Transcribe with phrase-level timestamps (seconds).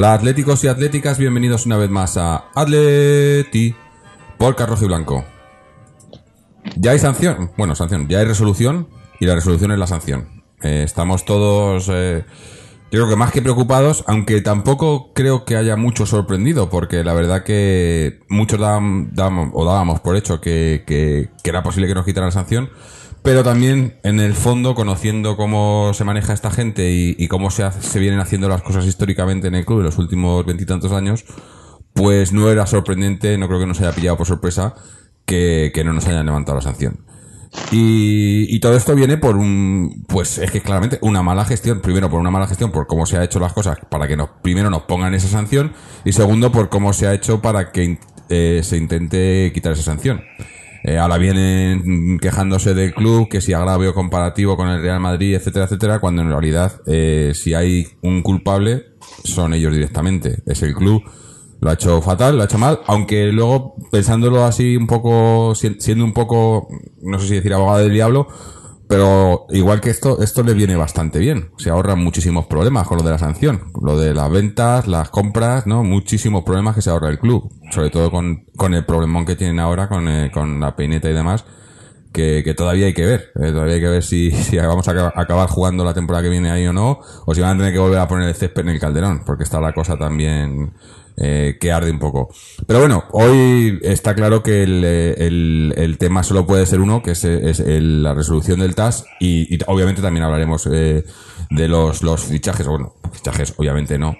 [0.00, 3.74] Hola atléticos y atléticas, bienvenidos una vez más a Atleti
[4.38, 5.26] por Carrojo y Blanco.
[6.76, 8.88] Ya hay sanción, bueno, sanción, ya hay resolución
[9.20, 10.42] y la resolución es la sanción.
[10.62, 12.24] Eh, estamos todos, eh,
[12.84, 17.12] yo creo que más que preocupados, aunque tampoco creo que haya mucho sorprendido, porque la
[17.12, 22.28] verdad que muchos o dábamos por hecho que, que- que era posible que nos quitaran
[22.28, 22.70] la sanción,
[23.22, 27.98] pero también en el fondo, conociendo cómo se maneja esta gente y, cómo se, se
[27.98, 31.24] vienen haciendo las cosas históricamente en el club en los últimos veintitantos años,
[31.92, 34.74] pues no era sorprendente, no creo que nos haya pillado por sorpresa
[35.26, 37.04] que, que no nos hayan levantado la sanción.
[37.72, 41.80] Y, y todo esto viene por un, pues es que claramente una mala gestión.
[41.80, 44.30] Primero por una mala gestión, por cómo se ha hecho las cosas para que nos,
[44.42, 45.72] primero nos pongan esa sanción
[46.04, 47.98] y segundo por cómo se ha hecho para que
[48.28, 50.22] eh, se intente quitar esa sanción.
[50.82, 55.66] Eh, ahora vienen quejándose del club, que si agravio comparativo con el Real Madrid, etcétera,
[55.66, 58.86] etcétera, cuando en realidad eh, si hay un culpable
[59.24, 60.42] son ellos directamente.
[60.46, 61.02] Es el club
[61.60, 65.76] lo ha hecho fatal, lo ha hecho mal, aunque luego pensándolo así un poco, si-
[65.78, 66.68] siendo un poco,
[67.02, 68.28] no sé si decir abogado del diablo,
[68.90, 71.52] pero igual que esto, esto le viene bastante bien.
[71.58, 75.64] Se ahorran muchísimos problemas con lo de la sanción, lo de las ventas, las compras,
[75.64, 75.84] ¿no?
[75.84, 79.60] Muchísimos problemas que se ahorra el club, sobre todo con, con el problemón que tienen
[79.60, 81.44] ahora con, eh, con la peineta y demás.
[82.12, 85.84] Que, todavía hay que ver, eh, todavía hay que ver si, vamos a acabar- jugando
[85.84, 88.08] la temporada que viene ahí o no, o si van a tener que volver a
[88.08, 90.72] poner el césped en el calderón, porque está la cosa también
[91.16, 92.30] eh, que arde un poco.
[92.66, 97.24] Pero bueno, hoy está claro que el, eh, tema solo puede ser uno, que es,
[97.24, 101.04] el- la resolución del TAS, y, obviamente también hablaremos eh,
[101.50, 104.16] de los, fichajes, bueno, fichajes obviamente no,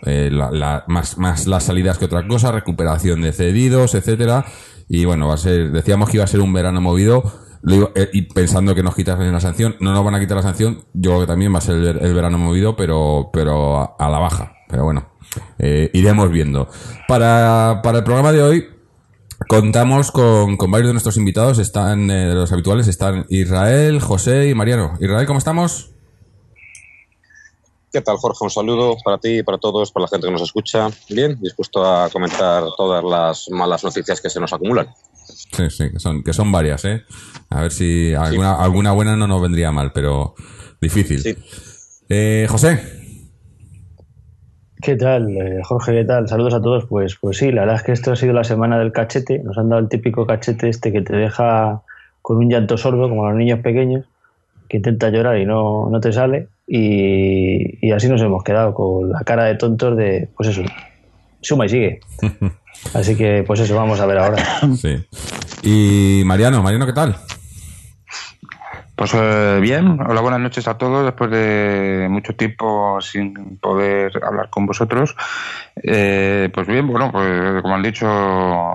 [0.87, 4.45] más, más las salidas que otra cosa, recuperación de cedidos, etcétera,
[4.89, 7.91] y bueno, va a ser, decíamos que iba a ser un verano movido, lo iba-
[7.95, 10.85] eh, y pensando que nos quitasen la sanción, no nos van a quitar la sanción,
[10.95, 14.09] yo creo que también va a ser el, ver- el verano movido, pero, pero a,
[14.09, 14.53] la baja.
[14.69, 15.09] Pero bueno,
[15.59, 16.69] eh, iremos viendo.
[17.09, 18.67] Para, para el programa de hoy,
[19.49, 24.55] contamos con, con varios de nuestros invitados, están eh, los habituales, están Israel, José y
[24.55, 24.93] Mariano.
[25.01, 25.91] Israel, ¿cómo estamos?
[27.93, 28.39] ¿Qué tal, Jorge?
[28.45, 30.89] Un saludo para ti para todos, para la gente que nos escucha.
[31.09, 34.89] Bien, dispuesto a comentar todas las malas noticias que se nos acumulan.
[35.53, 37.05] Sí, sí, que son, que son varias, ¿eh?
[37.49, 40.35] A ver si alguna, alguna buena no nos vendría mal, pero
[40.81, 41.21] difícil.
[41.21, 41.37] Sí.
[42.09, 43.01] Eh, José,
[44.83, 45.93] ¿Qué tal, eh, Jorge?
[45.93, 46.27] ¿Qué tal?
[46.27, 46.87] Saludos a todos.
[46.87, 49.39] Pues, pues sí, la verdad es que esto ha sido la semana del cachete.
[49.41, 51.83] Nos han dado el típico cachete este que te deja
[52.23, 54.07] con un llanto sordo, como los niños pequeños,
[54.69, 56.49] que intenta llorar y no, no te sale.
[56.67, 60.63] Y, y así nos hemos quedado con la cara de tontos de, pues eso,
[61.43, 62.01] suma y sigue.
[62.95, 64.45] Así que, pues eso, vamos a ver ahora.
[64.77, 65.07] sí.
[65.63, 67.17] Y Mariano, Mariano, ¿qué tal?
[68.97, 71.05] Pues eh, bien, hola, buenas noches a todos.
[71.07, 75.17] Después de mucho tiempo sin poder hablar con vosotros,
[75.83, 78.07] Eh, pues bien, bueno, pues como han dicho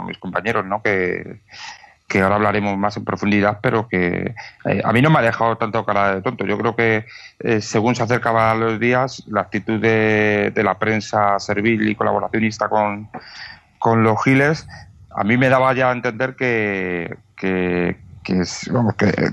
[0.08, 0.82] mis compañeros, ¿no?
[0.82, 1.42] Que,
[2.08, 4.34] que ahora hablaremos más en profundidad, pero que
[4.66, 6.46] eh, a mí no me ha dejado tanto cara de tonto.
[6.46, 7.06] Yo creo que
[7.40, 12.68] eh, según se acercaban los días, la actitud de, de la prensa servil y colaboracionista
[12.68, 13.10] con,
[13.86, 14.68] con los giles,
[15.16, 17.96] a mí me daba ya a entender que, que,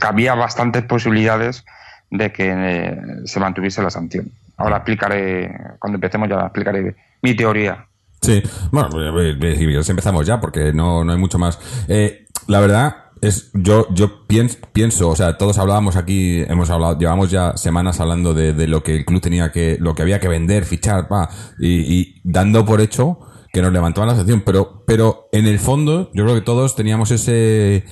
[0.03, 1.65] había bastantes posibilidades
[2.11, 4.31] de que eh, se mantuviese la sanción.
[4.59, 7.87] Ahora explicaré, cuando empecemos ya explicaré mi teoría.
[8.21, 11.59] Sí, bueno, quieres empezamos ya porque no, no hay mucho más.
[11.89, 16.99] Eh, la verdad es, yo, yo pienso, pienso, o sea, todos hablábamos aquí, hemos hablado,
[16.99, 20.21] llevamos ya semanas hablando de, de lo que el club tenía que, lo que había
[20.21, 25.29] que vender, fichar, pa, y dando por hecho que nos levantaban la sanción, pero, pero
[25.33, 27.85] en el fondo, yo creo que todos teníamos ese,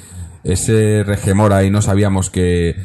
[0.43, 2.77] ese regemor ahí, no sabíamos que,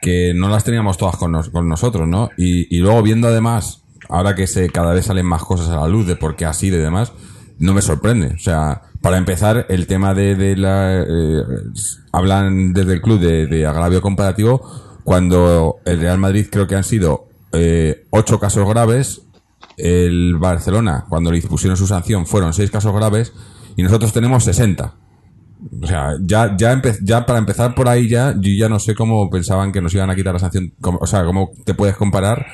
[0.00, 2.30] que no las teníamos todas con, nos- con nosotros, ¿no?
[2.36, 5.88] Y, y luego viendo además, ahora que se cada vez salen más cosas a la
[5.88, 7.12] luz de por qué así de demás,
[7.58, 8.34] no me sorprende.
[8.34, 11.02] O sea, para empezar, el tema de, de la...
[11.02, 11.42] eh,
[12.12, 14.62] hablan desde el club de, de agravio comparativo
[15.04, 19.22] cuando el Real Madrid creo que han sido eh, ocho casos graves,
[19.76, 23.32] el Barcelona, cuando le impusieron su sanción, fueron seis casos graves
[23.76, 24.94] y nosotros tenemos 60.
[25.82, 29.72] O sea, ya, ya, para empezar por ahí ya, yo ya no sé cómo pensaban
[29.72, 30.74] que nos iban a quitar la sanción.
[30.82, 32.46] O sea, cómo te puedes comparar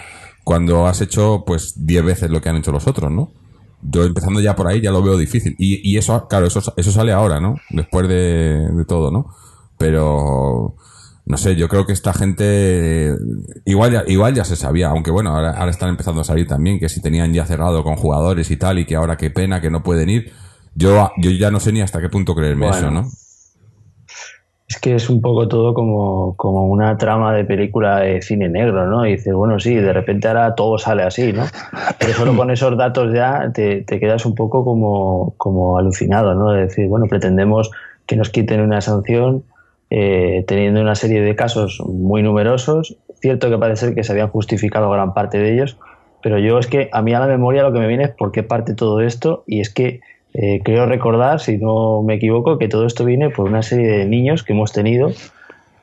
[0.45, 3.33] cuando has hecho pues 10 veces lo que han hecho los otros, ¿no?
[3.83, 5.55] Yo empezando ya por ahí ya lo veo difícil.
[5.59, 7.57] Y, y eso, claro, eso, eso sale ahora, ¿no?
[7.71, 9.27] Después de, de todo, ¿no?
[9.79, 10.77] Pero
[11.25, 13.15] no sé, yo creo que esta gente
[13.65, 16.81] igual ya, igual ya se sabía, aunque bueno, ahora, ahora están empezando a salir también
[16.81, 19.71] que si tenían ya cerrado con jugadores y tal y que ahora qué pena que
[19.71, 20.33] no pueden ir.
[20.75, 22.77] Yo, yo ya no sé ni hasta qué punto creerme Bueno.
[22.77, 23.05] eso, ¿no?
[24.69, 28.87] Es que es un poco todo como, como una trama de película de cine negro,
[28.87, 29.07] ¿no?
[29.07, 31.45] Y dices, bueno, sí, de repente ahora todo sale así, ¿no?
[31.99, 36.53] Pero solo con esos datos ya te, te quedas un poco como, como alucinado, ¿no?
[36.53, 37.71] De decir, bueno, pretendemos
[38.07, 39.45] que nos quiten una sanción
[39.95, 42.97] eh, teniendo una serie de casos muy numerosos.
[43.21, 45.77] Cierto que parece ser que se habían justificado gran parte de ellos,
[46.23, 48.33] pero yo es que a mí a la memoria lo que me viene es por
[48.33, 50.01] qué parte todo esto y es que
[50.33, 54.07] eh, creo recordar, si no me equivoco, que todo esto viene por una serie de
[54.07, 55.13] niños que hemos tenido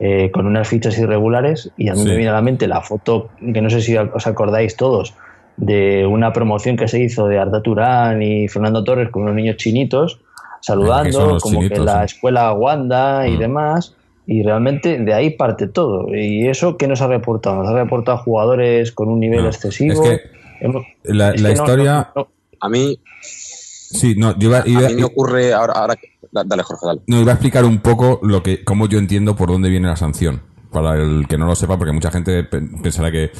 [0.00, 2.08] eh, con unas fichas irregulares y a mí Sí.
[2.08, 5.14] me viene a la mente la foto, que no sé si os acordáis todos,
[5.56, 9.56] de una promoción que se hizo de Arda Turán y Fernando Torres con unos niños
[9.56, 10.22] chinitos ¿Qué
[10.66, 13.38] son saludando, como que la escuela Wanda y Mm.
[13.38, 13.96] demás.
[14.32, 16.06] Y realmente de ahí parte todo.
[16.14, 17.56] ¿Y eso qué nos ha reportado?
[17.56, 20.04] Nos ha reportado jugadores con un nivel No, excesivo.
[20.04, 20.20] es que
[20.60, 22.10] Hemos- La, es la que no- historia.
[22.14, 22.28] no- no-
[22.60, 25.96] A mí, Sí, no, yo iba, a mí me ocurre ahora,
[26.30, 27.00] dale Jorge, dale.
[27.08, 29.96] no, iba a explicar un poco lo que, cómo yo entiendo por dónde viene la
[29.96, 30.42] sanción.
[30.70, 33.30] Para el que no lo sepa, porque mucha gente pe- pensará que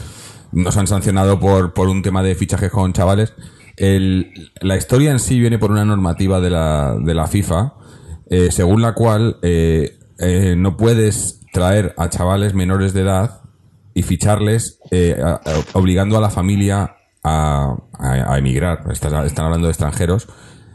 [0.53, 3.33] nos han sancionado por, por un tema de fichajes con chavales.
[3.77, 7.75] El- la historia en sí viene por una normativa de la, de la FIFA,
[8.29, 13.41] eh, según la cual eh, eh, no puedes traer a chavales menores de edad
[13.95, 15.21] y ficharles eh,
[15.73, 18.85] obligando a la familia a, a- emigrar.
[18.93, 19.15] Están
[19.45, 20.29] hablando de extranjeros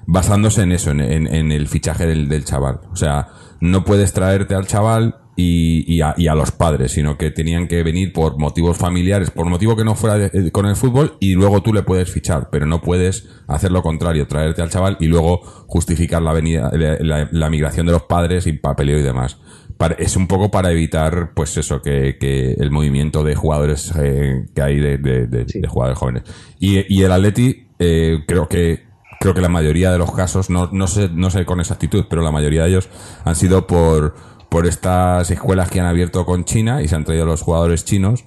[0.06, 2.82] basándose en eso, en, en- en el fichaje del, del chaval.
[2.92, 3.30] O sea,
[3.72, 7.68] no puedes traerte al chaval y, y a, y a los padres, sino que tenían
[7.68, 11.18] que venir por motivos familiares, por motivo que no fuera de- eh, con el fútbol,
[11.20, 14.96] y luego tú le puedes fichar, pero no puedes hacer lo contrario, traerte al chaval
[15.02, 19.04] y luego justificar la, venida, la, la- la migración de los padres y papeleo y
[19.04, 19.38] demás.
[19.78, 24.46] Para- es un poco para evitar, pues eso, que, que el movimiento de jugadores eh,
[24.56, 26.24] que hay de, de- de- de jugadores jóvenes.
[26.62, 28.86] Y, y el Atleti, eh, creo que
[29.26, 32.22] creo que la mayoría de los casos, no, no sé, no sé con exactitud, pero
[32.22, 32.90] la mayoría de ellos
[33.24, 34.14] han sido por,
[34.50, 38.24] por estas escuelas que han abierto con China y se han traído los jugadores chinos,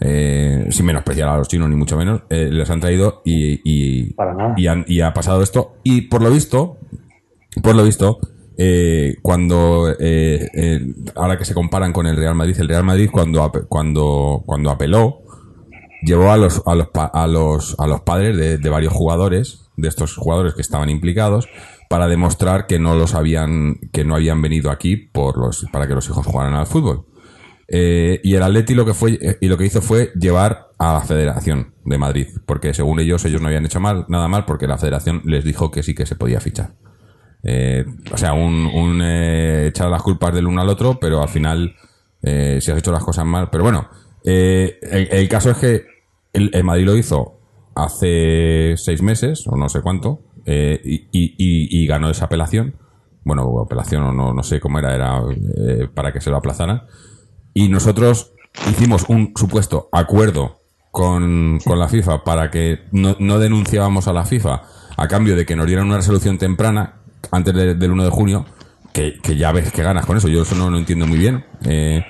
[0.00, 4.12] eh, sin menospreciar a los chinos ni mucho menos, eh, les han traído y, y,
[4.14, 4.54] Para nada.
[4.56, 5.74] y, han- y ha pasado esto.
[5.82, 6.76] Y por lo visto,
[7.62, 8.18] por lo visto,
[8.58, 10.80] eh, cuando eh, eh,
[11.16, 15.22] ahora que se comparan con el Real Madrid, el Real Madrid cuando cuando cuando apeló
[16.02, 19.88] llevó a los a los a los a los padres de, de varios jugadores de
[19.88, 21.48] estos jugadores que estaban implicados
[21.88, 25.94] para demostrar que no los habían que no habían venido aquí por los para que
[25.94, 27.06] los hijos jugaran al fútbol
[27.68, 30.92] Eh, y el Atleti lo que fue eh, y lo que hizo fue llevar a
[30.92, 34.68] la Federación de Madrid porque según ellos ellos no habían hecho mal nada mal porque
[34.68, 36.76] la Federación les dijo que sí que se podía fichar
[37.48, 41.76] eh, o sea, un, eh, echar las culpas del uno al otro, pero al final,
[42.22, 43.50] eh, si has hecho las cosas mal.
[43.50, 43.88] Pero bueno,
[44.24, 45.84] el, caso es que
[46.32, 47.35] el Madrid lo hizo
[47.76, 52.74] hace seis meses, o no sé cuánto, eh, y, y- y- ganó esa apelación.
[53.24, 55.20] Bueno, apelación o no, no sé cómo era, era
[55.68, 56.82] eh, para que se lo aplazaran.
[57.54, 58.32] Y nosotros
[58.70, 64.24] hicimos un supuesto acuerdo con, con la FIFA para que no, no denunciábamos a la
[64.24, 64.62] FIFA
[64.96, 66.94] a cambio de que nos dieran una resolución temprana
[67.30, 68.46] antes de- del 1 de junio,
[68.94, 70.28] que, que ya ves que ganas con eso.
[70.28, 71.44] Yo eso no lo entiendo muy bien.
[71.64, 72.04] Eh,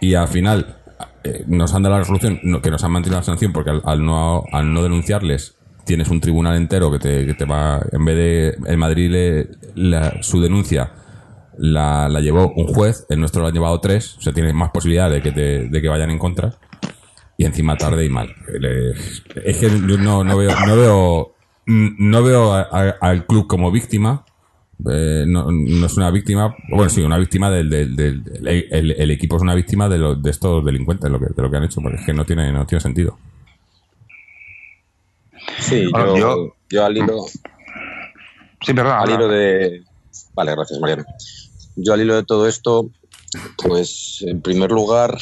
[0.00, 0.77] y al final
[1.28, 4.44] eh, nos han dado la resolución que nos han mantenido la sanción porque al, no,
[4.52, 8.72] al no denunciarles tienes un tribunal entero que te, que te va, en vez de
[8.72, 10.92] en Madrid la- su denuncia
[11.56, 14.70] la, la llevó un juez, el nuestro lo han llevado tres, o sea, tiene más
[14.70, 16.54] posibilidad de que, te- de que vayan en contra.
[17.36, 18.34] Y encima tarde y mal.
[19.44, 21.34] Es que yo no, no veo, no veo,
[21.66, 24.24] no veo a- al club como víctima.
[24.90, 28.90] Eh, no, no es una víctima, bueno, sí, una víctima del, del, del- el, el-
[28.92, 31.50] el equipo es una víctima de, lo- de estos delincuentes, de lo, que, de lo
[31.50, 33.18] que han hecho, porque es que no tiene, no tiene sentido.
[35.60, 37.24] Sí, Bueno, yo, yo- yo al hilo,
[38.64, 38.92] Sí, perdón.
[38.98, 39.82] al hilo de...
[40.34, 41.04] Vale, gracias, Mariano.
[41.76, 42.90] Yo al hilo de todo esto,
[43.56, 45.16] pues en primer lugar,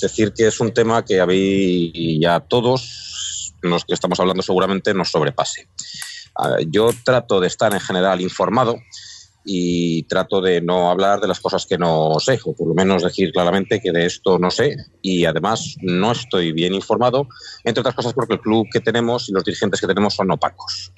[0.00, 4.42] decir que es un tema que a mí y a todos los que estamos hablando
[4.42, 5.66] seguramente nos sobrepase.
[6.38, 8.78] Ah, Yo trato de estar en general informado
[9.44, 13.02] y trato de no hablar de las cosas que no sé, o por lo menos
[13.02, 17.26] decir claramente que de esto no sé y además no estoy bien informado,
[17.64, 20.92] entre otras cosas porque el club que tenemos y los dirigentes que tenemos son opacos.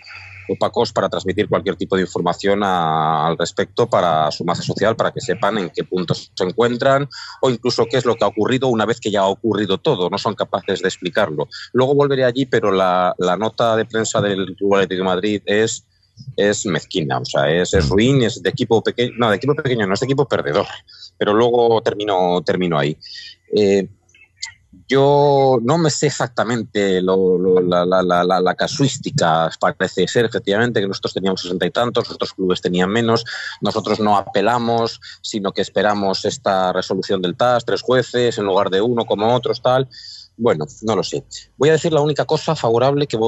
[0.51, 5.11] Opacos para transmitir cualquier tipo de información a- al respecto para su masa social, para
[5.13, 7.09] que sepan en qué puntos se encuentran
[7.41, 10.11] o incluso qué es lo que ha ocurrido una vez que ya ha ocurrido todo.
[10.11, 11.49] No son capaces de explicarlo.
[11.73, 15.85] Luego volveré allí, pero la, nota de prensa del Club Atlético de Madrid es
[16.67, 19.95] mezquina, o sea, es, es ruin, es de equipo pequeño, no, de equipo pequeño, no
[19.95, 20.67] es de equipo perdedor,
[21.17, 22.97] pero luego termino, termino ahí.
[23.55, 23.89] Eh,
[24.91, 29.49] yo no me sé exactamente lo- lo- la, la- la- la- casuística.
[29.61, 33.25] Parece ser efectivamente que nosotros teníamos sesenta y tantos, otros clubes tenían menos.
[33.61, 38.81] Nosotros no apelamos, sino que esperamos esta resolución del TAS, tres jueces en lugar de
[38.81, 39.89] uno como otros, tal.
[40.43, 41.23] Bueno, no lo sé.
[41.59, 43.19] Voy a decir la única cosa favorable que,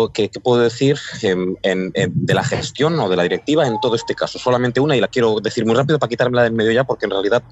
[0.43, 4.39] puedo decir en- en- de la gestión o de la directiva en todo este caso.
[4.39, 7.11] Solamente una y la quiero decir muy rápido para quitármela del medio ya, porque en
[7.11, 7.43] realidad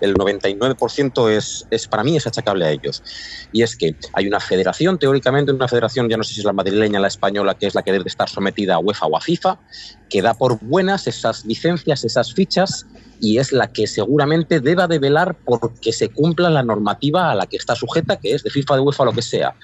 [0.00, 3.02] el 99% es, es para mí es achacable a ellos.
[3.52, 6.54] Y es que hay una federación, teóricamente, una federación, ya no sé si es la
[6.54, 9.60] madrileña la española, que es la que debe estar sometida a UEFA o a FIFA,
[10.08, 12.86] que da por buenas esas licencias, esas fichas,
[13.22, 17.46] y es la que seguramente deba de velar porque se cumpla la normativa a la
[17.46, 19.54] que está sujeta, que es de FIFA, de UEFA, lo que sea.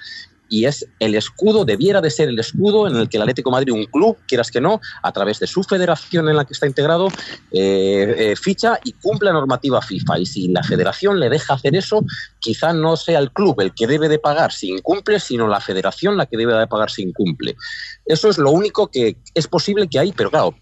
[0.49, 3.73] Y es el escudo, debiera de ser el escudo en el que el Atlético Madrid,
[3.73, 7.09] un club, quieras que no, a través de su federación en la que está integrado,
[7.53, 10.19] eh, eh, ficha y cumple la normativa FIFA.
[10.19, 12.05] Y si la federación le deja hacer eso,
[12.39, 16.17] quizá no sea el club el que debe de pagar si incumple, sino la federación
[16.17, 17.57] la que debe de pagar si incumple.
[18.05, 20.55] Eso es lo único que es posible que hay, pero claro,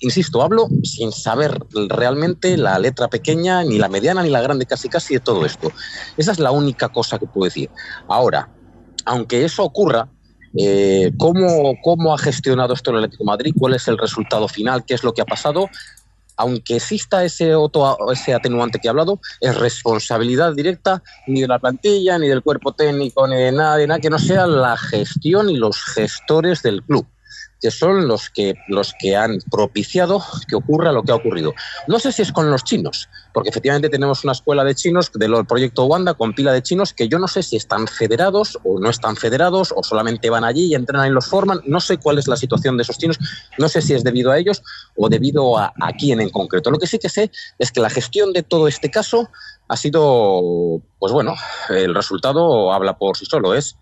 [0.00, 1.58] insisto, hablo sin saber
[1.88, 5.72] realmente la letra pequeña, ni la mediana, ni la grande, casi casi de todo esto.
[6.16, 7.70] Esa es la única cosa que puedo decir.
[8.08, 8.48] Ahora,
[9.04, 10.08] aunque eso ocurra,
[10.56, 13.54] eh, ¿cómo, ¿cómo ha gestionado esto el Atlético Madrid?
[13.58, 14.84] ¿Cuál es el resultado final?
[14.84, 15.68] ¿Qué es lo que ha pasado?
[16.36, 21.58] Aunque exista ese, otro, ese atenuante que he hablado, es responsabilidad directa ni de la
[21.58, 25.50] plantilla, ni del cuerpo técnico, ni de nada, de nada que no sea la gestión
[25.50, 27.06] y los gestores del club
[27.64, 31.54] que son los que, los que han propiciado que ocurra lo que ha ocurrido.
[31.88, 35.46] No sé si es con los chinos, porque efectivamente tenemos una escuela de chinos del
[35.46, 38.90] proyecto Wanda con pila de chinos que yo no sé si están federados o no
[38.90, 41.62] están federados o solamente van allí y entrenan y los forman.
[41.64, 43.18] No sé cuál es la situación de esos chinos,
[43.56, 44.62] no sé si es debido a ellos
[44.94, 46.70] o debido a, a quién en concreto.
[46.70, 49.30] Lo que sí que sé es que la gestión de todo este caso
[49.68, 51.34] ha sido, pues bueno,
[51.70, 53.78] el resultado habla por sí solo, es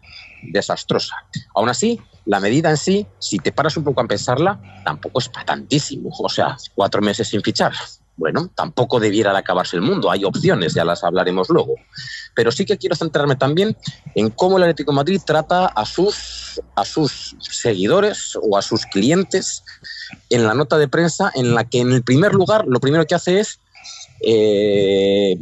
[0.52, 1.16] desastrosa.
[1.52, 5.28] Aún así, la medida en sí, si te paras un poco a pensarla, tampoco es
[5.28, 6.10] para tantísimo.
[6.18, 7.72] O sea, cuatro meses sin fichar.
[8.16, 10.10] Bueno, tampoco debiera de acabarse el mundo.
[10.10, 11.74] Hay opciones, ya las hablaremos luego.
[12.34, 13.76] Pero sí que quiero centrarme también
[14.14, 19.64] en cómo el Atlético Madrid trata a sus, a sus seguidores o a sus clientes
[20.30, 23.14] en la nota de prensa, en la que en el primer lugar lo primero que
[23.14, 23.58] hace es
[24.20, 25.36] eh,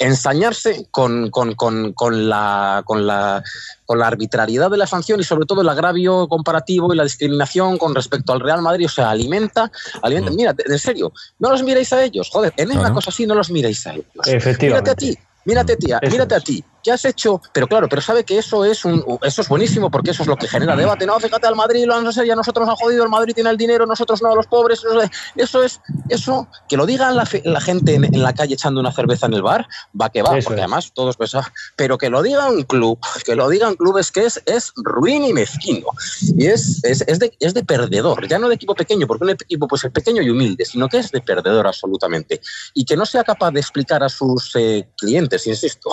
[0.00, 3.44] ensañarse con, con, con, con, la, con, la,
[3.84, 7.76] con la arbitrariedad de la sanción y sobre todo el agravio comparativo y la discriminación
[7.76, 8.86] con respecto al Real Madrid.
[8.86, 9.70] O sea, alimenta,
[10.02, 10.32] alimenta.
[10.32, 10.36] Mm.
[10.36, 12.30] Mira, en serio, no los miréis a ellos.
[12.30, 14.06] Joder, en una cosa así no los miréis a ellos.
[14.26, 14.66] Efectivamente.
[14.66, 16.40] Mírate a ti, mírate, tía, Eso mírate es.
[16.40, 16.64] a ti.
[16.82, 17.42] ¿Qué has hecho?
[17.52, 20.36] Pero claro, pero sabe que eso es un, eso es buenísimo porque eso es lo
[20.36, 21.04] que genera debate.
[21.04, 23.50] No, fíjate al Madrid, lo han hacer, ya nosotros nos ha jodido, el Madrid tiene
[23.50, 24.78] el dinero, nosotros no, los pobres.
[24.78, 28.32] Eso es, eso es, eso, que lo digan la, fe- la gente en, en la
[28.32, 29.68] calle echando una cerveza en el bar,
[30.00, 30.64] va que va, Eso porque es.
[30.64, 31.44] además todos pensan,
[31.76, 35.34] pero que lo diga un club, que lo digan clubes que es, es ruin y
[35.34, 35.88] mezquino.
[36.34, 39.30] Y es, es, es de, es de perdedor, ya no de equipo pequeño, porque un
[39.30, 42.40] equipo pues es pequeño y humilde, sino que es de perdedor absolutamente.
[42.72, 45.90] Y que no sea capaz de explicar a sus eh, clientes, insisto,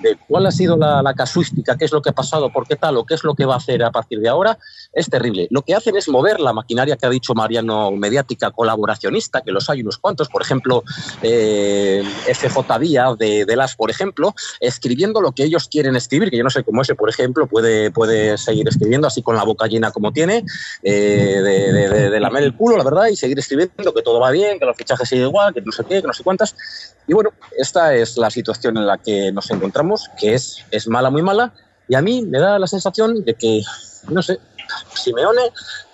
[0.00, 2.76] de cuál ha sido la, la casuística, qué es lo que ha pasado, por qué
[2.76, 4.58] tal o qué es lo que va a hacer a partir de ahora,
[4.96, 5.46] es terrible.
[5.50, 9.68] Lo que hacen es mover la maquinaria que ha dicho Mariano, mediática colaboracionista, que los
[9.68, 10.82] hay unos cuantos, por ejemplo,
[11.22, 12.02] eh,
[12.34, 16.44] FJ Díaz de, de las, por ejemplo, escribiendo lo que ellos quieren escribir, que yo
[16.44, 19.90] no sé cómo ese, por ejemplo, puede, puede seguir escribiendo así con la boca llena
[19.90, 20.44] como tiene,
[20.82, 24.58] eh, de, de, lamer el culo, la verdad, y seguir escribiendo que todo va bien,
[24.58, 26.56] que los fichajes siguen igual, que no sé qué, que no sé cuántas.
[27.06, 31.10] Y bueno, esta es la situación en la que nos encontramos, que es, es mala,
[31.10, 31.52] muy mala,
[31.86, 33.62] y a mí me da la sensación de que,
[34.08, 34.38] no sé,
[34.94, 35.42] Simeone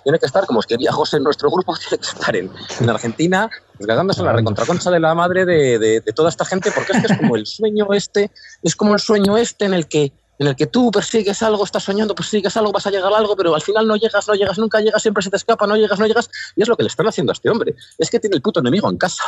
[0.03, 2.89] tiene que estar, como os quería José en nuestro grupo, tiene que estar en, en
[2.89, 3.49] Argentina,
[3.79, 7.05] desgarrándose en la recontraconcha de la madre de, de- de toda esta gente, porque es
[7.05, 10.47] que es como el sueño este, es como el sueño este en el que en
[10.47, 13.53] el que tú persigues algo, estás soñando, persigues algo, vas a llegar a algo, pero
[13.53, 16.07] al final no llegas, no llegas, nunca llegas, siempre se te escapa, no llegas, no
[16.07, 17.75] llegas, y es lo que le están haciendo a este hombre.
[17.99, 19.23] Es que tiene el puto enemigo en casa.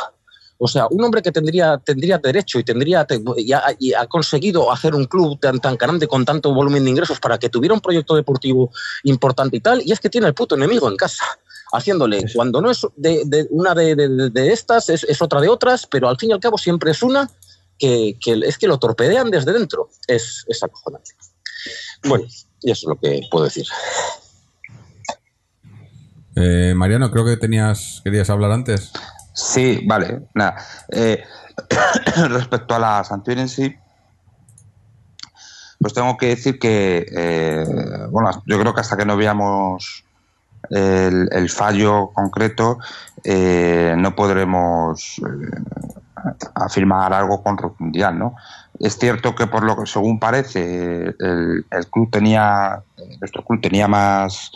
[0.58, 4.06] O sea, un hombre que tendría, tendría derecho y, tendría, te- y, ha, y ha
[4.06, 7.74] conseguido hacer un club tan, tan grande con tanto volumen de ingresos para que tuviera
[7.74, 8.70] un proyecto deportivo
[9.04, 11.24] importante y tal, y es que tiene el puto enemigo en casa,
[11.72, 15.48] haciéndole, cuando no es de, de una de, de- de estas, es, es otra de
[15.48, 17.30] otras, pero al fin y al cabo siempre es una
[17.78, 19.90] que, que es que lo torpedean desde dentro.
[20.06, 21.10] Es, es acojonante.
[22.04, 22.24] Bueno,
[22.62, 23.66] y eso es lo que puedo decir.
[26.36, 28.92] Eh, Mariano, creo que tenías querías hablar antes.
[29.36, 30.56] Sí, vale, nada.
[30.88, 31.22] Eh,
[32.30, 33.76] respecto a la sanción en sí,
[35.78, 37.66] pues tengo que decir que, eh,
[38.10, 40.04] bueno, yo creo que hasta que no veamos
[40.70, 42.78] el, el fallo concreto,
[43.24, 48.36] eh, no podremos eh, afirmar algo con rotundidad, ¿no?
[48.80, 52.82] Es cierto que por lo que según parece el, el club tenía,
[53.20, 54.50] nuestro club tenía más,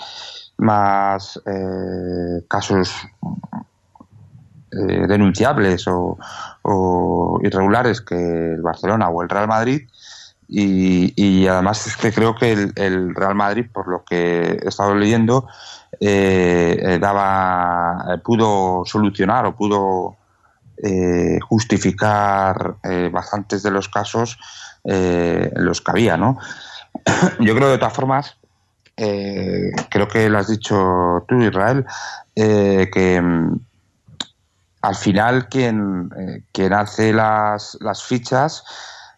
[0.56, 2.94] más eh, casos
[4.72, 6.18] eh, denunciables o,
[7.42, 8.14] irregulares que
[8.54, 9.88] el Barcelona o el Real Madrid
[10.46, 14.94] y, y además es que creo que el, Real Madrid, por lo que he estado
[14.94, 15.46] leyendo,
[16.00, 20.16] eh, daba, pudo solucionar o pudo
[20.82, 24.38] eh, justificar eh, bastantes de los casos
[24.84, 26.38] eh, los que había, ¿no?
[27.38, 28.36] Yo creo de todas formas,
[28.96, 31.84] eh, creo que lo has dicho tú, Israel,
[32.34, 33.58] que mm,
[34.82, 38.64] al final quien, eh, quien hace las, las fichas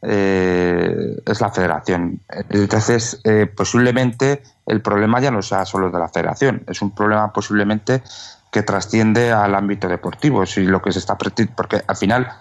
[0.04, 2.20] eh, es la federación.
[2.50, 7.32] Entonces, eh, posiblemente el problema ya no sea solo de la federación, es un problema
[7.32, 8.02] posiblemente
[8.50, 10.44] que trasciende al ámbito deportivo.
[10.44, 11.16] Si lo que se está
[11.54, 12.32] porque al final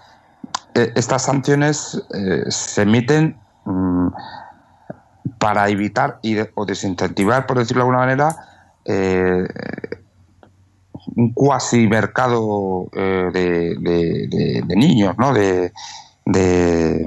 [0.74, 2.02] eh, estas sanciones
[2.48, 4.08] se emiten mm,
[5.38, 8.36] para evitar y o desincentivar, por decirlo de alguna manera,
[11.16, 15.32] un cuasi mercado eh, de, de- niños, ¿no?
[15.32, 15.72] De,
[16.24, 17.04] de-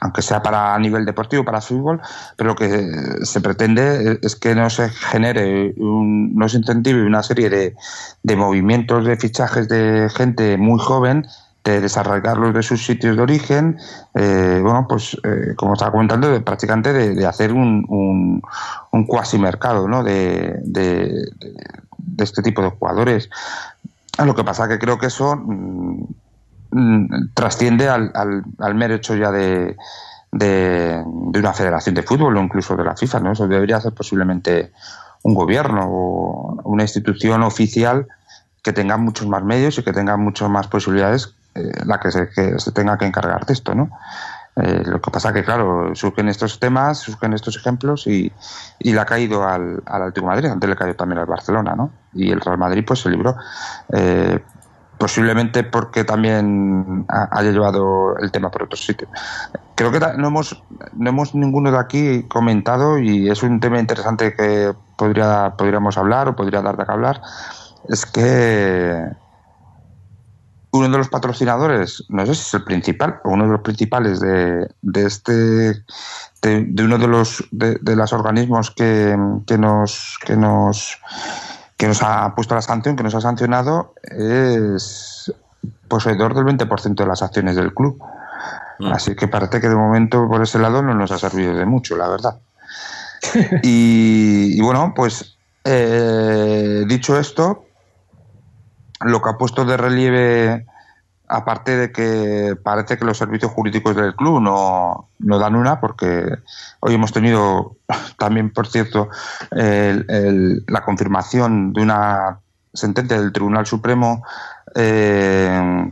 [0.00, 2.00] aunque sea para a nivel deportivo, para fútbol,
[2.36, 2.86] pero lo que
[3.22, 7.74] se pretende es que no se genere, un, no se incentive una serie de,
[8.22, 11.26] de movimientos de fichajes de gente muy joven,
[11.64, 13.76] de desarraigarlos de sus sitios de origen,
[14.14, 18.40] eh, bueno, pues eh, como estaba comentando, de, prácticamente de, de hacer un, un,
[18.92, 20.04] un cuasi mercado ¿no?
[20.04, 21.12] de, de,
[21.98, 23.28] de- este tipo de jugadores.
[24.24, 26.04] Lo que pasa que creo que eso mm,
[26.70, 29.76] mm, trasciende al, al, al mero hecho ya de,
[30.32, 33.32] de, de una federación de fútbol o incluso de la FIFA, ¿no?
[33.32, 34.72] Eso debería ser posiblemente
[35.22, 38.06] un gobierno o una institución oficial
[38.62, 42.28] que tenga muchos más medios y que tenga muchas más posibilidades eh, la que se,
[42.30, 43.90] que se tenga que encargar de esto, ¿no?
[44.60, 48.32] Eh, lo que pasa que, claro, surgen estos temas, surgen estos ejemplos y,
[48.80, 51.90] y le ha caído al, al Atlético Madrid, antes le cayó también al Barcelona, ¿no?
[52.12, 53.36] Y el Real Madrid pues se libró.
[53.92, 54.42] Eh,
[54.98, 59.06] posiblemente porque también ha- haya llevado el tema por otro sitio.
[59.76, 60.60] Creo que no hemos,
[60.94, 66.28] no hemos ninguno de aquí comentado y es un tema interesante que podría, podríamos hablar
[66.28, 67.20] o podría dar de qué hablar.
[67.88, 69.04] Es que
[70.78, 74.20] uno de los patrocinadores, no sé si es el principal, o uno de los principales
[74.20, 80.18] de, de este, de, de uno de los de, de los organismos que, que nos
[80.24, 80.98] que nos
[81.76, 85.32] que nos ha puesto la sanción, que nos ha sancionado, es
[85.86, 88.02] poseedor del 20% de las acciones del club.
[88.92, 91.96] Así que parece que de momento por ese lado no nos ha servido de mucho,
[91.96, 92.38] la verdad.
[93.62, 97.66] y, y bueno, pues eh, dicho esto,
[99.00, 100.66] lo que ha puesto de relieve,
[101.28, 106.24] aparte de que parece que los servicios jurídicos del club no, no dan una, porque
[106.80, 107.76] hoy hemos tenido
[108.18, 109.08] también, por cierto,
[109.50, 112.38] el- la confirmación de una
[112.72, 114.22] sentencia del Tribunal Supremo
[114.74, 115.90] eh,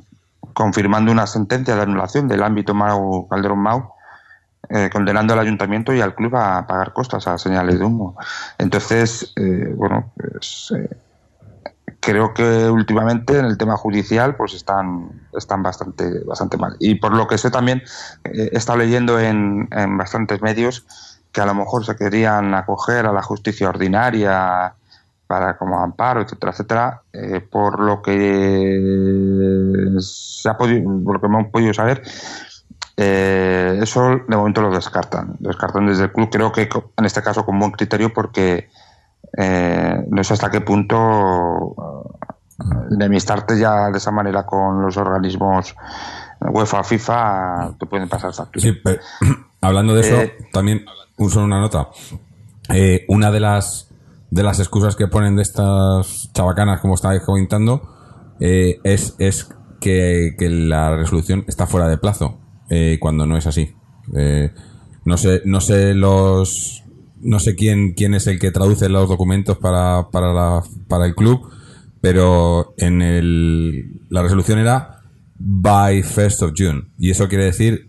[0.53, 3.91] confirmando una sentencia de anulación del ámbito Mau Calderón Mau
[4.69, 8.17] eh, condenando al ayuntamiento y al club a pagar costas a señales de humo.
[8.59, 10.89] Entonces, eh, bueno, pues eh,
[12.07, 16.77] creo que últimamente en el tema judicial pues están, están bastante, bastante mal.
[16.79, 17.83] Y por lo que sé también,
[18.23, 20.87] eh, he estado leyendo en, en bastantes medios
[21.33, 24.75] que a lo mejor se querían acoger a la justicia ordinaria
[25.27, 31.27] para como amparo, etcétera, etcétera, eh, por lo que se ha podido, por lo que
[31.27, 32.05] hemos podido saber,
[32.97, 35.35] eh, eso de momento lo descartan.
[35.41, 38.69] Descartan desde el club, creo que en este caso con buen criterio, porque
[39.37, 41.75] eh, no sé hasta qué punto
[42.59, 45.75] eh, enemistarte ya de esa manera con los organismos
[46.41, 48.63] UEFA, FIFA, te pueden pasar factura.
[48.63, 49.01] Sí, pero,
[49.61, 50.85] hablando de eso, Eh, también
[51.19, 51.89] un- solo una nota.
[52.69, 53.85] Eh, una de las
[54.31, 59.49] de las excusas que ponen de estas chabacanas, como estabais comentando, eh, es, es
[59.81, 63.75] que, que la resolución está fuera de plazo, eh, cuando no es así.
[64.17, 64.53] Eh,
[65.05, 66.83] no sé, no sé los
[67.21, 71.15] no sé quién quién es el que traduce los documentos para, para, la, para el
[71.15, 71.41] club,
[72.01, 75.01] pero en el, la resolución era
[75.39, 76.85] by 1st of June.
[76.99, 77.89] Y eso quiere decir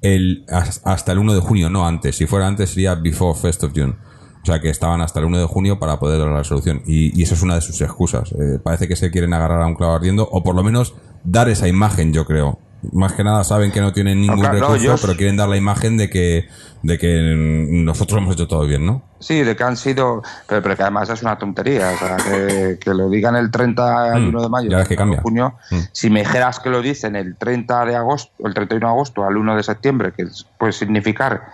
[0.00, 2.16] el, has- hasta el 1 de junio, no antes.
[2.16, 3.94] Si fuera antes sería before 1st of June.
[4.42, 6.82] O sea que estaban hasta el 1 de junio para poder dar la resolución.
[6.86, 8.32] Y, y eso es una de sus excusas.
[8.32, 11.48] Eh, parece que se quieren agarrar a un clavo ardiendo, o por lo menos dar
[11.48, 12.58] esa imagen, yo creo.
[12.92, 15.56] Más que nada saben que no tienen ningún claro, no, recurso, pero quieren dar la
[15.56, 16.48] imagen de que,
[16.82, 17.34] de que
[17.68, 19.02] nosotros hemos hecho todo bien, ¿no?
[19.18, 20.22] Sí, de que han sido.
[20.46, 21.90] Pero, pero que además es una tontería.
[21.90, 24.88] O sea, que, que lo digan el 30 y Mm, 1 de mayo, ya ves
[24.88, 25.22] que el 1 de cambia.
[25.22, 25.54] junio.
[25.72, 25.78] Mm.
[25.90, 29.36] Si me dijeras que lo dicen el 30 de agosto, el 31 de agosto al
[29.36, 31.48] 1 de septiembre, que puede significar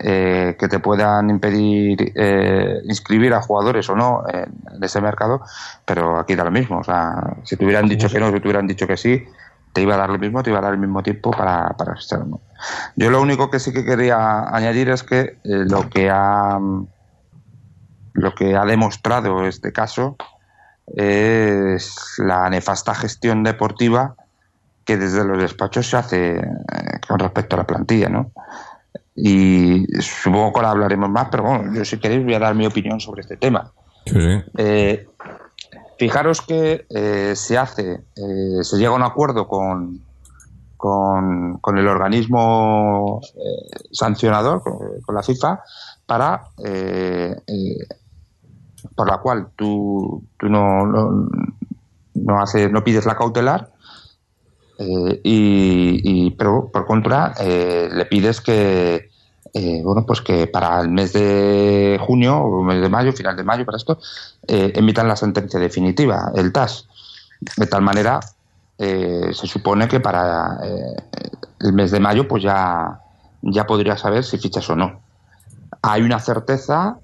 [0.00, 5.42] eh, que te puedan impedir eh, inscribir a jugadores o no en, en ese mercado,
[5.84, 6.78] pero aquí da lo mismo.
[6.78, 9.24] O sea, si te hubieran dicho que no, si te hubieran dicho que sí,
[9.72, 11.96] te iba a dar lo mismo, te iba a dar el mismo tiempo para, para
[11.96, 12.40] fichar o no.
[12.96, 16.58] Yo lo único que sí que quería añadir es que eh, lo que ha
[18.14, 20.16] lo que ha demostrado este caso
[20.86, 24.16] es la nefasta gestión deportiva
[24.84, 26.44] que desde los despachos se hace eh,
[27.06, 28.32] con respecto a la plantilla, ¿no?
[29.14, 32.66] Y supongo que ahora hablaremos más, pero bueno, yo si queréis voy a dar mi
[32.66, 33.70] opinión sobre este tema.
[34.06, 34.44] Sí, sí.
[34.56, 35.06] Eh,
[35.98, 40.00] fijaros que eh, se hace, eh, se llega a un acuerdo con,
[40.76, 45.60] con, el organismo eh, sancionador, con, la FIFA,
[46.06, 46.44] para
[48.94, 51.28] por la cual tú, tú no, no,
[52.14, 53.70] no, haces, no pides la cautelar,
[55.24, 59.07] y, pero por contra le pides que
[59.60, 63.42] eh, bueno pues que para el mes de junio o mes de mayo final de
[63.44, 63.98] mayo para esto
[64.46, 66.86] eh, emitan la sentencia definitiva el TAS.
[67.56, 68.20] De tal manera
[68.78, 70.58] eh, se supone que para
[71.60, 73.00] el mes de mayo pues ya
[73.42, 75.00] ya podría saber si fichas o no.
[75.82, 76.98] Hay una certeza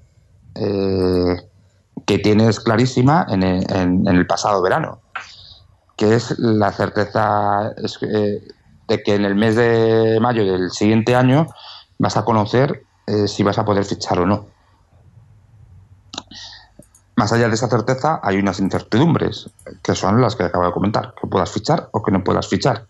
[2.05, 5.01] que tienes clarísima en el, en- en el pasado verano
[5.97, 7.73] que es la certeza
[8.87, 11.47] de que en el mes de mayo del siguiente año
[11.97, 14.45] vas a conocer eh, si vas a poder fichar o no.
[17.15, 19.49] Más allá de esa certeza, hay unas incertidumbres,
[19.81, 22.87] que son las que acabo de comentar, que puedas fichar o que no puedas fichar.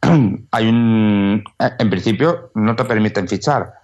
[0.50, 1.44] hay un.
[1.58, 3.74] eh, En principio, no te permiten fichar.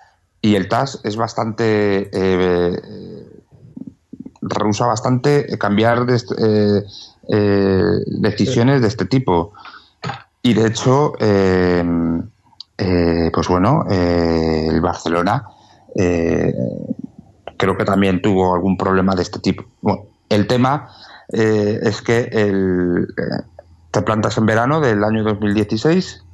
[0.41, 2.11] Y el TAS es bastante.
[2.13, 3.25] eh,
[4.47, 6.83] rehúsa bastante cambiar de, eh,
[7.29, 9.53] eh, decisiones de este tipo.
[10.43, 11.83] Y de hecho, eh,
[12.79, 15.45] eh, pues bueno, eh, el Barcelona
[15.95, 16.53] eh,
[17.57, 19.65] creo que también tuvo algún problema de este tipo.
[20.29, 20.89] El tema
[21.33, 23.07] eh, es que el,
[23.91, 26.25] te plantas en verano del año 2016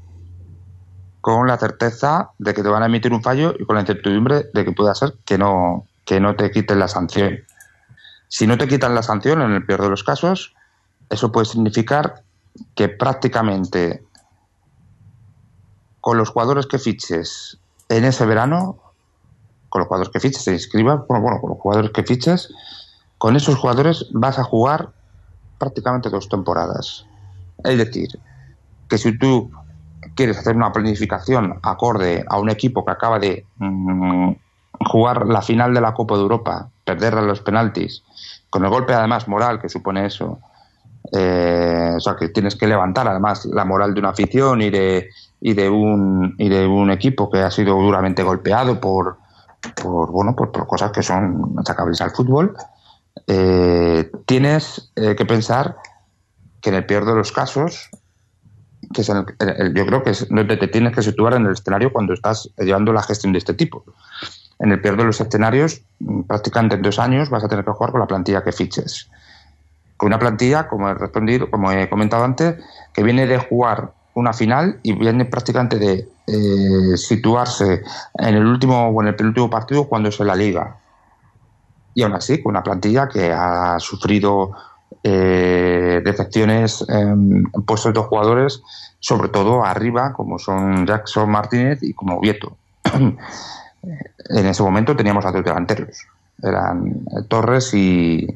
[1.21, 4.47] con la certeza de que te van a emitir un fallo y con la incertidumbre
[4.55, 7.41] de que pueda ser que no, que no te quiten la sanción.
[8.29, 10.55] Si no te quitan la sanción, en el peor de los casos,
[11.11, 12.23] eso puede significar
[12.75, 14.05] que prácticamente
[16.01, 17.59] con los jugadores que fiches
[17.89, 18.79] en ese verano,
[19.69, 22.53] con los jugadores que fiches, te inscribas, bueno, bueno, con los jugadores que fiches,
[23.19, 24.91] con esos jugadores vas a jugar
[25.59, 27.05] prácticamente dos temporadas.
[27.65, 28.19] Es decir,
[28.89, 29.51] que si tú
[30.15, 34.33] quieres hacer una planificación acorde a un equipo que acaba de mm,
[34.87, 38.03] jugar la final de la Copa de Europa, perder los penaltis,
[38.49, 40.39] con el golpe además moral que supone eso,
[41.13, 45.11] eh, o sea que tienes que levantar además la moral de una afición y de
[45.41, 49.19] y de un y de un equipo que ha sido duramente golpeado por
[49.83, 52.55] por bueno por, por cosas que son achacables al fútbol
[53.27, 55.77] eh, tienes eh, que pensar
[56.61, 57.89] que en el peor de los casos
[58.93, 61.53] que es el- el- yo creo que es donde te tienes que situar en el
[61.53, 63.85] escenario cuando estás llevando la gestión de este tipo.
[64.59, 67.71] En el peor de los escenarios mm, prácticamente en dos años vas a tener que
[67.71, 69.09] jugar con la plantilla que fiches.
[69.97, 72.57] Con una plantilla, como he respondido, como he comentado antes,
[72.95, 77.83] que viene de jugar una final y viene prácticamente de eh, situarse
[78.19, 80.77] en el último o en el penúltimo partido cuando es en la liga.
[81.95, 84.53] Y aún así, con una plantilla que ha sufrido
[85.03, 88.63] eh, decepciones en, en puestos de jugadores,
[89.01, 92.57] sobre todo arriba, como son Jackson Martínez y como Vieto.
[92.93, 96.07] en ese momento teníamos a dos delanteros.
[96.41, 98.29] Eran eh, Torres y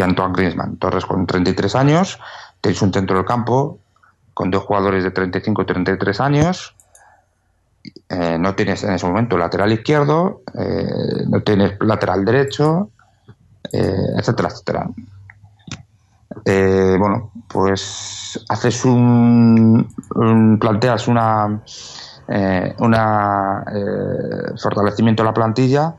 [0.00, 0.78] Antoine Griezmann.
[0.78, 2.18] Torres con 33 años,
[2.62, 3.81] tenéis un centro del campo
[4.34, 6.74] con dos jugadores de 35 y 33 años.
[8.08, 12.90] Eh, no tienes en ese momento lateral izquierdo, eh, no tienes lateral derecho,
[13.72, 14.88] eh, etcétera, etcétera.
[16.44, 21.62] Bueno, pues haces un, un- planteas una
[22.78, 23.64] una
[24.60, 25.94] fortalecimiento de la plantilla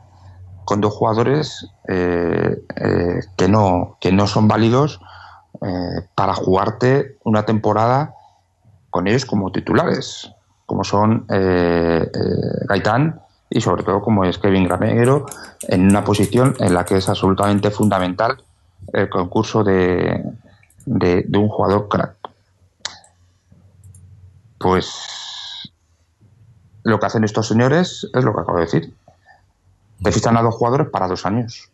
[0.64, 5.00] con dos jugadores que no que no son válidos
[6.14, 8.14] para jugarte una temporada
[8.94, 10.30] con ellos como titulares,
[10.66, 15.26] como son eh, eh, Gaitán y sobre todo como es Kevin Gramero
[15.62, 18.36] en una posición en la que es absolutamente fundamental
[18.92, 20.22] el concurso de,
[20.86, 22.14] de, un jugador crack.
[24.58, 24.94] Pues
[26.84, 28.94] lo que hacen estos señores es lo que acabo de decir.
[30.04, 31.68] Te fichan a dos jugadores para dos años.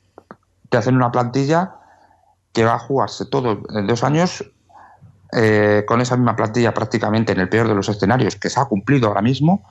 [0.71, 1.75] Te hacen una plantilla
[2.55, 4.43] que va a jugarse todo en dos años
[5.33, 8.65] eh, con esa misma plantilla prácticamente en el peor de los escenarios que se ha
[8.67, 9.65] cumplido ahora mismo,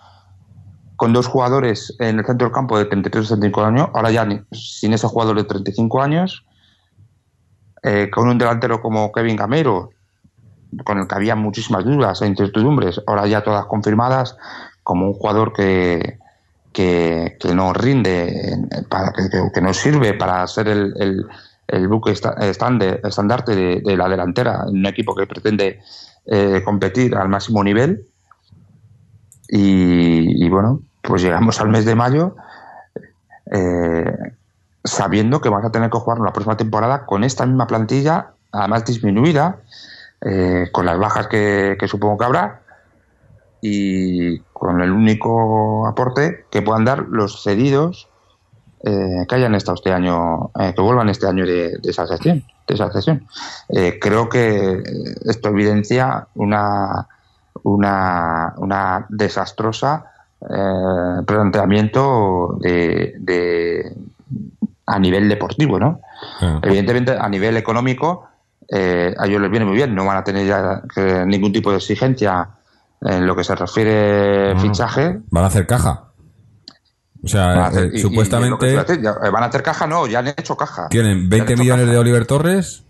[0.95, 4.41] con dos jugadores en el centro del campo de 33 35 años, ahora ya ni-
[4.51, 6.45] sin ese jugador de 35 años,
[7.83, 9.91] eh, con un delantero como Kevin Gamero,
[10.83, 14.35] con el que había muchísimas dudas e incertidumbres, ahora ya todas confirmadas,
[14.83, 16.19] como un jugador que,
[16.73, 18.57] que, que no rinde,
[18.89, 19.13] para,
[19.53, 20.93] que, no sirve para ser el-
[21.71, 25.79] el buque estandarte de, de la delantera en un equipo que pretende
[26.25, 28.05] eh, competir al máximo nivel.
[29.47, 32.35] Y, bueno, pues llegamos al mes de mayo
[33.51, 34.15] eh,
[34.83, 38.85] sabiendo que vas a tener que jugar la próxima temporada con esta misma plantilla, además
[38.85, 39.61] disminuida,
[40.21, 42.61] eh, con las bajas que supongo que habrá
[43.61, 48.08] y con el único aporte que puedan dar los cedidos
[48.83, 52.43] eh, que hayan estado este año, eh, que vuelvan este año de, de esa sesión.
[52.67, 53.27] De esa sesión.
[53.67, 54.83] Eh, creo que
[55.25, 57.07] esto evidencia una,
[57.63, 60.05] una, una desastrosa
[60.41, 63.93] eh, planteamiento de, de-
[64.85, 65.99] a nivel deportivo, ¿no?
[66.39, 66.59] Claro.
[66.63, 68.27] Evidentemente, a nivel económico,
[68.67, 71.69] eh, a ellos les viene muy bien, no van a tener ya que ningún tipo
[71.71, 72.49] de exigencia
[73.01, 74.59] en lo que se refiere no.
[74.59, 75.19] fichaje.
[75.29, 76.05] Van a hacer caja.
[77.23, 78.85] O sea, Van a hacer- eh, y- y- y supuestamente lo que te iba a
[78.85, 80.87] decir, ya, eh, van a hacer caja, no, ya han hecho caja.
[80.89, 81.93] tienen Ya han 20 hecho millones caja.
[81.93, 82.83] de Oliver Torres,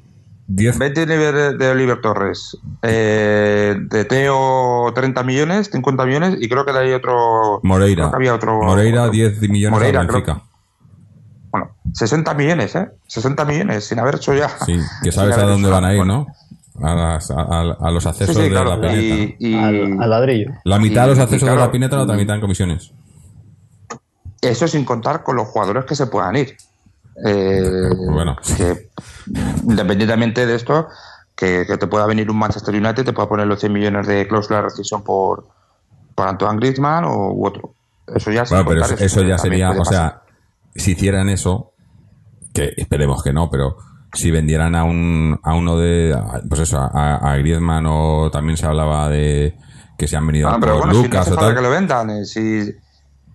[0.48, 6.66] 10 20 de, de Oliver Torres, eh, de Teo 30 millones, 50 millones y creo
[6.66, 7.60] que de ahí otro.
[7.64, 8.04] Moreira.
[8.04, 8.62] creo que había otro.
[8.62, 10.42] Moreira, otro- 10 millones Moreira, Benfica.
[11.52, 12.88] Bueno, 60 millones, ¿eh?
[13.08, 14.50] 60 millones, sin haber hecho ya.
[14.66, 16.28] Sí, que sabes a dónde hecho- van a ir, bueno,
[16.80, 16.88] ¿no?
[16.88, 18.70] A, las- a- a- los Sí, accesos sí, de claro.
[18.76, 19.36] la peleta.
[19.40, 20.52] y, y- al, al ladrillo.
[20.64, 22.36] La mitad de los y- y accesos de claro, la pineta, la otra y- mitad
[22.36, 22.94] en comisiones.
[24.42, 26.56] Eso sin contar con los jugadores que se puedan ir.
[27.26, 28.38] Eh, Bueno.
[28.58, 28.90] que,
[29.64, 30.88] independientemente de esto,
[31.36, 34.28] que, que te pueda venir un Manchester United, te pueda poner los 100 millones de
[34.28, 35.48] cláusula de rescisión por,
[36.16, 37.74] por Antoine Griezmann o u otro.
[38.08, 40.22] Eso ya Bueno, pero eso, eso ya sería, o sea,
[40.76, 41.74] si hicieran eso,
[42.54, 43.78] que esperemos que no, pero
[44.14, 48.58] si vendieran a un a uno de, a- pues eso, a, a Griezmann o también
[48.58, 49.56] se hablaba de
[49.98, 51.56] que se han venido Ah, pero bueno, si no Lucas hace o falta tal.
[51.56, 52.72] que lo vendan, eh, si,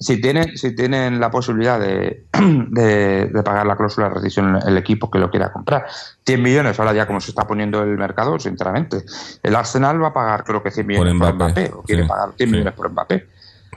[0.05, 4.77] si tienen, si tienen la posibilidad de, de, de pagar la cláusula de rescisión el
[4.77, 5.87] equipo que lo quiera comprar.
[6.27, 9.05] 100 millones, ahora ya como se está poniendo el mercado, sinceramente.
[9.43, 12.09] El Arsenal va a pagar creo que 100 millones por Mbappé, Mbappé, o quiere sí,
[12.09, 12.53] pagar 100 sí.
[12.53, 13.27] millones por Mbappé.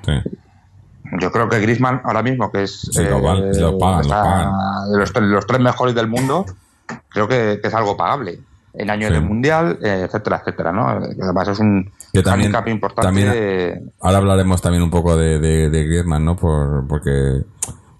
[0.06, 0.12] Sí.
[1.22, 4.92] Yo creo que Griezmann ahora mismo, que es lo van- lo pagan, lo está pagan.
[4.92, 6.46] de los, tres- los tres mejores del mundo,
[7.10, 8.40] creo que, que es algo pagable.
[8.80, 9.14] En años Sí.
[9.16, 10.88] de mundial, eh, etcétera, etcétera, ¿no?
[10.88, 13.08] Además es un Que también- handicap importante.
[13.08, 16.36] también- Ahora hablaremos también un poco de, de, de Griezmann, ¿no?
[16.36, 17.42] Por, porque...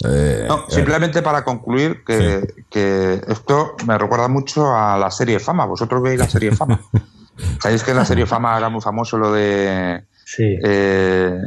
[0.08, 5.40] eh, No, eh, simplemente para concluir que, que esto me recuerda mucho a la serie
[5.40, 5.66] Fama.
[5.66, 6.80] ¿Vosotros veis la serie Fama?
[7.62, 10.60] ¿Sabéis que en la serie Fama era muy famoso lo de Sí.
[10.64, 11.40] eh,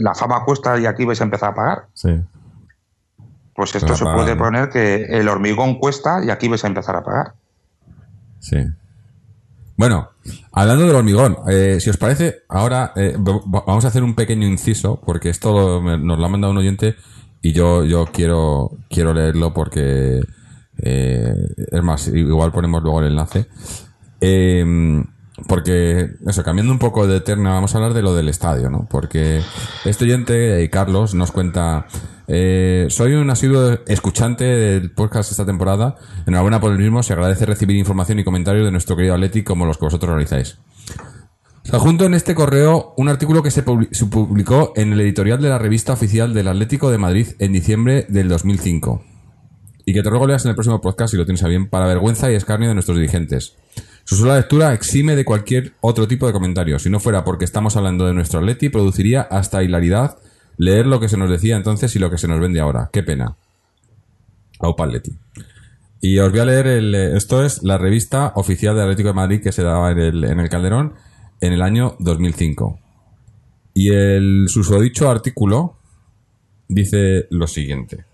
[0.00, 1.84] la fama cuesta y aquí vais a empezar a pagar?
[1.94, 2.20] sí.
[3.54, 4.42] Pues esto se pagar, puede ¿no?
[4.42, 7.34] poner que el hormigón cuesta y aquí vais a empezar a pagar.
[8.40, 8.56] Sí.
[9.76, 10.10] Bueno,
[10.52, 15.00] hablando del hormigón, eh, si os parece, ahora eh, vamos a hacer un pequeño inciso,
[15.04, 16.96] porque esto nos lo ha mandado un oyente
[17.40, 20.20] y yo, yo quiero, quiero leerlo porque,
[20.82, 21.34] eh,
[21.72, 23.46] es más, igual ponemos luego el enlace.
[24.20, 25.02] Eh,
[25.46, 28.86] porque, eso, cambiando un poco de terna, vamos a hablar de lo del estadio, ¿no?
[28.90, 29.42] Porque
[29.84, 31.86] este oyente, eh, Carlos, nos cuenta,
[32.28, 35.96] eh, soy un asiduo escuchante del podcast esta temporada.
[36.26, 39.66] Enhorabuena por el mismo, se agradece recibir información y comentarios de nuestro querido Atleti como
[39.66, 40.58] los que vosotros realizáis.
[41.72, 45.92] Adjunto en este correo un artículo que se publicó en el editorial de la revista
[45.92, 49.04] oficial del Atlético de Madrid en diciembre del 2005
[49.90, 51.86] y que te ruego leas en el próximo podcast si lo tienes a bien, para
[51.86, 53.56] vergüenza y escarnio de nuestros dirigentes.
[54.04, 56.78] Su sola lectura exime de cualquier otro tipo de comentario.
[56.78, 60.18] Si no fuera porque estamos hablando de nuestro Atleti, produciría hasta hilaridad
[60.56, 62.90] leer lo que se nos decía entonces y lo que se nos vende ahora.
[62.92, 63.36] Qué pena.
[64.58, 65.16] Aupa Atleti.
[66.00, 69.14] Y os voy a leer el, eh, esto es la revista oficial de Atlético de
[69.14, 70.94] Madrid que se daba en el, en el Calderón
[71.40, 72.78] en el año 2005.
[73.74, 75.78] Y el susodicho artículo
[76.68, 78.04] dice lo siguiente.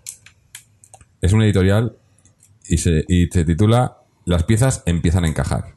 [1.21, 1.97] Es un editorial
[2.67, 5.76] y se, y se titula Las piezas empiezan a encajar.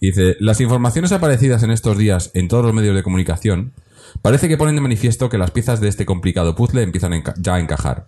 [0.00, 3.72] Dice, las informaciones aparecidas en estos días en todos los medios de comunicación
[4.22, 7.60] parece que ponen de manifiesto que las piezas de este complicado puzzle empiezan ya a
[7.60, 8.06] encajar.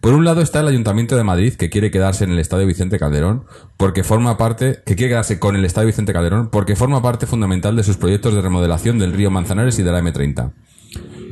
[0.00, 2.98] Por un lado está el Ayuntamiento de Madrid que quiere quedarse en el Estadio Vicente
[2.98, 3.44] Calderón
[3.76, 7.74] porque forma parte que quiere quedarse con el Estadio Vicente Calderón porque forma parte fundamental
[7.74, 10.52] de sus proyectos de remodelación del río Manzanares y de la M30.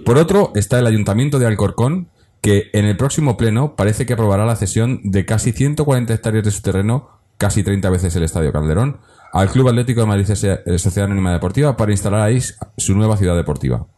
[0.04, 2.08] Por otro está el Ayuntamiento de Alcorcón
[2.40, 6.50] que en el próximo pleno parece que aprobará la cesión de casi 140 hectáreas de
[6.50, 8.98] su terreno, casi 30 veces el Estadio Calderón,
[9.34, 12.40] al Club Atlético de Madrid eh, Sociedad Anónima Deportiva para instalar ahí
[12.76, 13.88] su nueva ciudad deportiva.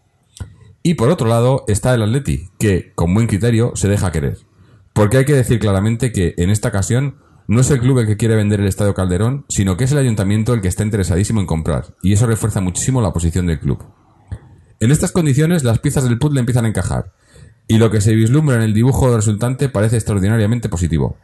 [0.83, 4.39] Y por otro lado está el Atleti, que, con buen criterio, se deja querer.
[4.95, 7.17] Porque hay que decir claramente que, en esta ocasión,
[7.49, 9.99] no es el club el que quiere vender el Estadio Calderón, sino que es el
[9.99, 13.85] ayuntamiento el que está interesadísimo en comprar, y eso refuerza muchísimo la posición del club.
[14.81, 17.13] En estas condiciones, las piezas del puzzle empiezan a encajar,
[17.69, 21.19] y lo que se vislumbra en el dibujo resultante parece extraordinariamente positivo.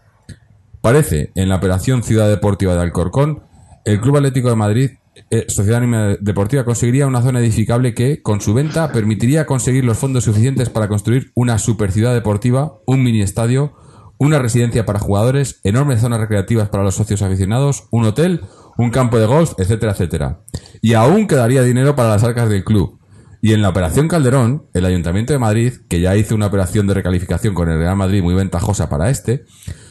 [0.83, 3.45] Parece, en la operación Ciudad Deportiva de Alcorcón,
[3.85, 4.91] el Club Atlético de Madrid,
[5.31, 9.99] eh, Sociedad Anónima Deportiva, conseguiría una zona edificable que, con su venta, permitiría conseguir los
[9.99, 13.75] fondos suficientes para construir una super ciudad deportiva, un mini estadio,
[14.19, 18.43] una residencia para jugadores, enormes zonas recreativas para los socios aficionados, un hotel,
[18.79, 20.41] un campo de golf, etcétera, etcétera.
[20.81, 23.01] Y aún quedaría dinero para las arcas del club.
[23.41, 26.95] Y en la operación Calderón, el Ayuntamiento de Madrid, que ya hizo una operación de
[26.95, 29.45] recalificación con el Real Madrid muy ventajosa para este,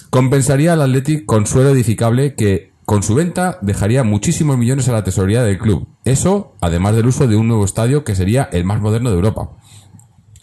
[0.09, 5.05] compensaría al Athletic con suelo edificable que, con su venta, dejaría muchísimos millones a la
[5.05, 5.87] tesorería del club.
[6.03, 9.51] Eso, además del uso de un nuevo estadio que sería el más moderno de Europa.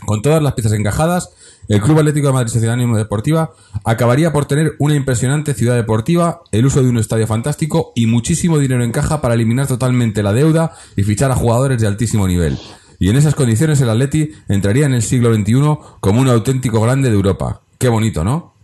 [0.07, 1.29] Con todas las piezas encajadas,
[1.69, 3.51] el Club Atlético de Madrid Sociedad Anónima Deportiva
[3.85, 8.59] acabaría por tener una impresionante ciudad deportiva, el uso de un estadio fantástico y muchísimo
[8.59, 12.59] dinero en caja para eliminar totalmente la deuda y fichar a jugadores de altísimo nivel.
[12.99, 17.11] Y en esas condiciones el Atleti entraría en el siglo XXI como un auténtico grande
[17.11, 17.61] de Europa.
[17.77, 18.55] Qué bonito, ¿no?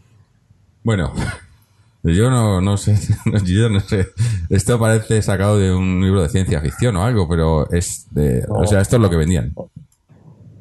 [0.82, 1.12] Bueno,
[2.04, 2.98] yo no, no sé,
[3.44, 4.08] yo no sé.
[4.50, 8.66] Esto parece sacado de un libro de ciencia ficción o algo, pero es de, o
[8.66, 9.54] sea, esto es lo que vendían.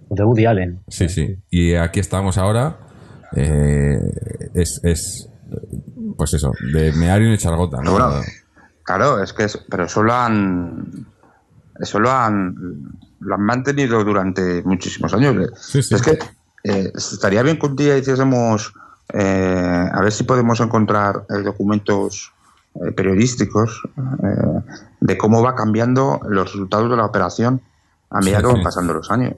[0.09, 0.79] De Woody Allen.
[0.87, 1.35] Sí, sí.
[1.49, 2.77] Y aquí estamos ahora.
[3.35, 3.99] eh,
[4.53, 5.27] es, es,
[6.15, 7.91] pues eso, de mear y echar gota, ¿no?
[7.91, 8.11] Bueno,
[8.83, 11.07] claro, es que es- pero eso lo han
[11.79, 12.55] eso lo han
[13.19, 15.49] lo han mantenido durante muchísimos años.
[15.59, 15.95] Sí, sí.
[15.95, 16.19] Es que
[16.63, 18.73] eh, estaría bien que un día hiciésemos
[19.11, 22.31] eh, a ver si podemos encontrar eh, documentos
[22.75, 23.81] eh, periodísticos
[24.23, 24.61] eh,
[24.99, 27.61] de cómo va cambiando los resultados de la operación
[28.09, 28.63] a medida Sí, que van sí.
[28.63, 29.33] pasando los años.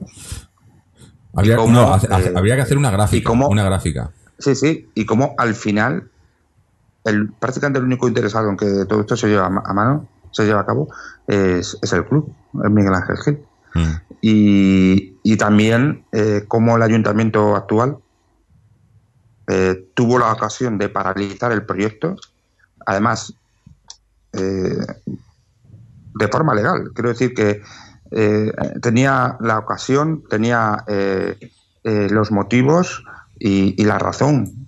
[1.34, 3.26] Habría, cómo, no, hace- hace- habría que hacer una y gráfica.
[3.28, 4.10] cómo- Una gráfica.
[4.38, 6.10] Sí, sí, y como al final,
[7.04, 10.08] el, prácticamente el único interesado en que todo esto se lleve a, ma- a mano,
[10.30, 10.88] se lleve a cabo,
[11.26, 12.32] es, es el club,
[12.64, 13.38] es Miguel Ángel Gil.
[13.74, 13.94] Mm.
[14.22, 17.98] Y, y también eh, como el ayuntamiento actual
[19.48, 22.16] eh, tuvo la ocasión de paralizar el proyecto,
[22.84, 23.32] además
[24.32, 24.86] eh,
[26.14, 26.90] de forma legal.
[26.94, 27.62] Quiero decir que
[28.10, 31.36] eh, tenía la ocasión, tenía eh,
[31.84, 33.04] eh, los motivos
[33.38, 34.62] y, y la razón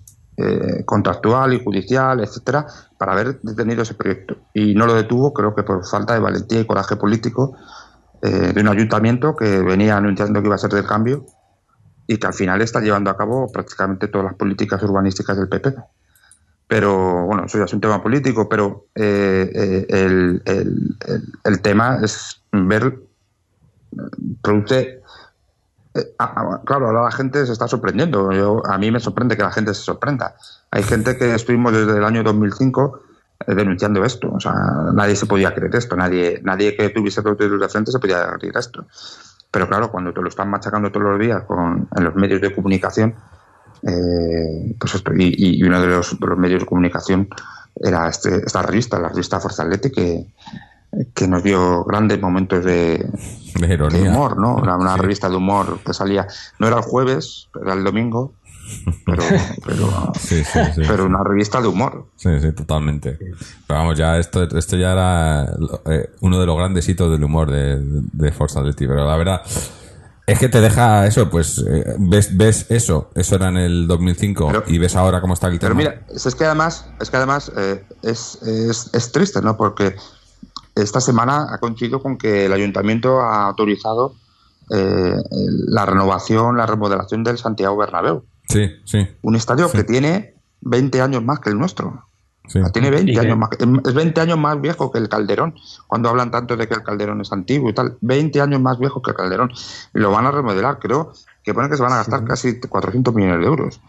[0.85, 2.65] contractual y judicial, etcétera,
[2.97, 4.37] para haber detenido ese proyecto.
[4.53, 7.57] Y no lo detuvo, creo que por falta de valentía y coraje político
[8.21, 11.25] de un ayuntamiento que venía anunciando que iba a ser del cambio
[12.09, 15.75] y que al final está llevando a cabo prácticamente todas las políticas urbanísticas del PP.
[16.67, 20.41] Pero bueno, eso ya es un tema político, pero eh, eh, el,
[21.43, 22.99] el- tema es ver,
[23.91, 23.97] eh,
[24.41, 25.01] produce
[25.93, 28.31] eh, ah, ah, claro, ahora la gente se está sorprendiendo.
[28.31, 30.35] Yo, a mí me sorprende que la gente se sorprenda.
[30.71, 33.01] Hay gente que estuvimos desde el año 2005
[33.45, 34.31] eh, denunciando esto.
[34.31, 34.53] O sea,
[34.95, 35.95] nadie se podía creer esto.
[35.95, 38.85] Nadie, nadie que tuviese dedos de frente se podía creer esto.
[39.51, 42.53] Pero claro, cuando te lo están machacando todos los días con, en los medios de
[42.53, 43.15] comunicación,
[43.83, 47.27] eh, pues esto, y, y uno de los, de los medios de comunicación
[47.75, 50.33] era este, esta revista, la revista Atleti, que,
[51.13, 53.09] que nos dio grandes momentos de,
[53.55, 54.09] De de ironía.
[54.11, 54.61] humor, ¿no?
[54.63, 55.01] Era una Sí.
[55.01, 56.27] revista de humor que salía,
[56.59, 58.33] no era el jueves, era el domingo,
[59.05, 59.23] pero,
[59.65, 60.81] pero, Sí, sí, sí.
[60.87, 62.07] pero una revista de humor.
[62.15, 63.17] Sí, sí, totalmente.
[63.17, 65.45] Pero vamos, ya esto, esto ya era
[65.85, 68.87] eh, uno de los grandes hitos del humor de, de Forza Atleti.
[68.87, 69.41] Pero la verdad
[70.27, 74.47] es que te deja eso, pues eh, ves, ves eso, eso era en el 2005
[74.47, 77.17] Pero- y ves ahora cómo está el Pero mira, es es que además, es que
[77.17, 79.57] además eh, es, es, es triste, ¿no?
[79.57, 79.95] Porque
[80.75, 84.13] esta semana ha coincidido con que el ayuntamiento ha autorizado
[84.69, 85.15] eh,
[85.67, 89.77] la renovación, la remodelación del Santiago Bernabéu, Sí, sí, un estadio Sí.
[89.77, 92.05] que tiene 20 años más que el nuestro.
[92.47, 92.59] sí.
[92.73, 93.21] Tiene 20 ¿Y qué?
[93.21, 93.49] años más.
[93.85, 95.53] Es 20 años más viejo que el Calderón.
[95.85, 97.97] Cuando hablan tanto de que el Calderón es antiguo y tal.
[98.01, 99.51] 20 años más viejo que el Calderón.
[99.93, 103.39] Lo van a remodelar, creo que pone que se van a gastar casi 400 millones
[103.41, 103.81] de euros.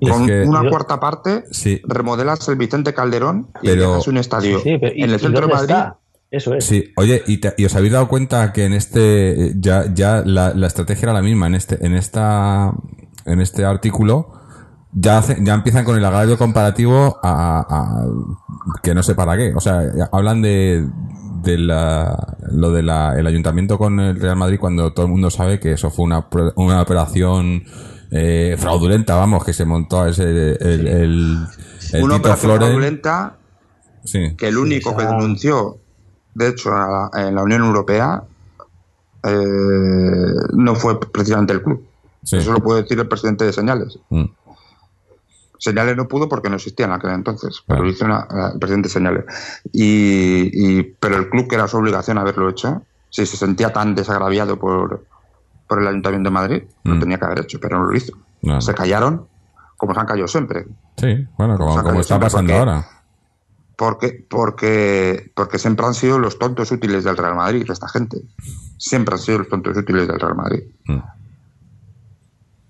[0.00, 1.80] Es Con que- una Yo- cuarta parte, Sí.
[1.84, 5.46] remodelas el Vicente Calderón y Pero- dejas un estadio Sí, pero ¿y- en el centro
[5.46, 5.70] de Madrid.
[5.70, 5.96] está?
[6.28, 6.64] Eso es.
[6.64, 10.52] Sí, oye, ¿y, te- y os habéis dado cuenta que en este ya, ya la,
[10.54, 12.72] la estrategia era la misma en este en esta
[13.24, 14.32] en este artículo
[14.92, 18.06] ya hace- ya empiezan con el agravio comparativo a, a-
[18.82, 20.86] que no sé para qué, o sea, hablan de
[21.42, 25.28] de la, lo de la, el ayuntamiento con el Real Madrid cuando todo el mundo
[25.28, 27.64] sabe que eso fue una, una operación
[28.12, 32.68] eh, fraudulenta, vamos, que se montó ese el, el, el Una Tito operación Flores.
[32.68, 33.38] fraudulenta
[34.04, 34.36] Sí.
[34.36, 35.78] que el único que denunció,
[36.34, 38.22] de hecho, a- en la Unión Europea,
[39.24, 41.84] eh, no fue precisamente el club.
[42.22, 42.36] Sí.
[42.36, 43.98] Eso lo puede decir el presidente de Señales.
[44.10, 44.24] Mm.
[45.58, 48.88] Señales no pudo porque no existía en aquel entonces, pero lo hizo una- el presidente
[48.88, 49.24] Señales.
[49.72, 53.94] Y, y- pero el club, que era su obligación haberlo hecho, si se sentía tan
[53.94, 55.04] desagraviado por,
[55.68, 57.00] por el Ayuntamiento de Madrid, lo Mm.
[57.00, 58.12] tenía que haber hecho, pero no lo hizo.
[58.42, 59.28] No, Se callaron,
[59.76, 60.66] como se han callado siempre.
[60.96, 62.86] Sí, bueno, como, está pasando porque- ahora.
[63.76, 68.18] Porque, porque, porque siempre han sido los tontos útiles del Real Madrid, esta gente.
[68.78, 70.62] Siempre han sido los tontos útiles del Real Madrid.
[70.86, 70.98] Mm.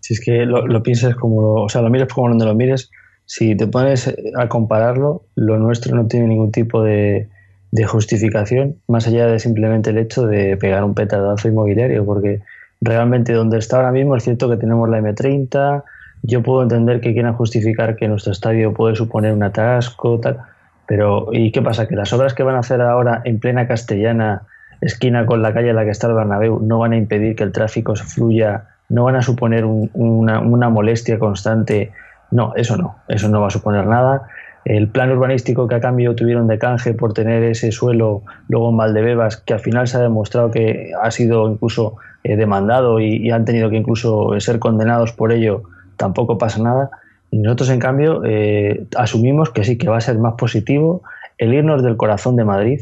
[0.03, 2.91] Si es que lo, pienses como lo, o sea, lo mires como donde lo mires,
[3.25, 7.29] si te pones a compararlo, lo nuestro no tiene ningún tipo de,
[7.71, 12.43] de justificación, más allá de simplemente el hecho de pegar un petardazo inmobiliario, porque
[12.83, 15.83] realmente donde está ahora mismo es cierto que tenemos la M30,
[16.23, 20.41] yo puedo entender que quieran justificar que nuestro estadio puede suponer un atasco, tal,
[20.87, 21.89] pero ¿y qué pasa?
[21.89, 24.43] Que las obras que van a hacer ahora en plena castellana,
[24.83, 27.45] esquina con la calle en la que está el Bernabéu, no van a impedir que
[27.45, 31.90] el tráfico se fluya, no van a suponer un- una, molestia constante.
[32.30, 34.22] No, eso no, eso no va a suponer nada.
[34.64, 38.76] El plan urbanístico que a cambio tuvieron de canje por tener ese suelo luego en
[38.76, 43.30] Valdebebas, que al final se ha demostrado que ha sido incluso eh, demandado y, y
[43.32, 45.64] han tenido que incluso ser condenados por ello,
[45.97, 46.90] tampoco pasa nada.
[47.32, 51.03] Y nosotros, en cambio, eh, asumimos que sí, que va a ser más positivo
[51.38, 52.80] el irnos del corazón de Madrid,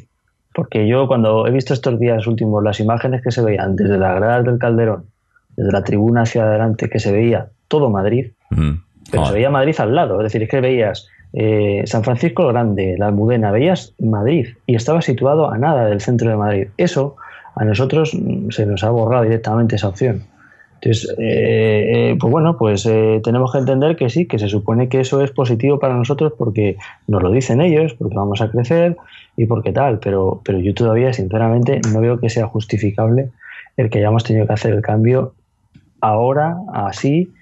[0.55, 4.17] porque yo cuando he visto estos días últimos las imágenes que se veían desde las
[4.17, 5.05] gradas del Calderón,
[5.57, 8.83] desde la tribuna hacia adelante, que se veía todo Madrid, Mm.
[9.11, 12.97] pero se veía Madrid al lado, es decir, es que veías eh, San Francisco Grande,
[12.99, 16.69] la Almudena, veías Madrid y estaba situado a nada del centro de Madrid.
[16.77, 17.17] Eso
[17.55, 20.25] a nosotros mm, se nos ha borrado directamente esa opción.
[20.83, 24.89] Entonces, eh, eh, pues bueno, pues eh, tenemos que entender que sí, que se supone
[24.89, 28.97] que eso es positivo para nosotros porque nos lo dicen ellos, porque vamos a crecer
[29.37, 33.29] y porque tal, pero, pero yo todavía, sinceramente, no veo que sea justificable
[33.77, 35.35] el que hayamos tenido que hacer el cambio
[36.01, 37.33] ahora, así,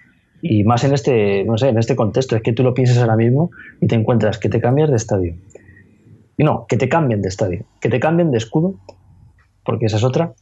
[0.42, 2.36] y más en este, no sé, en este contexto.
[2.36, 3.50] Es que tú lo piensas ahora mismo
[3.80, 5.34] y te encuentras que te cambias de estadio.
[6.36, 8.74] Y no, que te cambien de estadio, que te cambien de escudo,
[9.64, 10.34] porque esa es otra,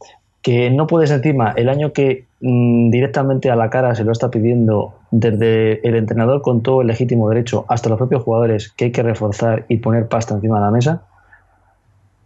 [0.43, 4.29] que no puedes encima, el año que mm, directamente a la cara se lo está
[4.29, 8.91] pidiendo desde el entrenador con todo el legítimo derecho hasta los propios jugadores que hay
[8.91, 11.01] que reforzar y poner pasta encima de la mesa,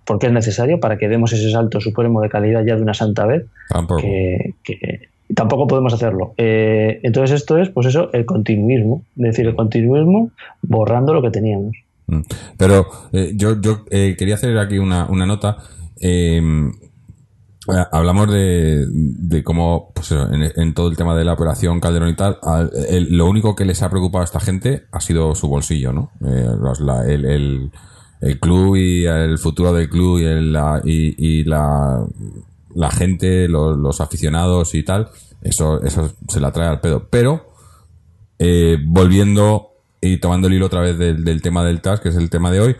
[0.06, 3.26] porque es necesario para que demos ese salto supremo de calidad ya de una santa
[3.26, 3.46] vez,
[4.00, 6.34] que, que tampoco podemos hacerlo.
[6.38, 11.32] Eh, entonces esto es, pues eso, el continuismo, es decir, el continuismo borrando lo que
[11.32, 11.76] teníamos.
[12.08, 12.22] Mm.
[12.58, 15.58] Pero eh, yo, yo eh, quería hacer aquí una, una nota.
[16.00, 16.42] Eh,
[17.92, 22.16] hablamos de, de cómo, pues eso, en, todo el tema de la operación Calderón y
[22.16, 25.48] tal, al- el- lo único que les ha preocupado a esta gente ha sido su
[25.48, 26.12] bolsillo, ¿no?
[26.26, 26.48] Eh,
[27.08, 27.72] el, el-
[28.22, 32.04] el club y el futuro del club y, el- la, y la,
[32.76, 35.10] la gente, los, aficionados y tal,
[35.42, 37.08] eso, eso se la trae al pedo.
[37.10, 37.48] Pero
[38.40, 39.70] eh, volviendo
[40.02, 42.52] y tomando el hilo otra vez del, del tema del TAS, que es el tema
[42.52, 42.76] de hoy,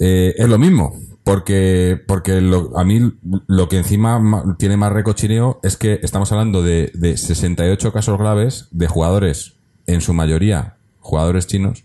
[0.00, 0.94] eh, es lo mismo.
[1.24, 3.12] Porque, porque lo- a mí
[3.46, 8.18] lo que encima ma- tiene más recochineo es que estamos hablando de, de 68 casos
[8.18, 9.54] graves de jugadores,
[9.86, 11.84] en su mayoría jugadores chinos,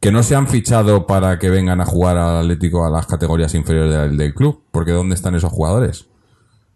[0.00, 3.54] que no se han fichado para que vengan a jugar al Atlético a las categorías
[3.54, 4.62] inferiores del, del club.
[4.70, 6.06] Porque ¿dónde están esos jugadores?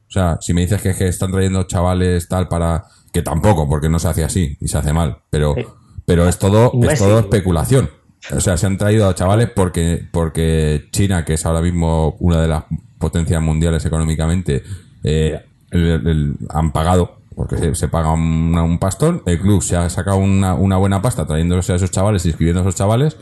[0.09, 2.85] O sea, si me dices que, que están trayendo chavales tal para...
[3.13, 5.19] Que tampoco, porque no se hace así y se hace mal.
[5.31, 5.65] Pero, Sí.
[6.05, 7.91] pero es todo, es todo especulación.
[8.37, 12.41] O sea, se han traído a chavales porque, porque China, que es ahora mismo una
[12.41, 12.65] de las
[12.99, 14.63] potencias mundiales económicamente,
[15.05, 15.41] eh,
[15.71, 19.89] el- el- han pagado, porque se, se paga un, un pastón, el club se ha
[19.89, 23.17] sacado una, una buena pasta trayéndose a esos chavales, inscribiendo a esos chavales,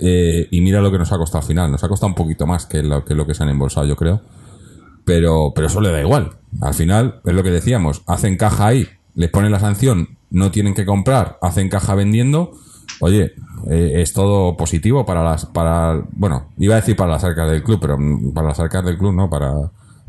[0.00, 1.70] eh, y mira lo que nos ha costado al final.
[1.70, 3.96] Nos ha costado un poquito más que lo que, lo que se han embolsado, yo
[3.96, 4.22] creo
[5.04, 6.32] pero, pero eso le da igual.
[6.60, 10.74] Al final, es lo que decíamos, hacen caja ahí, les ponen la sanción, no tienen
[10.74, 12.52] que comprar, hacen caja vendiendo.
[13.00, 13.34] Oye,
[13.68, 17.62] eh, es todo positivo para las, para, bueno, iba a decir para las arcas del
[17.62, 19.52] club, pero mm, para las arcas del club, no, para,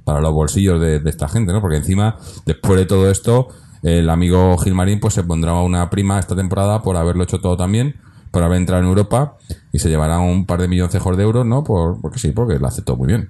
[0.03, 1.61] para los bolsillos de, esta gente, ¿no?
[1.61, 3.49] Porque encima, después de todo esto,
[3.83, 7.95] el amigo Gilmarín pues se pondrá una prima esta temporada por haberlo hecho todo también,
[8.31, 9.37] por haber entrado en Europa
[9.71, 11.63] y se llevará un par de milloncejos de euros, ¿no?
[11.63, 13.27] Por, porque sí, porque lo hace todo muy bien.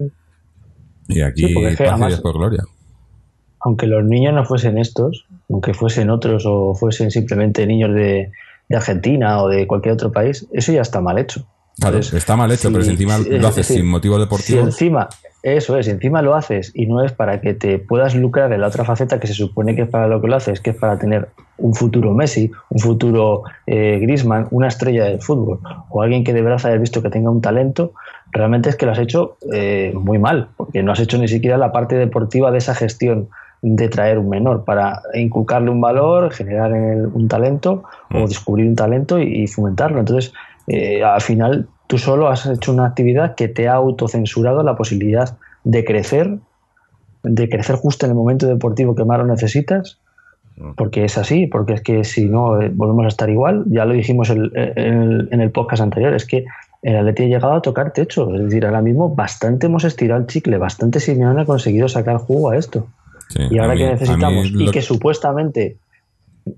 [1.11, 2.63] Y aquí Sí, y después gloria.
[3.63, 8.31] aunque los niños no fuesen estos, aunque fuesen otros o fuesen simplemente niños de,
[8.69, 11.45] de Argentina o de cualquier otro país, eso ya está mal hecho.
[11.79, 13.87] Claro, Entonces, está mal hecho, si- pero si encima si- lo es haces decir, sin
[13.87, 14.65] motivos Si deportivos.
[14.65, 15.09] encima,
[15.43, 18.61] eso es, si encima lo haces y no es para que te puedas lucrar en
[18.61, 20.75] la otra faceta que se supone que es para lo que lo haces, que es
[20.75, 25.59] para tener un futuro Messi, un futuro eh, Griezmann, una estrella del fútbol,
[25.89, 27.93] o alguien que de verdad hayas visto que tenga un talento,
[28.31, 31.57] realmente es que lo has hecho eh, muy mal, porque no has hecho ni siquiera
[31.57, 33.29] la parte deportiva de esa gestión
[33.61, 38.67] de traer un menor para inculcarle un valor, generar en él un talento o descubrir
[38.67, 39.99] un talento y, y fomentarlo.
[39.99, 40.33] Entonces,
[40.67, 45.37] eh, al final tú solo has hecho una actividad que te ha autocensurado la posibilidad
[45.63, 46.37] de crecer,
[47.23, 49.99] de crecer justo en el momento deportivo que más lo necesitas,
[50.75, 53.93] porque es así, porque es que si no eh, volvemos a estar igual, ya lo
[53.93, 56.45] dijimos el- el, en el podcast anterior, es que
[56.81, 60.27] el Atleti ha llegado a tocar techo, es decir, ahora mismo bastante hemos estirado el
[60.27, 62.87] chicle, bastante Simeone ha conseguido sacar jugo a esto.
[63.29, 65.77] Sí, Y ahora mí- que necesitamos, y que supuestamente,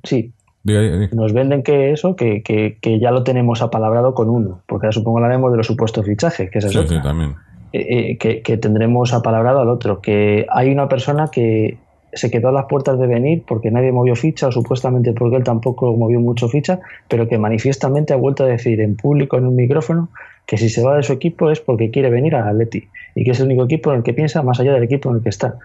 [0.04, 0.34] sí,
[0.66, 1.16] Diga, diga, diga.
[1.16, 4.94] nos venden que eso, que, que, que ya lo tenemos apalabrado con uno, porque ahora
[4.94, 6.98] supongo hablaremos de los supuestos fichajes, que es Sí, otra.
[6.98, 7.36] sí, también.
[7.74, 11.78] Eh, eh, que, que tendremos apalabrado al otro, que hay una persona que
[12.16, 15.44] se quedó a las puertas de venir porque nadie movió ficha o supuestamente porque él
[15.44, 19.56] tampoco movió mucho ficha, pero que manifiestamente ha vuelto a decir en público, en un
[19.56, 20.10] micrófono,
[20.46, 23.32] que si se va de su equipo es porque quiere venir al Atleti y que
[23.32, 25.30] es el único equipo en el que piensa más allá del equipo en el que
[25.30, 25.58] está.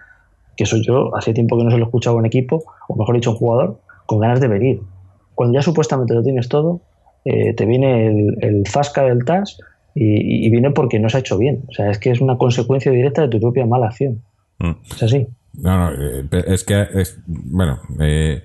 [0.55, 2.95] Que eso yo hace tiempo que no se lo he escuchado a un equipo, o
[2.95, 4.81] mejor dicho, un jugador, con ganas de venir.
[5.35, 6.81] Cuando ya supuestamente lo tienes todo,
[7.25, 9.59] eh, te viene el, el zasca del TAS
[9.95, 11.63] y, y viene porque no se ha hecho bien.
[11.69, 14.21] O sea, es que es una consecuencia directa de tu propia mala acción.
[14.59, 14.71] Mm.
[14.91, 15.27] Es así.
[15.53, 18.43] No, no, eh, es que es bueno, eh,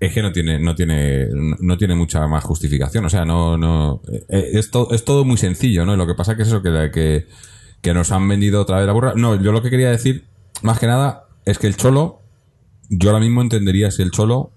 [0.00, 1.28] es que no tiene no tiene
[1.60, 5.36] no tiene mucha más justificación, o sea, no no eh, es, to- es todo muy
[5.38, 5.96] sencillo, ¿no?
[5.96, 7.26] Lo que pasa que es eso que, que
[7.82, 9.14] que nos han vendido otra vez la burra.
[9.16, 10.26] No, yo lo que quería decir
[10.62, 12.22] más que nada es que el Cholo
[12.90, 14.52] yo ahora mismo entendería si el Cholo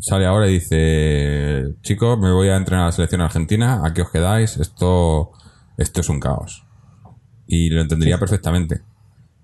[0.00, 4.02] sale ahora y dice, "Chicos, me voy a entrenar a la selección argentina, ¿a qué
[4.02, 4.56] os quedáis?
[4.58, 5.32] Esto
[5.76, 6.64] esto es un caos."
[7.46, 8.82] Y lo entendería perfectamente.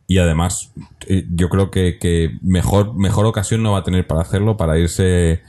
[0.07, 0.73] Y además,
[1.09, 4.79] eh, yo creo que, que mejor, mejor ocasión no va a tener para hacerlo, para
[4.79, 5.41] irse.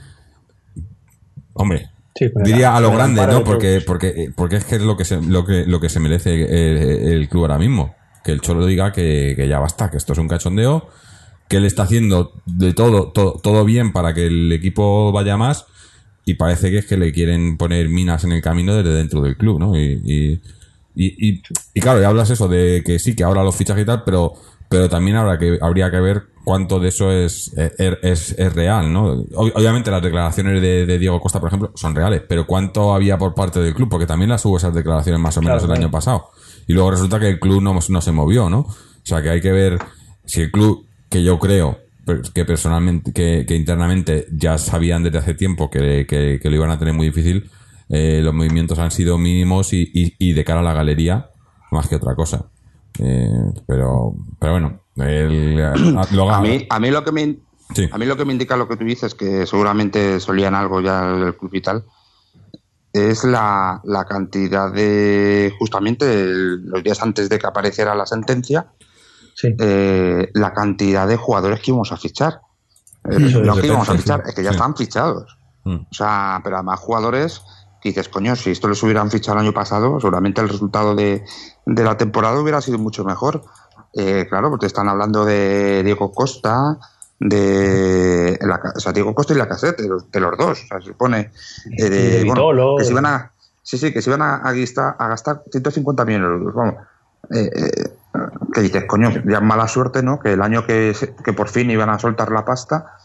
[1.52, 3.44] Hombre, Sí, diría a lo grande, ¿no?
[3.44, 6.00] Porque, porque, eh, porque es que es lo que se, lo que, lo que se
[6.00, 7.94] merece el, el club ahora mismo.
[8.24, 10.88] Que el Cholo diga que, que ya basta, que esto es un cachondeo,
[11.46, 15.66] que él está haciendo de todo, todo, todo bien para que el equipo vaya más,
[16.24, 19.36] y parece que es que le quieren poner minas en el camino desde dentro del
[19.36, 19.78] club, ¿no?
[19.78, 20.40] Y, y,
[20.96, 21.42] y, y-
[21.74, 24.32] y claro, ya hablas eso de que sí, que ahora los fichajes y tal, pero,
[24.68, 28.92] pero también habrá que, habría que ver cuánto de eso es, es, es- es real,
[28.92, 29.14] ¿no?
[29.16, 33.18] Ob- Obviamente las declaraciones de, de Diego Costa, por ejemplo, son reales, pero cuánto había
[33.18, 35.80] por parte del club, porque también las hubo esas declaraciones más o menos Claro, el
[35.80, 36.30] año pasado.
[36.66, 38.60] Y luego resulta que el club no, no se movió, ¿no?
[38.60, 38.74] O
[39.04, 39.78] sea, que hay que ver
[40.24, 41.78] si el club, que yo creo
[42.34, 46.70] que personalmente, que, que internamente ya sabían desde hace tiempo que, que- que lo iban
[46.70, 47.50] a tener muy difícil,
[47.88, 51.30] eh, los movimientos han sido mínimos y, y- y de cara a la galería,
[51.70, 52.46] más que otra cosa.
[52.98, 53.28] Eh,
[53.66, 55.56] pero, pero bueno, el,
[56.12, 57.42] lo A mí, a mí lo que me in-
[57.74, 57.88] Sí.
[57.90, 61.10] a mí lo que me indica lo que tú dices, que seguramente solían algo ya
[61.16, 61.84] el club y tal,
[62.92, 68.68] es la, la cantidad de, justamente el- los días antes de que apareciera la sentencia,
[69.34, 69.48] Sí.
[69.58, 72.40] eh, la cantidad de jugadores que íbamos a fichar.
[73.04, 74.28] Eh, no es, que íbamos a sí, fichar, sí.
[74.30, 74.56] es que ya Sí.
[74.56, 75.36] están fichados.
[75.64, 75.74] Mm.
[75.90, 77.42] O sea, pero además jugadores
[77.88, 81.24] dices, coño, si esto les hubieran fichado el año pasado, seguramente el resultado de,
[81.64, 83.42] de la temporada hubiera sido mucho mejor.
[83.94, 86.78] Eh, claro, porque están hablando de Diego Costa,
[87.18, 90.62] de la, o sea, Diego Costa y la casete, de los, de los dos.
[90.64, 91.30] O sea, se supone
[91.78, 93.32] eh, de, bueno, Vitolo, que se iban a,
[93.62, 96.54] sí, sí, que se iban a, a gastar, a gastar 150 millones de euros.
[96.54, 96.74] Vamos.
[97.30, 97.90] Eh, eh,
[98.52, 100.18] que dices, coño, ya mala suerte, ¿no?
[100.20, 102.96] Que el año que, que por fin iban a soltar la pasta,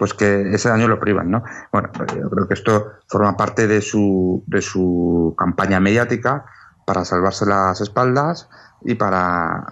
[0.00, 1.44] pues que ese año lo privan, ¿no?
[1.70, 6.46] Bueno, pues yo creo que esto forma parte de su, de su campaña mediática
[6.86, 8.48] para salvarse las espaldas
[8.80, 9.62] y para,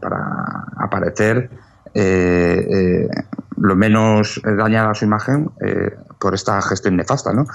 [0.00, 1.48] para aparecer
[1.94, 3.08] eh, eh,
[3.56, 7.46] lo menos dañar a su imagen eh, por esta gestión nefasta, ¿no?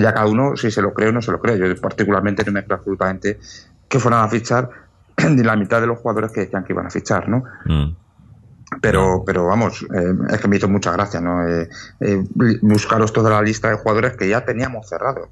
[0.00, 1.58] Ya cada uno si se lo cree o no se lo cree.
[1.58, 3.38] Yo particularmente no me creo absolutamente
[3.86, 4.70] que fueran a fichar
[5.28, 7.44] ni la mitad de los jugadores que decían que iban a fichar, ¿no?
[7.66, 7.99] Mm.
[8.80, 11.46] Pero, pero vamos, eh, es que me hizo mucha gracia, ¿no?
[11.46, 11.68] Eh,
[12.00, 12.22] eh,
[12.62, 15.28] buscaros toda la lista de jugadores que ya teníamos cerrado.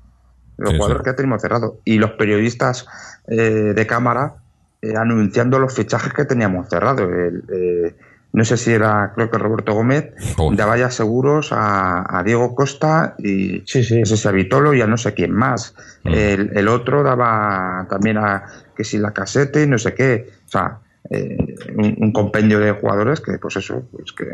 [0.57, 1.05] Los Sí, jugadores sí.
[1.05, 1.79] que ya teníamos cerrado.
[1.85, 2.87] Y los periodistas
[3.29, 4.35] eh, de cámara
[4.83, 7.05] eh, anunciando los fichajes que teníamos cerrado.
[7.05, 7.97] El, eh,
[8.33, 10.53] no sé si era, creo que Roberto Gómez, Oh.
[10.55, 14.05] daba ya seguros a, a Diego Costa y Sí, sí.
[14.05, 15.75] si a Vitolo y a no sé quién más.
[16.05, 16.09] Mm.
[16.13, 18.45] El, el otro daba también a
[18.77, 20.29] que si la casete y no sé qué.
[20.47, 20.79] O sea,
[21.11, 21.37] eh,
[21.77, 24.27] un, un compendio de jugadores que, pues eso, pues que,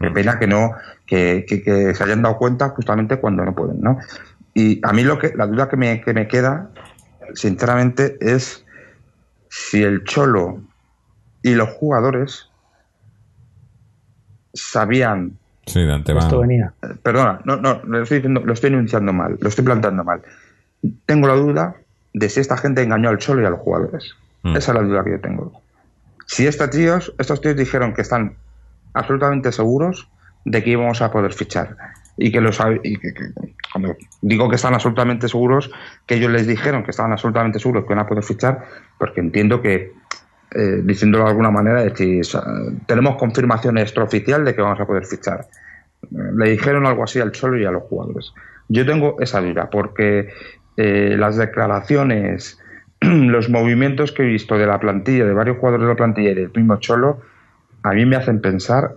[0.00, 0.72] que pena que no,
[1.06, 3.98] que, que- que se hayan dado cuenta justamente cuando no pueden, ¿no?
[4.54, 6.70] Y a mí lo que, la duda que me, que me queda,
[7.34, 8.64] sinceramente, es
[9.50, 10.62] si el Cholo
[11.42, 12.50] y los jugadores
[14.54, 16.26] sabían Sí, de antemano.
[16.26, 16.72] Esto venía.
[17.02, 20.22] Perdona, no, no, lo estoy diciendo, lo estoy enunciando mal, lo estoy planteando mal.
[21.06, 21.74] Tengo la duda
[22.14, 24.14] de si esta gente engañó al Cholo y a los jugadores.
[24.44, 24.56] Mm.
[24.56, 25.60] Esa es la duda que yo tengo.
[26.26, 28.36] Si estos tíos, estos tíos dijeron que están
[28.94, 30.08] absolutamente seguros
[30.44, 31.76] de que íbamos a poder fichar
[32.16, 33.12] y que lo sabe y que,
[33.72, 35.70] cuando digo que están absolutamente seguros
[36.06, 38.64] que ellos les dijeron que estaban absolutamente seguros que iban a poder fichar
[38.98, 39.92] porque entiendo que
[40.54, 41.92] eh, diciéndolo de alguna manera eh,
[42.86, 45.46] tenemos confirmación extraoficial de que vamos a poder fichar.
[46.10, 48.32] Le dijeron algo así al Cholo y a los jugadores.
[48.68, 50.28] Yo tengo esa duda porque
[50.76, 52.58] eh, las declaraciones
[53.00, 56.34] los movimientos que he visto de la plantilla de varios jugadores de la plantilla y
[56.34, 57.20] del mismo Cholo
[57.82, 58.90] a mí me hacen pensar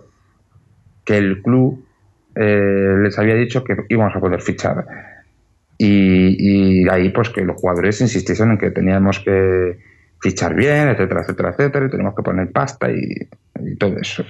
[1.04, 1.84] que el club
[2.34, 4.84] eh, les había dicho que íbamos a poder fichar.
[5.78, 9.78] Y, y ahí pues que los jugadores insistiesen en que teníamos que
[10.20, 13.28] fichar bien, etcétera, etcétera, etcétera, y tenemos que poner pasta y,
[13.64, 14.24] y todo eso.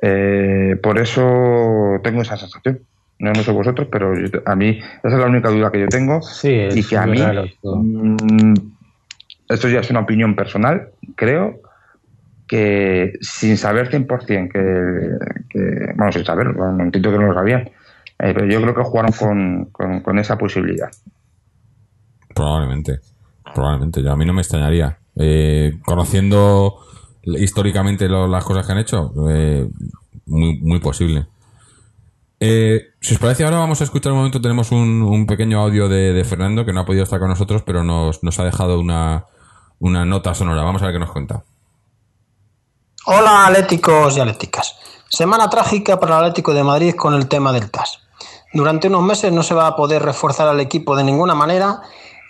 [0.00, 2.80] Eh, por eso tengo esa sensación.
[3.18, 5.88] No, no sé vosotros, pero yo- a mí esa es la única duda que yo
[5.88, 6.22] tengo.
[6.22, 7.18] Sí, es y que a mí,
[9.48, 11.60] esto ya es una opinión personal, creo
[12.46, 17.62] que sin saber 100% que, que bueno, sin saber, bueno, entiendo que no lo sabían,
[18.18, 19.12] eh, pero yo creo que jugaron
[19.72, 20.90] con, con, esa posibilidad.
[22.34, 23.00] Probablemente.
[23.54, 24.02] Probablemente.
[24.02, 24.98] Yo, a mí no me extrañaría.
[25.16, 26.78] Eh, conociendo
[27.22, 29.68] históricamente las cosas que han hecho, eh,
[30.26, 31.26] muy, muy posible.
[32.40, 34.40] Eh, si os parece, ahora vamos a escuchar un momento.
[34.40, 37.62] Tenemos un, un pequeño audio de, de Fernando que no ha podido estar con nosotros,
[37.62, 39.24] pero nos, nos ha dejado una,
[39.80, 40.62] una nota sonora.
[40.62, 41.44] Vamos a ver qué nos cuenta.
[43.06, 44.76] Hola atléticos y atléticas.
[45.08, 48.00] Semana trágica para el Atlético de Madrid con el tema del TAS.
[48.52, 51.82] Durante unos meses no se va a poder reforzar al equipo de ninguna manera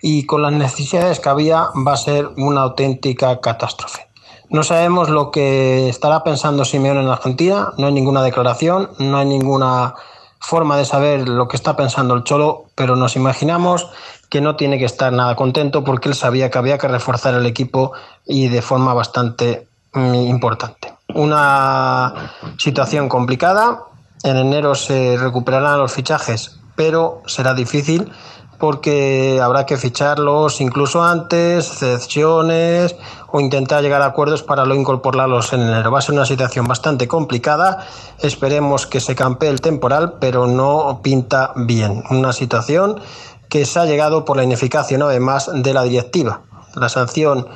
[0.03, 4.09] y con las necesidades que había va a ser una auténtica catástrofe.
[4.51, 9.27] No sabemos lo que estará pensando Simeone en Argentina, no hay ninguna declaración, no hay
[9.27, 9.95] ninguna
[10.41, 13.91] forma de saber lo que está pensando el Cholo, pero nos imaginamos
[14.29, 17.47] que no tiene que estar nada contento porque él sabía que había que reforzar el
[17.47, 17.93] equipo
[18.27, 20.93] y de forma bastante mm, importante.
[21.15, 23.85] Una situación complicada.
[24.25, 28.11] En enero se recuperarán los fichajes, pero será difícil
[28.59, 32.97] porque habrá que ficharlos incluso antes, cesiones
[33.31, 35.93] o intentar llegar a acuerdos para lo incorporarlos en enero.
[35.93, 37.87] Va a ser una situación bastante complicada.
[38.21, 42.03] Esperemos que se campee el temporal, pero no pinta bien.
[42.11, 43.01] Una situación
[43.49, 46.43] que se ha llegado por la ineficacia una vez más de la directiva.
[46.75, 47.47] La sanción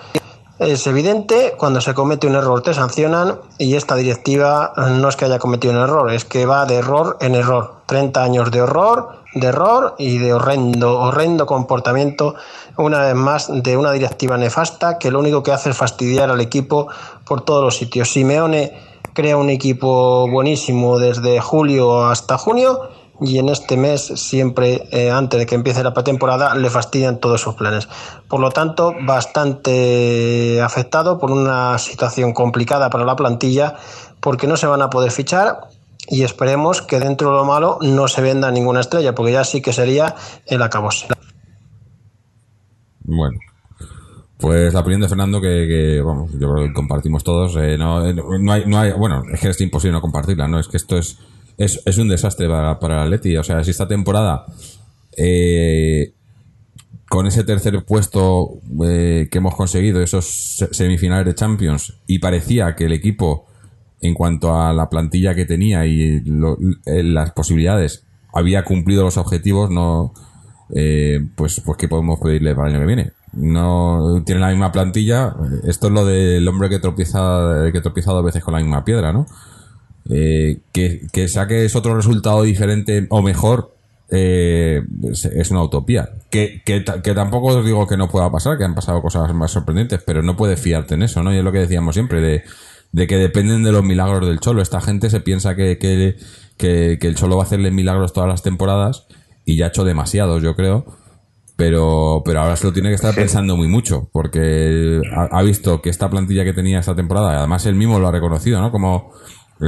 [0.59, 5.25] es evidente, cuando se comete un error te sancionan y esta directiva no es que
[5.25, 7.83] haya cometido un error, es que va de error en error.
[7.87, 12.37] 30 años de horror, de error y de horrendo, horrendo comportamiento,
[12.77, 16.41] una vez más, de una directiva nefasta que lo único que hace es fastidiar al
[16.41, 16.87] equipo
[17.27, 18.13] por todos los sitios.
[18.13, 18.73] Simeone
[19.15, 22.89] crea un equipo buenísimo desde julio hasta junio
[23.23, 27.41] y en este mes siempre eh, antes de que empiece la pretemporada le fastidian todos
[27.41, 27.89] sus planes.
[28.29, 33.77] Por lo tanto, bastante afectado por una situación complicada para la plantilla
[34.21, 35.61] porque no se van a poder fichar
[36.09, 39.63] y esperemos que dentro de lo malo no se venda ninguna estrella porque ya sí
[39.63, 40.15] que sería
[40.47, 41.09] el acabose.
[43.05, 43.39] Bueno.
[44.39, 47.55] Pues la opinión de Fernando que, que, vamos, yo creo que compartimos todos.
[47.57, 50.59] eh, no, eh, no hay, no hay, bueno, es que es imposible no compartirla, ¿no?
[50.59, 51.17] Es que esto es,
[51.65, 53.37] es, es un desastre para, para el Atleti.
[53.37, 54.45] O sea, si esta temporada,
[55.17, 56.13] eh,
[57.09, 58.55] con ese tercer puesto
[58.85, 63.47] eh, que hemos conseguido, esos se- semifinales de Champions, y parecía que el equipo,
[64.01, 66.57] en cuanto a la plantilla que tenía y lo-
[66.87, 68.05] eh, las posibilidades,
[68.35, 70.15] había cumplido los objetivos, no,
[70.75, 73.13] eh, pues, pues ¿qué podemos pedirle para el año que viene?
[73.35, 75.35] No tiene la misma plantilla.
[75.65, 79.13] Esto es lo del hombre que tropieza, que tropieza dos veces con la misma piedra,
[79.13, 79.27] ¿no?
[80.11, 83.75] Eh, que, que saques otro resultado diferente o mejor
[84.11, 86.11] eh, es, es una utopía.
[86.31, 89.33] Que, que, ta- que tampoco os digo que no pueda pasar, que han pasado cosas
[89.33, 91.33] más sorprendentes, pero no puedes fiarte en eso, ¿no?
[91.33, 92.43] Y es lo que decíamos siempre, de,
[92.93, 94.61] de que dependen de los milagros del Cholo.
[94.61, 99.07] Esta gente se piensa que, que, el Cholo va a hacerle milagros todas las temporadas
[99.45, 100.85] y ya ha hecho demasiados, yo creo.
[101.55, 105.81] Pero, pero ahora se lo tiene que estar pensando muy mucho, porque ha, ha visto
[105.81, 108.73] que esta plantilla que tenía esta temporada, además él mismo lo ha reconocido, ¿no?
[108.73, 109.13] Como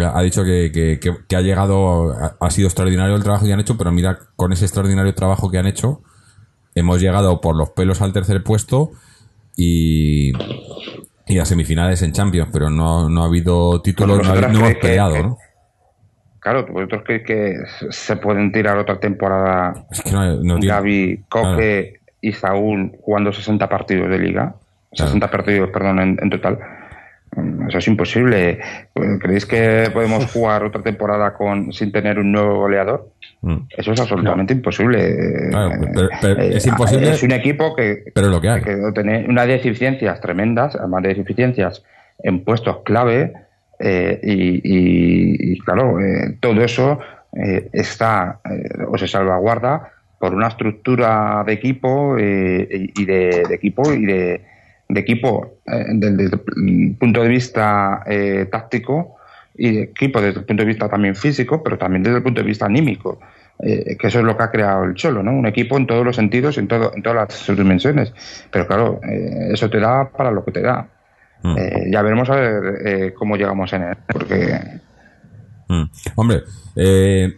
[0.03, 3.53] Ha dicho que, que- que- que ha llegado, ha, ha sido extraordinario el trabajo que
[3.53, 6.03] han hecho, pero mira, con ese extraordinario trabajo que han hecho,
[6.75, 8.91] hemos llegado por los pelos al tercer puesto
[9.57, 10.33] y,
[11.27, 15.23] y a semifinales en Champions, pero no, no ha habido títulos, no, no hemos peleado,
[15.23, 15.39] ¿no?
[16.41, 17.57] Claro, vosotros creéis que
[17.91, 23.33] se pueden tirar otra temporada Es que no, no tiene- Gaby, Coque y Saúl jugando
[23.33, 24.55] 60 partidos de liga,
[24.93, 26.59] 60 partidos, perdón, en, en total.
[27.37, 28.59] Mm, Eso es imposible.
[29.21, 33.11] ¿Creéis que podemos jugar otra temporada con sin tener un nuevo goleador?
[33.43, 33.57] Mm.
[33.77, 35.49] Eso es absolutamente imposible.
[35.51, 38.49] Claro, Eh, pero- pero eh, es imposible- Es un equipo que, Pero es lo que
[38.49, 38.63] hay.
[38.63, 41.83] que tiene unas deficiencias tremendas, además de deficiencias
[42.23, 43.33] en puestos clave,
[43.81, 44.33] eh, y,
[44.63, 47.01] y- y, claro, eh, todo eso
[47.37, 48.41] eh, está
[48.89, 54.41] o se salvaguarda por una estructura de equipo y y de, de equipo y de,
[54.89, 59.17] de equipo eh, desde el punto de vista eh, táctico
[59.57, 62.41] y de equipo desde el punto de vista también físico, pero también desde el punto
[62.41, 63.21] de vista anímico.
[63.61, 65.33] eh, que eso es lo que ha creado el Cholo, ¿no?
[65.33, 68.13] Un equipo en todos los sentidos, en todo, en todas las sus dimensiones.
[68.51, 70.89] Pero claro, eh, eso te da para lo que te da.
[71.43, 71.57] Mm.
[71.57, 74.81] Eh, ya veremos a ver eh, cómo llegamos en él, porque
[75.69, 75.85] Mm.
[76.17, 76.43] Hombre,
[76.77, 77.35] eh,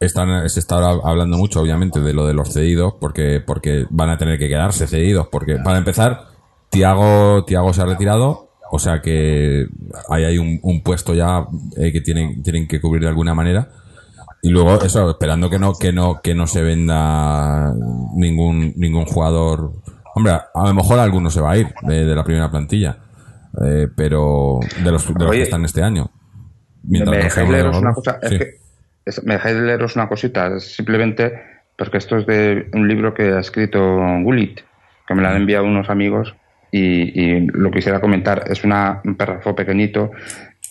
[0.00, 4.18] están, se está hablando mucho, obviamente, de lo de los cedidos, porque, porque van a
[4.18, 6.20] tener que quedarse cedidos, porque para empezar,
[6.76, 9.66] Tiago, Tiago se ha retirado, o sea que
[10.10, 11.46] ahí hay un, un puesto ya
[11.76, 13.68] eh, que tienen, tienen que cubrir de alguna manera.
[14.42, 17.72] Y luego, eso, esperando que no, que no, que no se venda
[18.14, 19.72] ningún, ningún jugador.
[20.14, 22.98] Hombre, a, lo mejor alguno se va a ir de, de la primera plantilla.
[23.64, 26.10] eh, pero de los, de los Oye, que están este año.
[26.84, 28.38] me dejáis leeros una cosa, es sí.
[28.38, 28.58] que
[29.06, 31.32] es- me dejáis leeros una cosita, simplemente
[31.78, 33.80] porque esto es de un libro que ha escrito
[34.22, 34.60] Gullit,
[35.06, 36.34] que me lo han enviado unos amigos
[36.70, 38.44] y, y lo quisiera comentar.
[38.50, 40.10] Es una, un párrafo pequeñito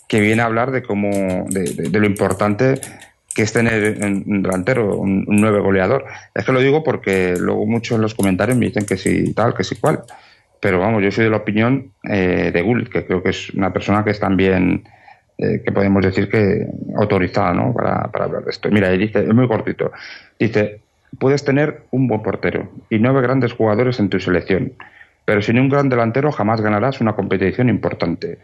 [0.08, 2.80] que viene a hablar de cómo, de, de- lo importante
[3.34, 6.06] que es tener un delantero, un, un nueve goleador.
[6.34, 9.54] Es que lo digo porque luego muchos en los comentarios me dicen que sí tal,
[9.54, 10.04] que sí cual.
[10.62, 13.74] Pero vamos, yo soy de la opinión eh, de Gullit, que creo que es una
[13.74, 14.84] persona que es también,
[15.38, 16.66] eh, que podemos decir que
[16.96, 17.74] autorizada ¿no?
[17.74, 18.70] para, para hablar de esto.
[18.72, 19.92] Mira, y dice, es muy cortito,
[20.40, 20.80] dice,
[21.20, 24.74] puedes tener un buen portero y nueve grandes jugadores en tu selección,
[25.26, 28.40] pero sin un gran delantero jamás ganarás una competición importante.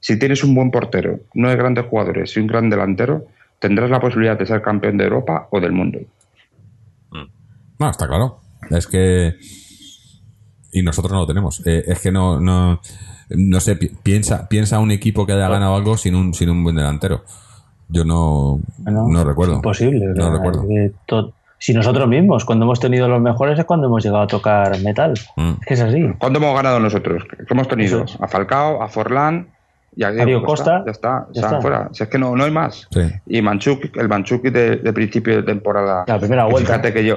[0.00, 3.24] Si tienes un buen portero, nueve grandes jugadores y un gran delantero,
[3.58, 5.98] tendrás la posibilidad de ser campeón de Europa o del mundo.
[7.78, 8.40] No, está claro.
[8.70, 9.34] Es que.
[10.72, 11.62] Y nosotros no lo tenemos.
[11.66, 12.40] Eh, es que no.
[12.40, 12.80] No,
[13.30, 16.62] no sé, pi- piensa, piensa un equipo que haya ganado algo sin un, sin un
[16.64, 17.24] buen delantero.
[17.88, 19.56] Yo no, No, no recuerdo.
[19.56, 20.06] Imposible.
[20.14, 20.64] No recuerdo.
[21.06, 24.78] to- si nosotros mismos, cuando hemos tenido los mejores, es cuando hemos llegado a tocar
[24.80, 25.14] metal.
[25.36, 25.52] Mm.
[25.60, 26.02] Es que es así.
[26.18, 27.24] ¿Cuándo hemos ganado nosotros?
[27.28, 28.04] ¿Qué hemos tenido?
[28.04, 28.16] Es.
[28.20, 29.48] A Falcao, a Forlán
[29.96, 30.82] y a Diego Costa.
[30.84, 31.60] Ya está, Ya ya está.
[31.62, 31.88] fuera.
[31.92, 32.86] Si es que no, no hay más.
[32.90, 33.00] Sí.
[33.26, 36.04] Y Manchuk, el Manchuk de, de principio de temporada.
[36.06, 36.72] La primera vuelta.
[36.74, 37.16] Fíjate que yo.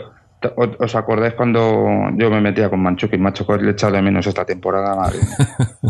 [0.80, 1.86] ¿Os acordáis cuando
[2.16, 4.96] yo me metía con Manchuk y macho que le he echado de menos esta temporada?
[4.96, 5.20] Madre.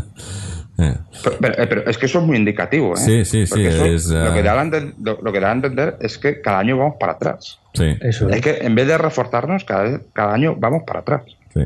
[0.82, 0.96] Eh,
[1.26, 2.98] Pero, pero- eh, pero es que eso es muy indicativo, ¿eh?
[2.98, 5.50] Sí, sí, sí, Porque eso es, lo, que da a enten- lo, lo que da
[5.50, 7.59] a entender es que cada año vamos para atrás.
[7.74, 7.86] Sí.
[8.02, 8.42] Eso Es es.
[8.42, 11.22] que en vez de reforzarnos, cada, vez- cada año vamos para atrás.
[11.54, 11.62] Sí.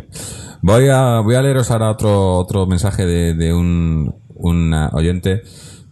[0.62, 5.44] Voy a, voy a leeros ahora otro, otro mensaje de, de un, un ah, oyente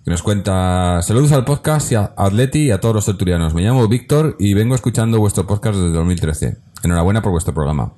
[0.03, 3.53] que nos cuenta saludos al podcast y a Atleti y a todos los tertulianos.
[3.53, 6.57] Me llamo Víctor y vengo escuchando vuestro podcast desde 2013.
[6.83, 7.93] Enhorabuena por vuestro programa.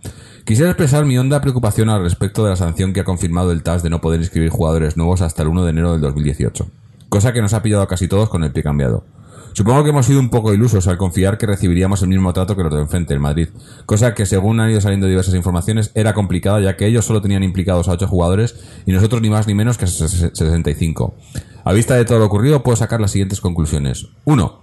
[0.46, 3.82] Quisiera expresar mi honda preocupación al respecto de la sanción que ha confirmado el TAS
[3.84, 6.68] de no poder inscribir jugadores nuevos hasta el 1 de enero del 2018.
[7.08, 9.06] Cosa que nos ha pillado a casi todos con el pie cambiado.
[9.54, 12.64] Supongo que hemos sido un poco ilusos al confiar que recibiríamos el mismo trato que
[12.64, 13.50] los de enfrente, el Madrid.
[13.86, 17.44] Cosa que, según han ido saliendo diversas informaciones, era complicada ya que ellos solo tenían
[17.44, 21.14] implicados a 8 jugadores y nosotros ni más ni menos que a ses- 65.
[21.64, 24.08] A vista de todo lo ocurrido, puedo sacar las siguientes conclusiones.
[24.26, 24.62] 1.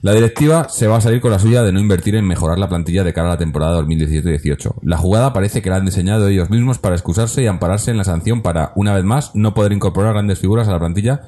[0.00, 2.68] La directiva se va a salir con la suya de no invertir en mejorar la
[2.68, 4.76] plantilla de cara a la temporada 2017-18.
[4.82, 8.04] La jugada parece que la han diseñado ellos mismos para excusarse y ampararse en la
[8.04, 11.20] sanción para, una vez más, no poder incorporar grandes figuras a la plantilla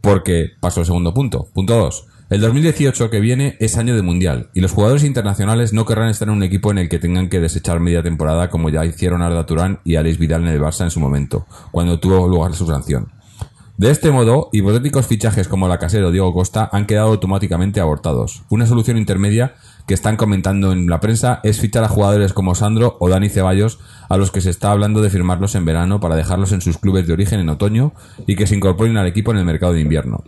[0.00, 1.48] porque paso al segundo punto.
[1.52, 2.06] Punto 2.
[2.30, 6.28] El 2018 que viene es año de mundial y los jugadores internacionales no querrán estar
[6.28, 9.46] en un equipo en el que tengan que desechar media temporada como ya hicieron Arda
[9.46, 13.08] Turán y Alex Vidal en el Barça en su momento, cuando tuvo lugar su sanción.
[13.78, 18.42] De este modo, hipotéticos fichajes como la Casero o Diego Costa han quedado automáticamente abortados.
[18.50, 19.54] Una solución intermedia
[19.86, 23.78] que están comentando en la prensa es fichar a jugadores como Sandro o Dani Ceballos,
[24.10, 27.06] a los que se está hablando de firmarlos en verano para dejarlos en sus clubes
[27.06, 27.94] de origen en otoño
[28.26, 30.24] y que se incorporen al equipo en el mercado de invierno.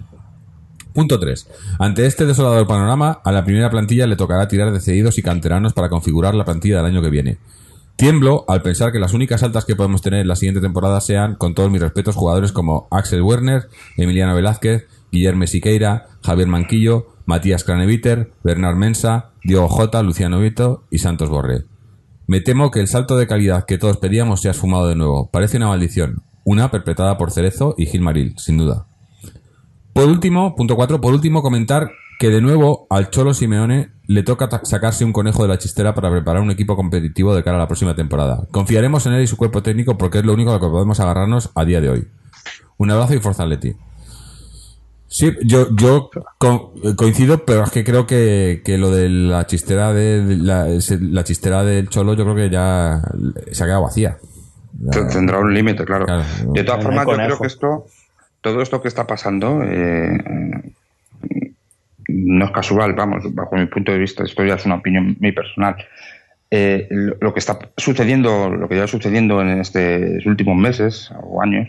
[0.92, 1.48] Punto 3.
[1.78, 5.72] Ante este desolador panorama, a la primera plantilla le tocará tirar de cedidos y canteranos
[5.72, 7.38] para configurar la plantilla del año que viene.
[7.96, 11.34] Tiemblo al pensar que las únicas altas que podemos tener en la siguiente temporada sean,
[11.34, 17.62] con todos mis respetos, jugadores como Axel Werner, Emiliano Velázquez, Guillermo Siqueira, Javier Manquillo, Matías
[17.62, 21.64] Craneviter, Bernard Mensa, Diego Jota, Luciano Vito y Santos Borré.
[22.26, 25.30] Me temo que el salto de calidad que todos pedíamos se ha esfumado de nuevo.
[25.30, 26.22] Parece una maldición.
[26.44, 28.86] Una perpetrada por Cerezo y Gilmaril, sin duda.
[29.92, 34.48] Por último, punto 4, por último comentar que de nuevo al Cholo Simeone le toca
[34.64, 37.66] sacarse un conejo de la chistera para preparar un equipo competitivo de cara a la
[37.66, 38.46] próxima temporada.
[38.50, 41.00] Confiaremos en él y su cuerpo técnico porque es lo único a lo que podemos
[41.00, 42.08] agarrarnos a día de hoy.
[42.76, 43.74] Un abrazo y Forza Atleti.
[45.06, 49.92] Sí, yo, yo co- coincido, pero es que creo que, que lo de la chistera
[49.92, 53.02] de, de la, chistera del Cholo yo creo que ya
[53.50, 54.18] se ha quedado vacía.
[54.92, 56.04] Te- Tendrá un límite, claro.
[56.06, 56.22] Claro.
[56.52, 57.86] De todas formas, yo creo que esto,
[58.40, 60.18] todo esto que está pasando, eh,
[62.08, 65.32] no es casual, vamos, bajo mi punto de vista, esto ya es una opinión muy
[65.32, 65.76] personal.
[66.50, 71.68] Eh, lo, que está sucediendo, lo que ya sucediendo en estos últimos meses o años,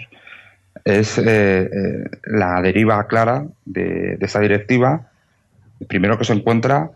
[0.84, 1.24] es eh,
[1.72, 5.11] eh, la deriva clara de, esta directiva,
[5.88, 6.91] primero que se encuentra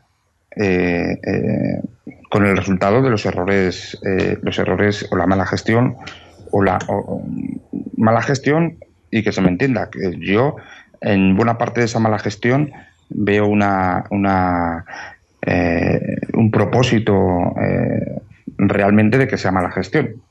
[2.29, 3.99] con el resultado de los errores,
[4.41, 5.97] los errores o la mala gestión
[6.51, 6.79] o la
[7.97, 8.77] mala gestión
[9.15, 10.57] y que se me entienda que yo
[10.99, 12.73] en buena parte de esa mala gestión
[13.09, 14.85] veo una, una
[15.41, 18.19] eh, un propósito eh,
[18.57, 20.21] realmente de que sea mala gestión.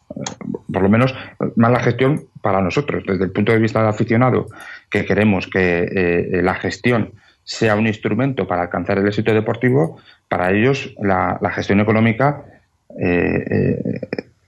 [0.70, 1.14] Por lo menos
[1.56, 3.04] mala gestión para nosotros.
[3.06, 4.48] Desde el punto de vista del aficionado
[4.90, 7.12] que queremos que eh, la gestión
[7.42, 9.96] sea un instrumento para alcanzar el éxito deportivo
[10.28, 12.42] para ellos la, la gestión económica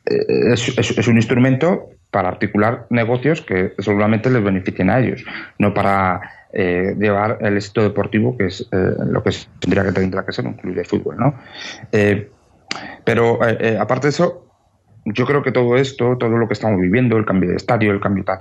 [0.07, 5.25] es un instrumento para articular negocios que seguramente les beneficien a ellos,
[5.59, 6.21] no para
[6.53, 9.31] eh, llevar el éxito deportivo, que es eh, lo que
[9.61, 11.17] tendría que, tendrá que ser un club de fútbol.
[11.19, 11.35] ¿no?
[11.93, 12.31] Eh,
[13.05, 14.47] pero eh, eh, aparte de eso,
[15.05, 18.01] yo creo que todo esto, todo lo que estamos viviendo, el cambio de estadio, el
[18.01, 18.41] cambio tal,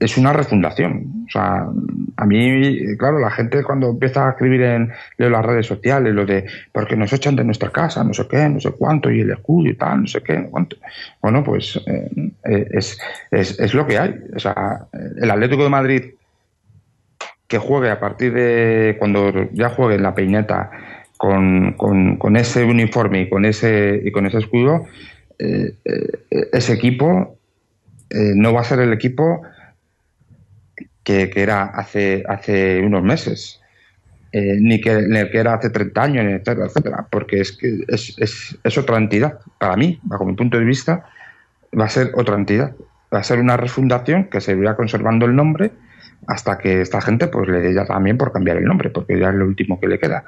[0.00, 1.24] es una refundación.
[1.26, 1.66] O sea,
[2.16, 6.24] a mí, claro, la gente cuando empieza a escribir en leo las redes sociales, lo
[6.24, 9.30] de porque nos echan de nuestra casa, no sé qué, no sé cuánto, y el
[9.30, 10.76] escudo y tal, no sé qué, no cuánto.
[11.20, 12.10] Bueno, pues eh,
[12.44, 12.98] eh, es,
[13.30, 14.14] es, es lo que hay.
[14.34, 16.02] O sea, el Atlético de Madrid
[17.48, 20.70] que juegue a partir de cuando ya juegue en la peineta
[21.16, 24.86] con, con, ese uniforme y con ese y con ese escudo,
[25.38, 25.74] eh,
[26.52, 27.38] ese equipo
[28.10, 29.42] no va a ser el equipo
[31.04, 33.60] que, era hace, hace unos meses,
[34.32, 38.16] eh, ni, que, ni que era hace 30 años, etcétera, etcétera, porque es que es,
[38.18, 39.38] es, es otra entidad.
[39.58, 41.06] Para mí, bajo mi punto de vista,
[41.78, 42.74] va a ser otra entidad.
[43.14, 45.70] Va a ser una refundación que seguirá conservando el nombre
[46.26, 49.28] hasta que esta gente pues le dé ya también por cambiar el nombre, porque ya
[49.28, 50.24] es lo último que le queda.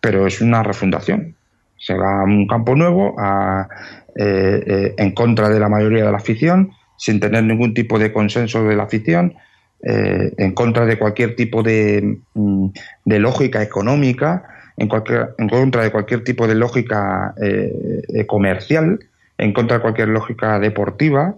[0.00, 1.34] Pero es una refundación.
[1.78, 3.68] Se va a un campo nuevo, a,
[4.14, 8.12] eh, eh, en contra de la mayoría de la afición, sin tener ningún tipo de
[8.12, 9.34] consenso de la afición,
[9.82, 12.66] eh, en contra de cualquier tipo de, mm,
[13.04, 14.44] de lógica económica,
[14.76, 19.00] en, cualquier, en contra de cualquier tipo de lógica eh, eh, comercial,
[19.38, 21.34] en contra de cualquier lógica deportiva,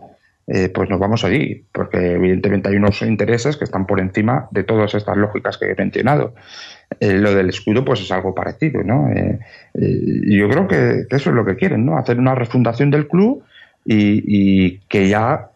[0.47, 4.63] eh, pues nos vamos allí, porque evidentemente hay unos intereses que están por encima de
[4.63, 6.35] todas estas lógicas que he mencionado.
[7.01, 9.11] Lo del escudo, pues es algo parecido, ¿no?
[9.11, 9.39] Eh,
[9.73, 11.97] yo creo que, eso es lo que quieren, ¿no?
[11.97, 13.43] Hacer una refundación del club
[13.87, 15.51] y que ya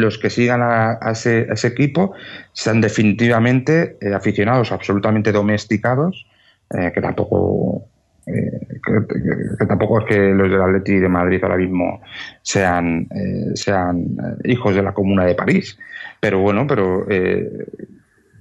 [0.00, 2.14] los que sigan a, a ese, ese equipo
[2.52, 6.26] sean definitivamente eh, aficionados absolutamente domesticados,
[6.74, 7.84] eh, que tampoco
[8.26, 8.80] eh,
[9.58, 12.00] que, tampoco es que los del Atleti de Madrid ahora mismo
[12.42, 15.78] sean eh, sean hijos de la Comuna de París,
[16.20, 17.06] pero bueno, pero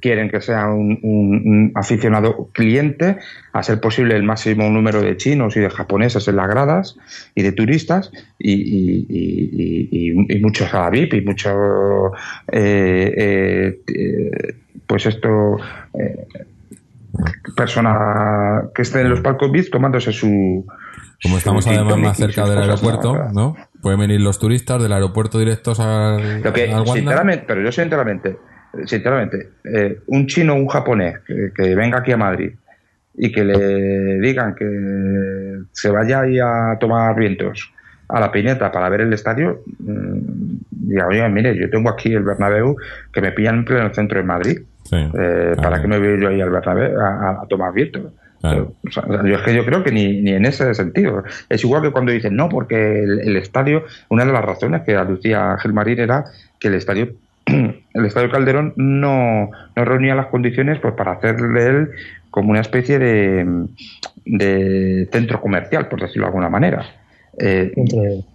[0.01, 3.17] quieren que sea un, un- un aficionado cliente,
[3.53, 6.97] a ser posible el máximo número de chinos y de japoneses en las gradas
[7.35, 12.11] y de turistas y, y, y- y- y muchos a la VIP y mucho
[12.51, 14.55] eh, eh,
[14.87, 15.57] pues esto
[15.93, 16.27] eh,
[17.55, 20.65] persona que esté en los palcos VIP tomándose su
[21.21, 23.31] Como estamos además más cerca del aeropuerto, ¿no?
[23.31, 23.55] ¿no?
[23.81, 26.93] Pueden venir los turistas del aeropuerto directos al, Lo que, al Wanda.
[26.93, 28.37] sinceramente, pero yo sinceramente,
[28.85, 32.51] sinceramente, eh, un chino o un japonés que, que venga aquí a Madrid
[33.15, 37.71] y que le digan que se vaya ahí a tomar vientos
[38.07, 40.17] a la pineta para ver el estadio, mm,
[40.71, 42.75] diga, oye, mire, yo tengo aquí el Bernabéu
[43.13, 44.59] que me pillan en pleno centro de Madrid.
[44.83, 45.61] Sí, Eh, claro.
[45.61, 48.11] ¿Para qué me voy yo ahí al Bernabéu a, a- a tomar vientos?
[48.41, 48.73] Claro.
[48.87, 51.23] O sea, yo es que yo creo que ni, ni en ese sentido.
[51.47, 54.95] Es igual que cuando dicen, no, porque el, el estadio, una de las razones que
[54.95, 56.25] aducía Gilmarín era
[56.59, 57.09] que el estadio
[57.93, 61.89] el estadio Calderón no, no reunía las condiciones pues para hacerle él
[62.29, 63.65] como una especie de,
[64.25, 66.85] de centro comercial, por decirlo de alguna manera.
[67.37, 67.71] Eh,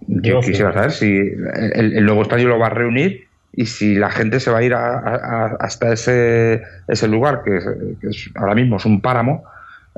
[0.07, 4.11] yo quisiera saber si el, el nuevo estadio lo va a reunir y si la
[4.11, 7.59] gente se va a ir hasta ese, ese lugar, que,
[8.35, 9.43] ahora mismo es un páramo,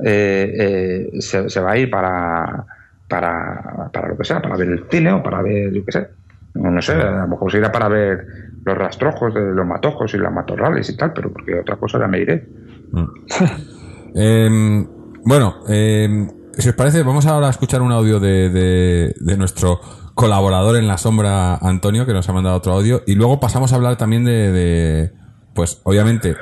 [0.02, 2.66] eh, eh, se, va a ir para,
[3.10, 6.08] para, para lo que sea, para ver el cine o para ver, yo qué sé,
[6.54, 8.26] no, sé, a lo mejor se irá para ver
[8.66, 12.08] los rastrojos de los matojos y las matorrales y tal, pero porque otra cosa ya
[12.08, 12.48] me iré.
[12.92, 13.06] Mm.
[14.16, 14.88] Em,
[15.24, 19.80] bueno, em, si os parece, vamos ahora a escuchar un audio de, de, nuestro
[20.16, 23.76] colaborador en la sombra, Antonio, que nos ha mandado otro audio, y luego pasamos a
[23.76, 25.14] hablar también de, de
[25.54, 26.36] pues obviamente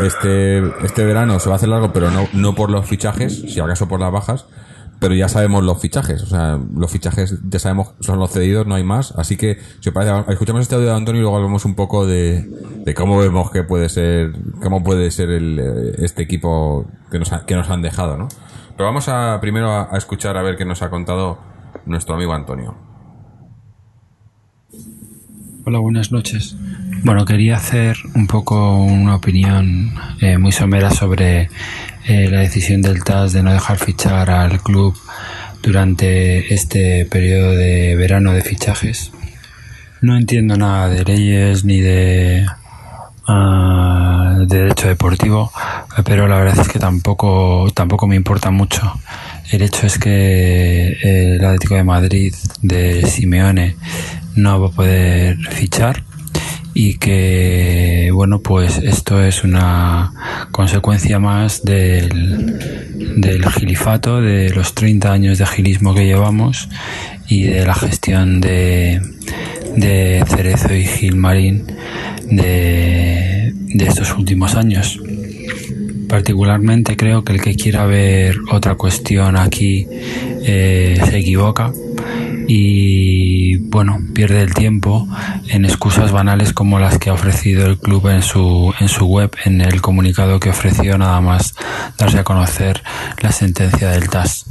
[0.00, 3.60] este, este verano se va a hacer largo, pero no, no por los fichajes, si
[3.60, 4.46] acaso por las bajas,
[5.02, 8.76] pero ya sabemos los fichajes, o sea, los fichajes ya sabemos son los cedidos, no
[8.76, 11.64] hay más, así que si os parece, escuchamos este audio de Antonio y luego hablamos
[11.64, 12.48] un poco de,
[12.96, 14.30] cómo vemos que puede ser,
[14.62, 18.28] cómo puede ser el, eh, este equipo que nos, han dejado, ¿no?
[18.76, 21.40] Pero vamos a primero a escuchar a ver qué nos ha contado
[21.84, 22.76] nuestro amigo Antonio.
[25.64, 26.56] Hola, buenas noches.
[27.04, 31.48] Bueno, quería hacer un poco una opinión eh, muy somera sobre
[32.06, 34.96] eh, la decisión del TAS de no dejar fichar al club
[35.62, 39.10] durante este periodo de verano de fichajes.
[40.00, 42.46] No entiendo nada de leyes ni de,
[43.26, 45.50] uh, de derecho deportivo,
[46.04, 48.80] pero la verdad es que tampoco, tampoco me importa mucho.
[49.50, 52.32] El hecho es que el Atlético de Madrid
[52.62, 53.74] de Simeone
[54.36, 56.04] no va a poder fichar
[56.74, 60.12] y que bueno pues esto es una
[60.52, 62.58] consecuencia más del,
[63.16, 66.68] del gilifato de los 30 años de agilismo que llevamos
[67.28, 69.00] y de la gestión de,
[69.76, 71.66] de Cerezo y Gilmarín
[72.30, 75.00] de, de estos últimos años.
[76.08, 79.86] Particularmente creo que el que quiera ver otra cuestión aquí
[80.44, 81.72] eh, se equivoca
[82.54, 85.08] y bueno, pierde el tiempo
[85.48, 89.34] en excusas banales como las que ha ofrecido el club en su, en su web,
[89.46, 91.54] en el comunicado que ofreció nada más
[91.96, 92.82] darse a conocer
[93.22, 94.44] la sentencia del TAS.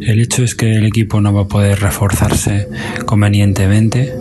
[0.00, 2.66] El hecho es que el equipo no va a poder reforzarse
[3.04, 4.14] convenientemente,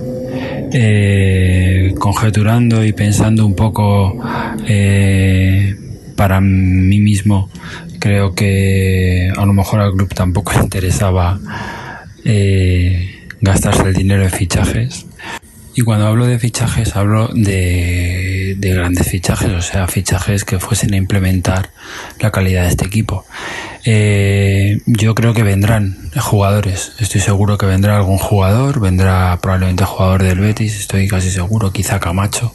[0.74, 4.22] eh, conjeturando y pensando un poco
[4.68, 5.78] eh,
[6.18, 7.50] para mí mismo,
[8.00, 11.40] creo que a lo mejor al club tampoco le interesaba
[12.26, 15.06] eh, gastarse el dinero en fichajes.
[15.76, 20.98] Y cuando hablo de fichajes, hablo de, grandes fichajes, o sea, fichajes que fuesen a
[20.98, 21.70] implementar
[22.20, 23.24] la calidad de este equipo.
[23.86, 30.24] Eh, yo creo que vendrán jugadores, estoy seguro que vendrá algún jugador, vendrá probablemente jugador
[30.24, 32.54] del Betis, estoy casi seguro, quizá Camacho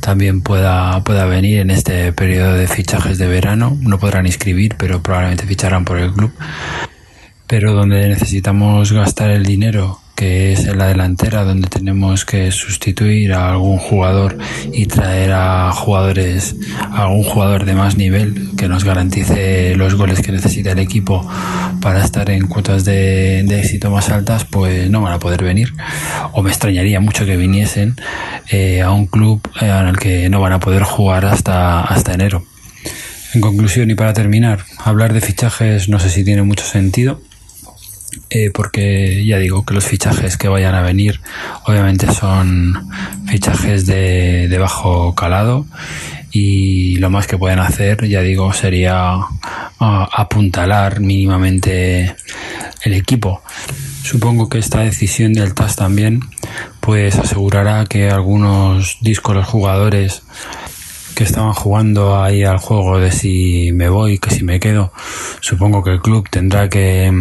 [0.00, 5.02] también pueda, pueda venir en este periodo de fichajes de verano, no podrán inscribir, pero
[5.02, 6.32] probablemente ficharán por el club
[7.50, 13.32] pero donde necesitamos gastar el dinero, que es en la delantera, donde tenemos que sustituir
[13.32, 14.38] a algún jugador
[14.72, 20.20] y traer a jugadores, a algún jugador de más nivel que nos garantice los goles
[20.20, 21.28] que necesita el equipo
[21.82, 25.74] para estar en cuotas de, éxito más altas, pues no van a poder venir.
[26.30, 27.96] O me extrañaría mucho que viniesen
[28.48, 32.44] eh, a un club en el que no van a poder jugar hasta, hasta enero.
[33.34, 37.20] En conclusión y para terminar, hablar de fichajes no sé si tiene mucho sentido
[38.30, 41.20] eh, porque ya digo que los fichajes que vayan a venir
[41.66, 42.88] obviamente son
[43.26, 45.66] fichajes de, de, bajo calado
[46.32, 49.16] y lo más que pueden hacer, ya digo, sería
[49.78, 52.14] apuntalar mínimamente
[52.82, 53.42] el equipo.
[54.02, 56.20] Supongo que esta decisión del TAS también
[56.80, 60.22] pues asegurará que algunos discos los jugadores
[61.14, 64.92] que estaban jugando ahí al juego de si me voy, que si me quedo,
[65.40, 67.12] supongo que el club tendrá que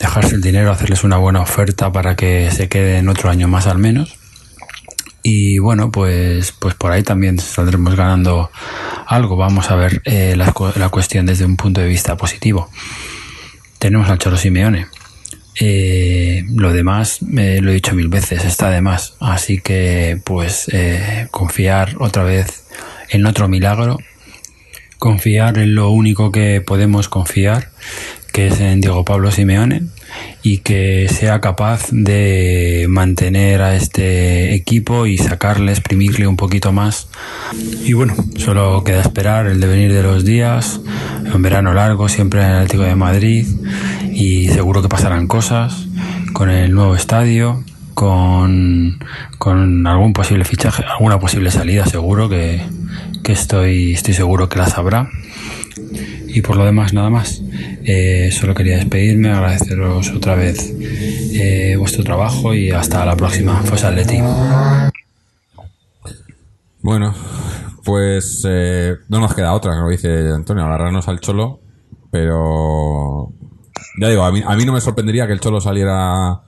[0.00, 3.78] dejarse el dinero, hacerles una buena oferta para que se queden otro año más al
[3.78, 4.16] menos.
[5.22, 8.50] Y bueno, pues, pues por ahí también saldremos ganando
[9.06, 9.36] algo.
[9.36, 12.70] Vamos a ver eh, la, la, cuestión desde un punto de vista positivo.
[13.78, 14.86] Tenemos al Cholo Simeone.
[15.58, 19.14] Eh, lo demás, eh, lo he dicho mil veces, está de más.
[19.20, 22.64] Así que, pues, eh, confiar otra vez
[23.10, 23.98] en otro milagro.
[24.98, 27.70] Confiar en lo único que podemos confiar,
[28.30, 29.82] que es en Diego Pablo Simeone
[30.42, 37.08] y que sea capaz de mantener a este equipo y sacarle, exprimirle un poquito más.
[37.84, 40.80] Y bueno, solo queda esperar el devenir de los días,
[41.32, 43.46] un verano largo siempre en el Atlético de Madrid
[44.12, 45.86] y seguro que pasarán cosas
[46.32, 47.64] con el nuevo estadio,
[47.94, 48.98] con,
[49.38, 52.62] con algún posible fichaje, alguna posible salida seguro que,
[53.22, 55.10] que estoy, estoy seguro que las habrá.
[56.26, 57.42] Y por lo demás, nada más.
[57.84, 63.62] Eh, solo quería despedirme, agradeceros otra vez eh, vuestro trabajo y hasta la próxima.
[63.68, 64.18] Pues Atleti.
[66.82, 67.14] Bueno,
[67.84, 71.60] pues eh, no nos queda otra, como dice Antonio, agarrarnos al Cholo,
[72.10, 73.32] pero
[74.00, 76.40] ya digo, a mí, a no me sorprendería que el Cholo saliera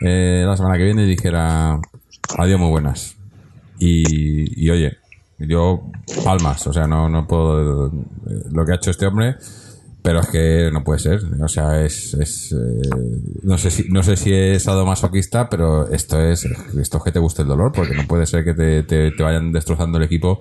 [0.00, 1.80] eh, la semana que viene y dijera
[2.36, 3.16] adiós muy buenas.
[3.80, 4.98] Y oye,
[5.38, 5.82] yo
[6.24, 7.92] palmas, o sea, no, no puedo eh,
[8.50, 9.36] lo que ha hecho este hombre,
[10.02, 12.88] pero es que no puede ser, o sea, es, es eh,
[13.42, 17.18] no sé si no sé si es sadomasoquista, pero esto es esto es que te
[17.18, 20.40] guste el dolor, porque no puede ser que te, te, te vayan destrozando el equipo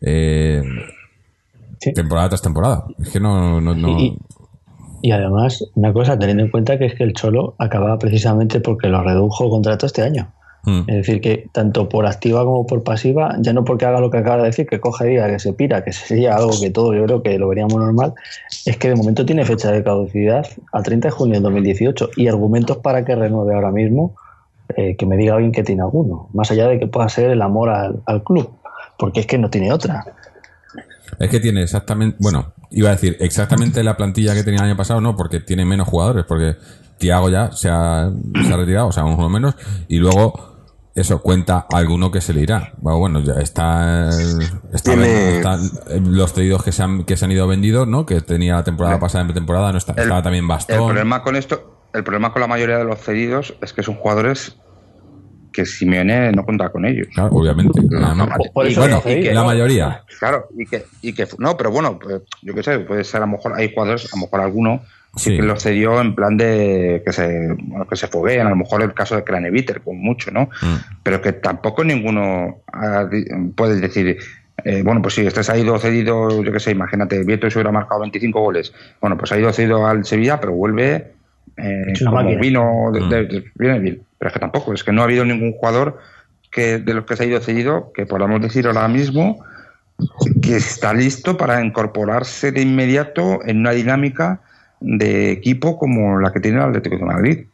[0.00, 0.62] eh,
[1.78, 1.92] Sí.
[1.92, 2.84] temporada tras temporada.
[2.98, 4.18] Es que no, no, no- Y,
[5.02, 8.88] y además, una cosa, teniendo en cuenta que es que el Cholo acababa precisamente porque
[8.88, 10.32] lo redujo el contrato este año.
[10.66, 10.80] Mm.
[10.88, 14.18] Es decir, que tanto por activa como por pasiva, ya no porque haga lo que
[14.18, 17.04] acaba de decir, que coge diga, que se pira, que sería algo que todo yo
[17.04, 18.14] creo que lo veríamos normal,
[18.66, 22.26] es que de momento tiene fecha de caducidad al 30 de junio del 2018 y
[22.26, 24.16] argumentos para que renueve ahora mismo,
[24.76, 27.42] eh, que me diga bien que tiene alguno, más allá de que pueda ser el
[27.42, 28.50] amor al, al club,
[28.98, 30.04] porque es que no tiene otra.
[31.20, 34.76] Es que tiene exactamente, bueno, iba a decir exactamente la plantilla que tenía el año
[34.76, 36.56] pasado, no, porque tiene menos jugadores, porque
[36.98, 38.10] Tiago ya se ha,
[38.44, 39.54] se ha retirado, o sea, uno menos,
[39.86, 40.55] y luego
[40.96, 42.72] eso cuenta alguno que se le irá.
[42.78, 44.08] Bueno, bueno ya está,
[44.72, 45.60] está- Tiene- están,
[46.16, 48.06] los cedidos que se han que se han ido vendidos, ¿no?
[48.06, 50.86] Que tenía la temporada pasada en temporada, no está, El- estaba también El Bastón.
[50.86, 54.56] problema con esto, el problema con la mayoría de los cedidos es que son jugadores
[55.52, 57.08] que Simeone no cuenta con ellos.
[57.14, 57.80] Claro, obviamente.
[57.80, 60.02] Además- Por- por y eso bueno, la mayoría.
[60.18, 63.26] Claro, y que, y que no, pero bueno, pues, yo qué sé, puede ser a
[63.26, 64.82] lo mejor hay jugadores, a lo mejor alguno
[65.16, 68.82] sí lo cedió en plan de que se, bueno, que se fogueen, a lo mejor
[68.82, 70.50] el caso de Craneviter, con mucho, ¿no?
[70.62, 70.74] Mm.
[71.02, 72.58] Pero que tampoco ninguno
[73.54, 74.18] puede decir,
[74.64, 77.58] eh, bueno, pues sí, este se ha ido cedido, yo qué sé, imagínate, Vieto se
[77.58, 81.12] hubiera marcado 25 goles, bueno, pues ha ido cedido al Sevilla, pero vuelve
[81.56, 82.40] eh, como máquina.
[82.40, 83.08] vino, de- Mm.
[83.08, 85.98] de- de- viene bien, pero es que tampoco, es que no ha habido ningún jugador
[86.50, 89.42] que de los que se ha ido cedido que podamos decir ahora mismo
[90.42, 94.40] que está listo para incorporarse de inmediato en una dinámica
[94.80, 97.46] de equipo como la que tiene el Atlético de Madrid.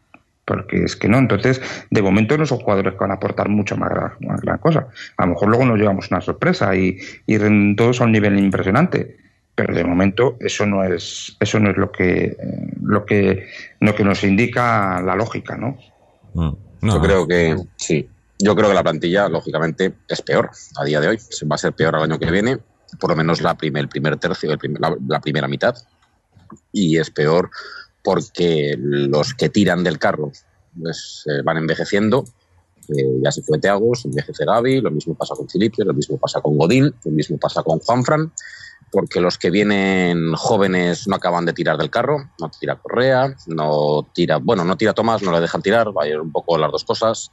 [0.45, 1.61] Porque es que no, entonces
[1.91, 4.89] de momento no son jugadores que van a aportar mucho más gran, más gran cosa.
[5.17, 9.19] A lo mejor luego nos llevamos una sorpresa y, y todos a un nivel impresionante.
[9.55, 12.37] Pero de momento eso no es, eso no es lo que,
[12.83, 13.47] lo que,
[13.81, 15.77] lo que nos indica la lógica, ¿no?
[16.35, 16.53] Mm.
[16.83, 18.09] No, Yo creo que sí.
[18.39, 21.19] Yo creo que la plantilla, lógicamente, es peor a día de hoy.
[21.19, 22.59] Se Va a ser peor al año que viene,
[22.99, 25.77] por lo menos la primer, el primer tercio, el primer- la, la primera mitad.
[26.73, 27.51] Y es peor
[28.03, 30.33] porque los que tiran del carro
[30.81, 32.25] pues, eh, van envejeciendo.
[32.89, 36.19] Eh, ya se fue Teago, se envejece Gaby, lo mismo pasa con Felipe, lo mismo
[36.19, 38.33] pasa con Godín, lo mismo pasa con Juanfran,
[38.91, 44.09] porque los que vienen jóvenes no acaban de tirar del carro, no tira Correa, no
[44.13, 46.73] tira, bueno, no tira Tomás, no le dejan tirar, va a ir un poco las
[46.73, 47.31] dos cosas.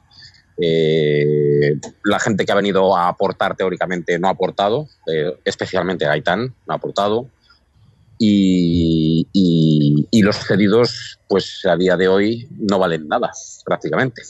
[0.62, 6.54] Eh, la gente que ha venido a aportar teóricamente no ha aportado, eh, especialmente Gaitán
[6.68, 7.28] no ha aportado.
[8.22, 13.32] Y, y- y los cedidos, pues a día de hoy no valen nada,
[13.64, 14.22] prácticamente.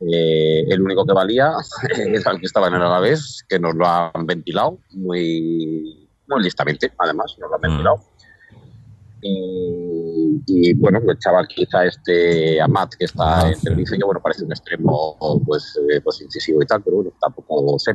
[0.00, 1.52] Eh, el único que valía
[1.90, 6.90] era el que estaba en el Alavés, que nos lo han ventilado muy, muy listamente,
[6.98, 7.68] además, nos lo han Mm.
[7.70, 8.04] ventilado.
[9.20, 13.60] Y, y, bueno, el chaval quizá este Amat que está Ah, en.
[13.60, 17.78] Tenerife, que bueno, parece un extremo pues, eh, pues incisivo y tal, pero bueno, tampoco
[17.80, 17.92] sé.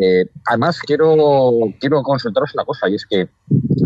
[0.00, 1.14] Eh, además, quiero,
[1.80, 3.28] quiero consultaros una cosa, y es que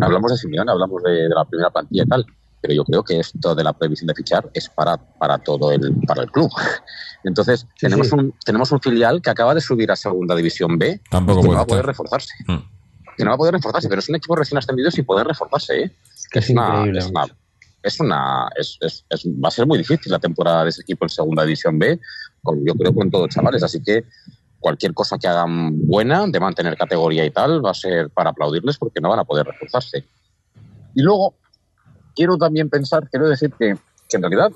[0.01, 2.27] hablamos de Simeone, hablamos de, de la primera plantilla y tal,
[2.61, 5.95] pero yo creo que esto de la previsión de fichar es para, para todo el,
[6.07, 6.51] para el club.
[7.25, 8.15] Entonces, Sí, tenemos, sí.
[8.15, 11.49] Un, tenemos un filial que acaba de subir a Segunda División B Tampoco y que
[11.49, 12.33] no va a poder reforzarse.
[12.47, 12.57] Mm.
[13.17, 15.83] Que no va a poder reforzarse, pero es un equipo recién ascendido sin poder reforzarse,
[15.83, 15.97] ¿eh?
[16.31, 16.99] Que es una- increíble.
[17.01, 17.27] es una-
[17.85, 21.05] es una es, es- es- va a ser muy difícil la temporada de ese equipo
[21.05, 21.99] en segunda división B,
[22.43, 24.05] con, yo creo con todos chavales, así que
[24.63, 28.79] cualquier cosa que hagan buena de mantener categoría y tal va a ser para aplaudirles
[28.79, 30.07] porque no van a poder reforzarse.
[30.95, 31.35] Y luego
[32.15, 33.77] quiero también pensar, quiero decir que,
[34.13, 34.51] en realidad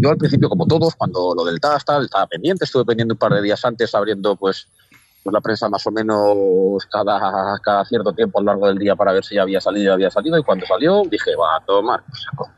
[0.00, 3.18] yo al principio como todos cuando lo del TAS tal estaba pendiente, estuve pendiente un
[3.18, 4.68] par de días antes abriendo pues
[5.22, 8.96] pues la prensa más o menos cada, cada cierto tiempo a lo largo del día
[8.96, 11.64] para ver si ya había salido, ya había salido, y cuando salió dije, va a
[11.64, 12.50] tomar saco.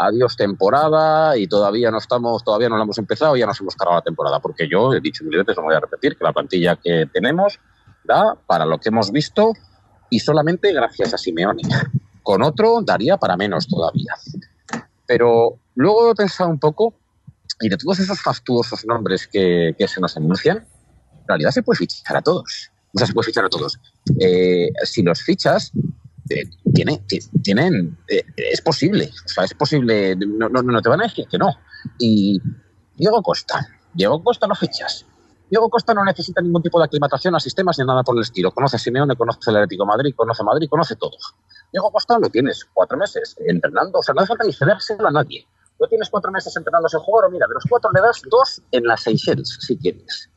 [0.00, 3.98] Adiós temporada y todavía no estamos, todavía no la hemos empezado, ya nos hemos cargado
[3.98, 6.76] la temporada, porque yo he dicho mil veces, no voy a repetir, que la plantilla
[6.76, 7.58] que tenemos
[8.04, 9.52] da para lo que hemos visto
[10.08, 11.62] y solamente gracias a Simeone.
[12.22, 14.14] Con otro daría para menos todavía.
[15.06, 16.94] Pero luego he pensado un poco
[17.60, 22.16] y de todos esos fastuosos nombres que, se nos anuncian, en realidad se puede fichar
[22.16, 22.70] a todos.
[22.94, 23.80] O sea, se puede fichar a todos.
[24.20, 25.72] Eh, si los fichas,
[26.30, 26.44] eh,
[26.74, 29.10] tiene, ti- tienen, eh, es posible.
[29.24, 30.16] O sea, es posible.
[30.16, 31.54] No, no, no te van a decir que no.
[31.98, 32.40] Y
[32.96, 33.66] Diego Costa.
[33.94, 35.04] Diego Costa lo fichas.
[35.50, 38.50] Diego Costa no necesita ningún tipo de aclimatación a sistemas ni nada por el estilo.
[38.52, 41.16] Conoce a Simeone, conoce el Atlético Madrid, conoce Madrid, conoce todo.
[41.72, 45.10] Diego Costa lo tienes cuatro meses entrenando, o sea, no hace falta ni cedérselo a
[45.10, 45.46] nadie.
[45.78, 48.84] Lo tienes cuatro meses entrenando ese jugador, mira, de los cuatro le das dos en
[48.84, 50.28] las Seychelles, si quieres.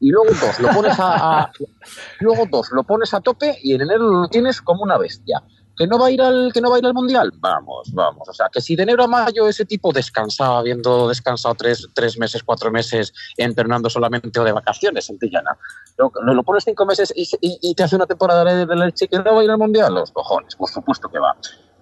[0.00, 1.52] Y luego dos, lo pones a, a-
[2.20, 5.42] luego dos, lo pones a tope y en enero lo tienes como una bestia.
[5.76, 7.32] ¿Que no va a ir al, que no va a ir al mundial?
[7.38, 8.28] Vamos, vamos.
[8.28, 12.18] O sea, que si de enero a mayo ese tipo descansaba, habiendo descansado tres, tres
[12.18, 15.56] meses, cuatro meses, entrenando solamente o de vacaciones en Tillana,
[15.96, 18.76] lo, lo- lo pones cinco meses y, y- y te hace una temporada de, de
[18.76, 21.34] leche que no va a ir al mundial, los cojones, por supuesto que va.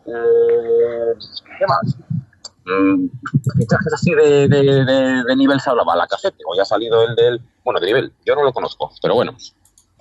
[0.06, 1.14] Eh,
[1.58, 1.96] ¿Qué más?
[2.68, 3.08] Mm,
[3.58, 7.14] fichajes así de, de, de, de nivel se hablaba, la cafete, hoy ha salido el
[7.16, 9.34] del, bueno, de nivel, yo no lo conozco, pero bueno,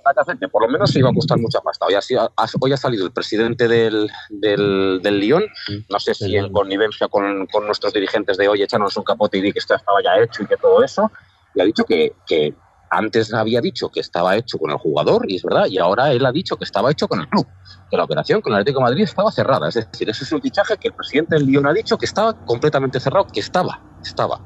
[0.04, 1.86] la cafete, por lo menos se iba a costar mucha pasta.
[1.86, 5.44] Hoy ha, sido- ha- hoy ha salido el presidente del, del, del Lyon,
[5.88, 9.40] no sé si en connivencia con, con nuestros dirigentes de hoy, echarnos un capote y
[9.40, 11.10] di que esto estaba ya hecho y que todo eso,
[11.54, 12.54] y ha dicho que, que
[12.90, 16.24] antes había dicho que estaba hecho con el jugador, y es verdad, y ahora él
[16.24, 17.46] ha dicho que estaba hecho con el club,
[17.90, 19.68] que la operación con el Atlético de Madrid estaba cerrada.
[19.68, 22.34] Es decir, ese es un fichaje que el presidente del Lyon ha dicho que estaba
[22.44, 24.40] completamente cerrado, que estaba, estaba.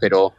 [0.00, 0.34] Pero,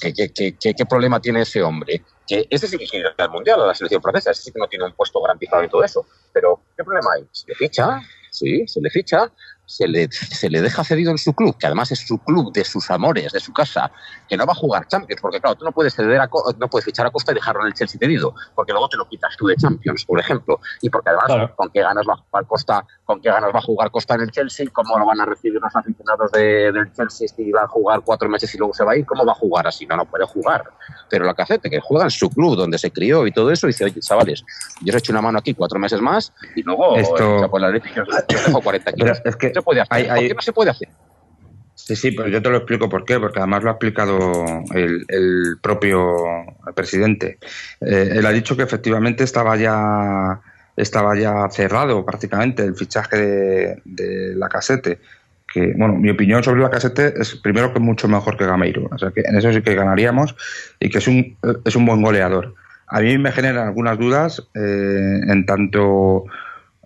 [0.00, 2.04] ¿qué, qué, qué, problema tiene ese hombre?
[2.26, 4.58] Que ese sí que quiere ir al Mundial, a la selección francesa, ese sí que
[4.58, 6.06] no tiene un puesto garantizado y todo eso.
[6.32, 7.26] Pero, ¿qué problema hay?
[7.32, 8.00] Se le ficha,
[8.30, 9.30] sí, se le ficha,
[9.66, 12.64] se le, se le deja cedido en su club, que además es su club de
[12.64, 13.90] sus amores, de su casa,
[14.28, 16.28] que no va a jugar Champions, porque claro, tú no puedes ceder a,
[16.58, 19.08] no puedes fichar a Costa y dejarlo en el Chelsea cedido, porque luego te lo
[19.08, 21.54] quitas tú de Champions, por ejemplo, y porque además, Claro.
[21.56, 22.86] ¿con qué ganas va a jugar Costa?
[23.04, 24.66] ¿Con qué ganas va a jugar Costa en el Chelsea?
[24.72, 28.28] ¿Cómo lo van a recibir los aficionados de- del Chelsea si va a jugar cuatro
[28.28, 29.06] meses y luego se va a ir?
[29.06, 29.86] ¿Cómo va a jugar así?
[29.86, 30.64] No, no puede jugar.
[31.08, 33.84] Pero la cacete, que juega en su club donde se crió y todo eso, dice,
[33.86, 34.44] oye, chavales,
[34.82, 37.40] yo os he hecho una mano aquí cuatro meses más y luego Esto- eh, os
[37.40, 37.50] dejo
[38.62, 39.18] 40 kilos.
[39.22, 39.96] Pero es que ¿Qué se puede hacer?
[39.96, 40.88] hay- ¿Por hay- qué no se puede hacer?
[41.76, 44.44] Sí, sí, pero yo te lo explico por qué, porque además lo ha explicado
[44.74, 46.16] el, el propio
[46.74, 47.38] presidente.
[47.80, 50.40] Eh, él ha dicho que efectivamente estaba ya
[50.76, 55.00] estaba ya cerrado prácticamente el fichaje de, de la casete.
[55.52, 58.88] Que, bueno, mi opinión sobre la casete es primero que es mucho mejor que Gameiro.
[58.90, 60.34] O sea que en eso sí que ganaríamos
[60.80, 62.54] y que es un, es un buen goleador.
[62.88, 66.24] A mí me generan algunas dudas eh, en tanto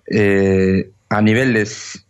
[0.07, 2.08] eh, a nivel de s- mm,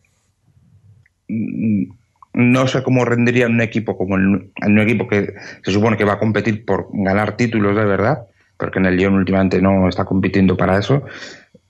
[1.29, 6.05] no sé cómo rendiría en un equipo como el- un equipo que se supone que
[6.05, 8.27] va a competir por ganar títulos de verdad,
[8.57, 11.03] porque en el Lyon últimamente no está compitiendo para eso.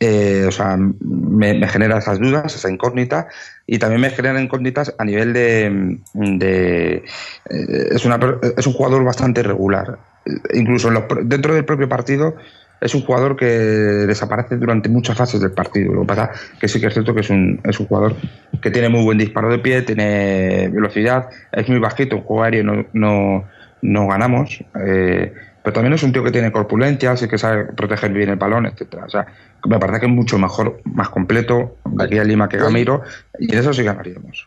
[0.00, 3.26] Eh, o sea, me, me genera esas dudas, esa incógnita,
[3.66, 7.02] y también me generan incógnitas a nivel de, de
[7.50, 8.18] eh, es, una,
[8.56, 9.98] es un jugador bastante regular.
[10.24, 12.36] Eh, Incluso los dentro del propio partido
[12.80, 15.92] es un jugador que desaparece durante muchas fases del partido.
[15.92, 16.30] Lo que pasa
[16.60, 18.14] que sí que es cierto que es un, es un jugador
[18.60, 22.64] que tiene muy buen disparo de pie, tiene velocidad, es muy bajito, en juego aéreo
[22.64, 23.44] no, no,
[23.82, 25.32] no ganamos, eh,
[25.62, 28.66] pero también es un tío que tiene corpulencia, así que sabe proteger bien el balón,
[28.66, 29.04] etcétera.
[29.04, 29.26] O sea,
[29.66, 33.02] me parece que es mucho mejor, más completo de aquí a Lima que Gamiro,
[33.38, 34.46] y en eso sí ganaríamos.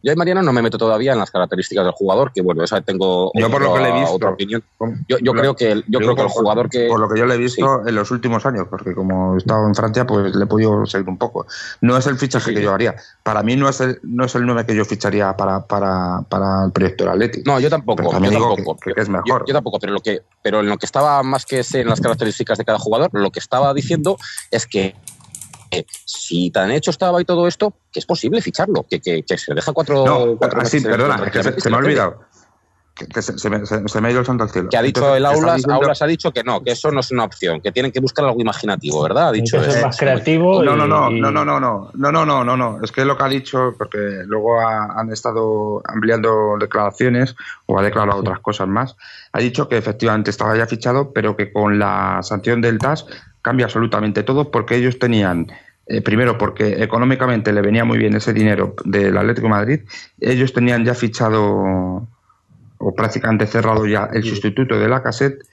[0.00, 3.32] Yo, Mariano, no me meto todavía en las características del jugador, que bueno, esa tengo
[3.34, 4.62] Yo por lo que le he visto, otra opinión.
[5.08, 7.18] Yo, yo lo- creo que el, yo creo que el jugador que Por lo que
[7.18, 10.34] yo le he visto en los últimos años, porque como he estado en Francia, pues
[10.36, 11.46] le he podido seguir un poco.
[11.80, 12.94] No es el fichaje Sí, que yo haría.
[13.24, 16.66] Para mí no es el, no es el 9 que yo ficharía para, para, para
[16.66, 17.50] el proyecto del Atlético.
[17.50, 18.02] No, yo tampoco.
[18.02, 18.76] Yo tampoco.
[18.76, 19.26] que- que es mejor.
[19.40, 22.00] Yo, yo tampoco, pero lo que, pero en lo que estaba más que en las
[22.00, 24.16] características de cada jugador, lo que estaba diciendo
[24.52, 24.94] es que
[25.70, 29.38] eh, si tan hecho estaba y todo esto, que es posible ficharlo, que, que, que
[29.38, 30.04] se deja cuatro.
[30.04, 32.20] No, cuatro así, meses en perdona, es que se, me ha olvidado.
[33.14, 34.68] Que, se, se me, se- se me ha ido el santo al cielo.
[34.70, 36.98] Que ha dicho Entonces, el Aulas, diciendo- Aulas ha dicho que no, que eso no
[36.98, 39.28] es una opción, que tienen que buscar algo imaginativo, ¿verdad?
[39.28, 39.86] Ha dicho eso.
[39.86, 40.64] más creativo.
[40.64, 42.80] No, no, no, y- no, no, no, no, no, no, no, no, no.
[42.82, 47.36] Es que lo que ha dicho, porque luego ha- han estado ampliando declaraciones
[47.66, 48.96] o ha declarado otras cosas más,
[49.32, 53.06] ha dicho que efectivamente estaba ya fichado, pero que con la sanción del TAS
[53.48, 55.46] cambia absolutamente todo porque ellos tenían,
[55.86, 59.80] eh, primero porque económicamente le venía muy bien ese dinero del Atlético de Madrid,
[60.20, 62.06] ellos tenían ya fichado
[62.80, 65.46] o prácticamente cerrado ya el sustituto de la cassette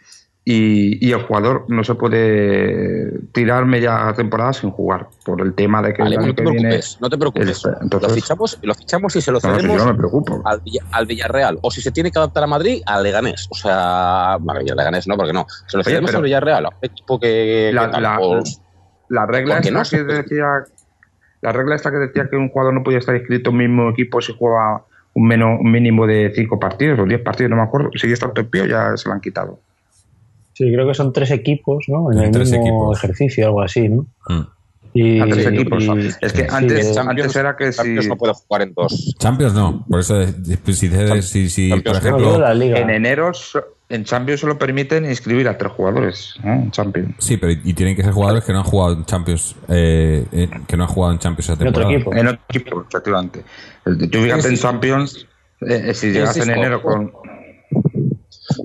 [0.48, 5.82] y, y el jugador no se puede tirar media temporada sin jugar por el tema
[5.82, 7.66] de que Vale, el no te que viene no te preocupes.
[7.66, 10.84] el- entonces- lo, fichamos, lo fichamos y se lo no, si cedemos no al, Villa-
[10.92, 11.58] al Villarreal.
[11.64, 13.48] O si se tiene que adaptar a Madrid, al Leganés.
[13.50, 15.48] O sea, bueno, al Leganés no, porque no.
[15.68, 16.66] Se lo Oye, cedemos al Villarreal.
[16.66, 18.20] a un equipo que, La- que la-
[19.10, 20.64] La regla ¿Por qué esta no que decía
[21.42, 23.90] la regla esta que decía que un jugador no podía estar inscrito en el mismo
[23.92, 24.82] equipo si juega
[25.14, 27.90] un, menos, un mínimo de cinco partidos o diez partidos, no me acuerdo.
[27.94, 29.60] En pie o ya se lo han quitado.
[30.56, 32.12] Sí, creo que son tres equipos, ¿no?
[32.12, 32.98] En el Tres mismo equipos.
[32.98, 34.08] ejercicio, algo así, ¿no?
[34.30, 34.42] Mm.
[34.94, 35.84] Y, A tres y- equipos.
[35.84, 37.78] y- es que sí, antes, Champions- antes era que si.
[37.80, 39.16] Champions no puede jugar en dos.
[39.20, 39.86] Champions no.
[39.90, 40.34] Por eso, eh,
[40.64, 42.80] si, si, si, por no, ejemplo, liga.
[42.80, 46.48] En enero, so- en Champions solo permiten inscribir a tres jugadores ¿eh?
[46.48, 47.14] en Champions.
[47.20, 50.50] Sí, pero y, tienen que ser jugadores que no han jugado en Champions, eh, eh,
[50.66, 51.94] que no han jugado en Champions esa En otro temporada.
[51.94, 52.14] equipo.
[52.16, 52.86] En otro equipo,
[54.10, 55.28] Tú fíjate en Champions,
[55.62, 57.12] eh, eh, si llegas en enero con...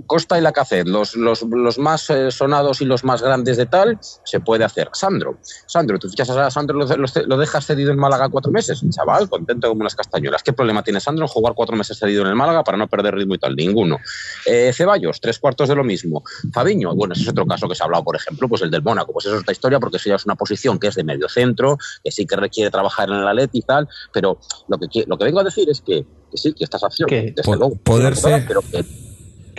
[0.07, 3.99] Costa y Lacazette, los, los, los más eh, sonados y los más grandes de tal,
[4.25, 4.89] se puede hacer.
[4.93, 8.83] Sandro, Sandro, tú fichas a Sandro, lo, lo- lo dejas cedido en Málaga cuatro meses,
[8.91, 10.43] chaval, contento como unas castañuelas.
[10.43, 13.15] ¿Qué problema tiene Sandro en jugar cuatro meses cedido en el Málaga para no perder
[13.15, 13.55] ritmo y tal?
[13.57, 13.99] Ninguno.
[14.47, 16.23] Eh, Ceballos, tres cuartos de lo mismo.
[16.53, 18.83] Fabiño, bueno, ese es otro caso que se ha hablado, por ejemplo, pues el del
[18.83, 21.05] Mónaco, pues eso es otra historia porque eso ya es una posición que es de
[21.05, 24.39] medio centro, que sí que requiere trabajar en el Atleti y tal, pero
[24.69, 27.23] lo que, lo que vengo a decir es que, que sí, que estas acciones, Que
[27.33, 28.85] desde po- luego, poderse- pero que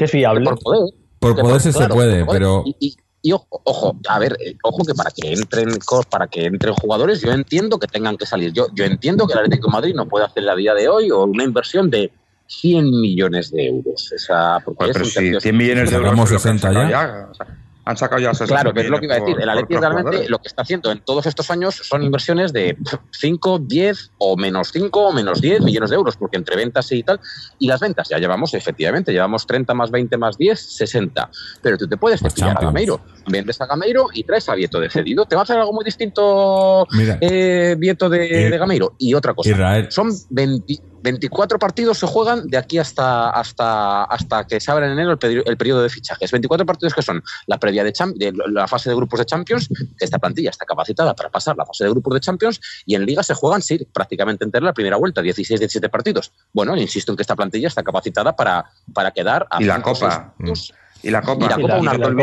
[0.02, 0.44] Que es viable.
[0.46, 0.82] por poder.
[1.20, 2.40] Por que poderse se claro, puede, poder.
[2.42, 5.70] pero Y, y- y ojo, ojo, a ver, eh, ojo que para que entren
[6.10, 8.52] para que entren jugadores, yo entiendo que tengan que salir.
[8.52, 11.12] Yo, yo entiendo que el Atlético de Madrid no puede hacer a día de hoy
[11.12, 12.12] o una inversión de
[12.48, 14.12] 100 millones de euros.
[14.12, 16.42] Esa, porque Joder, es pero un si tercio- 100 millones de euros Sacamos es lo
[16.42, 17.28] que han 60 sacado ya.
[17.30, 17.48] o sea,
[17.84, 19.36] han sacado ya 60 Claro, que es lo que iba a decir.
[19.36, 20.30] millones El por- Atleti por realmente jugadores.
[20.30, 22.78] lo que está haciendo en todos estos años son inversiones de
[23.12, 27.02] 5, 10 o menos 5 o menos 10 millones de euros, porque entre ventas y
[27.04, 27.20] tal,
[27.60, 31.30] y las ventas ya llevamos, efectivamente, llevamos 30 más 20 más 10, 60.
[31.62, 32.74] Pero tú te puedes Pues cepillar a Champions.
[32.74, 33.02] Gameiro.
[33.28, 35.26] Vendes a Gameiro y traes a Vieto de cedido.
[35.26, 37.18] Te va a hacer algo muy distinto Mira.
[37.22, 38.94] eh, Vieto de, Ir- de Gameiro.
[38.98, 39.50] Y otra cosa.
[39.50, 39.88] Israel.
[39.90, 44.94] Son 20 24 partidos se juegan de aquí hasta, hasta, hasta que se abra en
[44.94, 46.32] enero el, periodo de fichajes.
[46.32, 50.06] 24 partidos que son la previa de, de la fase de grupos de Champions, que
[50.06, 53.24] esta plantilla está capacitada para pasar la fase de grupos de Champions, y en Liga
[53.24, 56.32] se juegan, sí, prácticamente entera la primera vuelta, 16-17 partidos.
[56.54, 60.00] Bueno, insisto en que esta plantilla está capacitada para, para quedar a Y la seis
[60.00, 60.34] Copa.
[60.38, 60.74] puntos.
[61.04, 61.46] Y la Copa.
[61.46, 62.16] Y la Sí, Copa, la- una y la no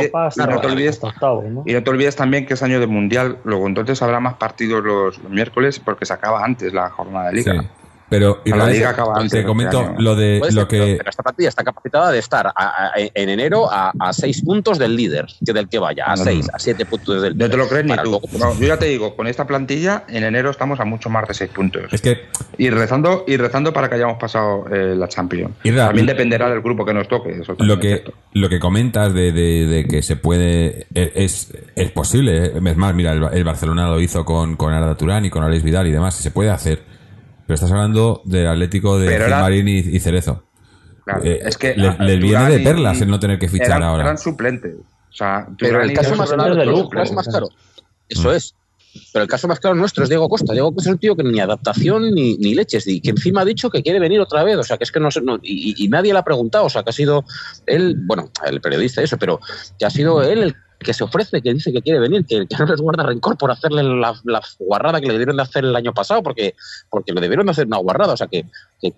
[1.82, 5.32] te olvides- también que es año de mundial, luego entonces habrá más partidos los, los
[5.32, 7.50] miércoles porque se acaba antes la jornada de Sí.
[8.10, 9.94] Pero la Israel, liga acaba antes te comento año.
[9.98, 12.92] lo de Puede lo pero- que pero esta plantilla está capacitada de estar a- a-
[12.96, 16.46] en enero a, a seis puntos del líder, que del que vaya, a No, seis,
[16.46, 16.56] no.
[16.56, 18.20] a siete puntos del No te lo crees ni tú.
[18.38, 21.34] No, yo ya te digo, con esta plantilla en enero estamos a mucho más de
[21.34, 21.82] 6 puntos.
[21.92, 22.22] es que
[22.56, 25.52] Y rezando, y rezando para que hayamos pasado eh, la Champions.
[25.62, 27.38] También dependerá del grupo que nos toque.
[27.40, 31.90] Eso lo que lo que comentas de, de- de que se puede e- es, es
[31.90, 32.52] posible ¿eh?
[32.64, 35.62] es más mira el, el Barcelona lo hizo con con Arda Turán y con Alex
[35.62, 36.82] Vidal y demás y se puede hacer
[37.48, 40.44] pero estás hablando del Atlético de Gilmarín y, y Cerezo
[41.04, 43.48] Claro, Eh, es que le- a- les viene de y- perlas el no tener que
[43.48, 44.02] fichar eran, ahora.
[44.04, 44.74] Eran suplentes.
[44.76, 47.48] O sea, Pero el y caso más claro, de caso más claro,
[48.10, 48.54] eso es.
[49.12, 50.52] Pero el caso más claro nuestro es Diego Costa.
[50.52, 53.44] Diego Costa es un tío que ni adaptación ni, ni leches, y que encima ha
[53.46, 54.56] dicho que quiere venir otra vez.
[54.58, 56.66] O sea, que es que no sé, no- y, y- y nadie le ha preguntado.
[56.66, 57.24] O sea, que ha sido
[57.66, 59.40] él, bueno, el periodista, eso, pero
[59.78, 62.56] que ha sido él el que se ofrece, que dice que quiere venir, que, que
[62.56, 65.74] no les guarda rencor por hacerle la, la guarrada que le debieron de hacer el
[65.74, 66.54] año pasado, porque,
[66.88, 68.12] porque le debieron de hacer una guarrada.
[68.12, 68.44] O sea, que,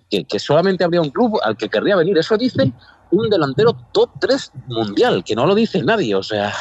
[0.09, 2.17] que, solamente habría un club al que querría venir.
[2.17, 2.71] Eso dice
[3.11, 6.13] un delantero top 3 mundial, que no lo dice nadie.
[6.13, 6.53] O sea,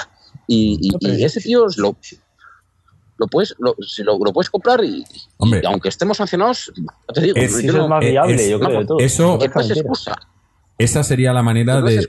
[0.46, 0.90] y, y-
[1.20, 1.96] y ese tío es lo,
[3.18, 5.04] lo puedes lo, si lo, lo puedes comprar y,
[5.66, 8.34] aunque estemos sancionados, ya te digo, Es- yo Sí, eso no- es más eh, viable,
[8.36, 8.98] es- yo creo, de todo.
[9.36, 10.16] eso- es excusa.
[10.80, 12.06] Esa sería la manera de,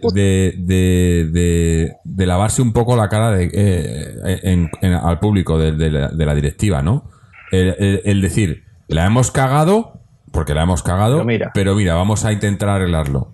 [0.57, 6.07] de, de, lavarse un poco la cara de, eh, en- en- al público de, la,
[6.07, 7.03] de la directiva, ¿no?
[7.51, 9.99] El, el- el decir, la hemos cagado,
[10.31, 11.51] porque la hemos cagado, Pero mira.
[11.53, 13.33] pero mira, vamos a intentar arreglarlo.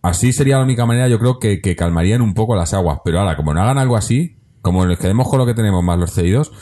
[0.00, 3.00] Así sería la única manera, yo creo, que, que calmarían un poco las aguas.
[3.04, 5.98] Pero ahora, como no hagan algo así, como nos quedemos con lo que tenemos más
[5.98, 6.52] los cedidos,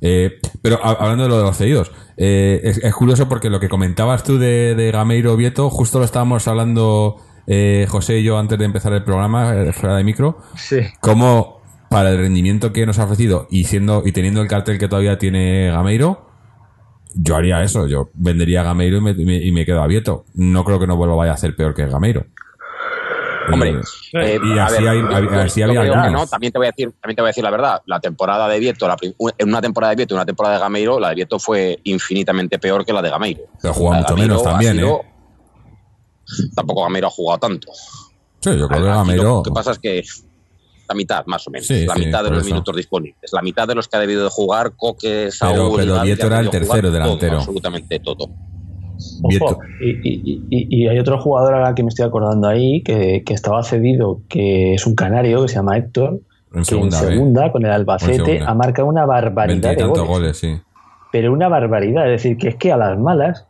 [0.00, 3.60] eh, pero a- hablando de lo de los cedidos, eh, es, es curioso porque lo
[3.60, 8.38] que comentabas tú de, de Gameiro Vieto, justo lo estábamos hablando eh, José y yo
[8.38, 10.78] antes de empezar el programa, eh, fuera de micro, Sí.
[11.00, 11.60] como
[11.90, 15.18] para el rendimiento que nos ha ofrecido y siendo y teniendo el cartel que todavía
[15.18, 16.26] tiene Gameiro,
[17.14, 19.86] yo haría eso, yo vendería a Gameiro y me, y me- y me quedo a
[19.86, 20.24] Vieto.
[20.34, 22.26] No creo que no vuelva vaya a hacer peor que Gameiro.
[23.52, 23.70] Hombre,
[24.12, 25.98] Y- Eh, y a así ver, hay, yo- hay- yo- así yo había creo que
[25.98, 26.22] algunos.
[26.22, 27.82] no, también te voy a decir, también te voy a decir la verdad.
[27.84, 28.96] La temporada de Vieto, la
[29.38, 32.58] en una temporada de Vieto y una temporada de Gameiro, la de Vieto fue infinitamente
[32.58, 33.42] peor que la de Gameiro.
[33.60, 35.13] Pero de mucho menos ha también, sido- ¿eh?
[36.54, 37.68] Tampoco Gameiro ha jugado tanto.
[38.40, 39.22] Sí, yo creo que Aquí Gameiro.
[39.36, 40.02] Lo que pasa es que
[40.88, 41.66] la mitad, más o menos.
[41.66, 42.50] Sí, la sí, mitad de los eso.
[42.50, 43.32] minutos disponibles.
[43.32, 45.72] La mitad de los que ha debido de jugar Coque, Saúl.
[45.76, 47.36] pero Gavi, Vieto que era el tercero jugar todo, delantero.
[47.38, 48.28] absolutamente todo.
[49.22, 53.22] Ojo, y, y- y- y hay otro jugador ahora que me estoy acordando ahí, que,
[53.24, 56.20] que estaba cedido, que es un canario, que se llama Héctor,
[56.52, 57.08] En que segunda, en ¿eh?
[57.14, 60.06] segunda, con el En Albacete, ha marcado una barbaridad de goles.
[60.06, 60.56] goles, sí.
[61.12, 63.46] Pero una barbaridad, es decir, que es que a las malas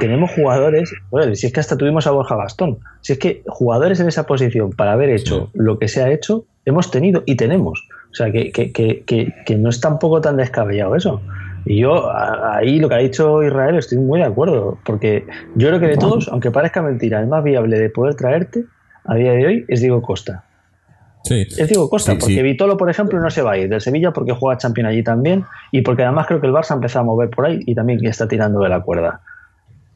[0.00, 4.00] tenemos jugadores, bueno, si es que hasta tuvimos a Borja Bastón, si es que jugadores
[4.00, 7.86] en esa posición para haber hecho lo que se ha hecho, hemos tenido y tenemos.
[8.10, 11.20] O sea, que, que, que, que, que no es tampoco tan descabellado eso.
[11.64, 15.80] Y yo ahí lo que ha dicho Israel estoy muy de acuerdo, porque yo creo
[15.80, 18.64] que de todos, aunque parezca mentira, el más viable de poder traerte
[19.04, 20.44] a día de hoy es Diego Costa.
[21.24, 21.42] Sí.
[21.42, 22.42] Es Diego Costa, Sí, porque sí.
[22.42, 25.44] Vitolo, por ejemplo, no se va a ir del Sevilla porque juega Champions allí también
[25.70, 28.04] y porque además creo que el Barça ha empezado a mover por ahí y también
[28.06, 29.20] está tirando de la cuerda.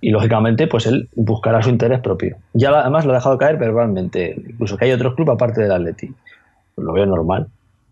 [0.06, 2.36] Y lógicamente, pues él buscará su interés propio.
[2.52, 6.08] Ya además lo ha dejado caer verbalmente, incluso que hay otros clubes aparte del Atleti.
[6.74, 7.46] Pues lo veo normal.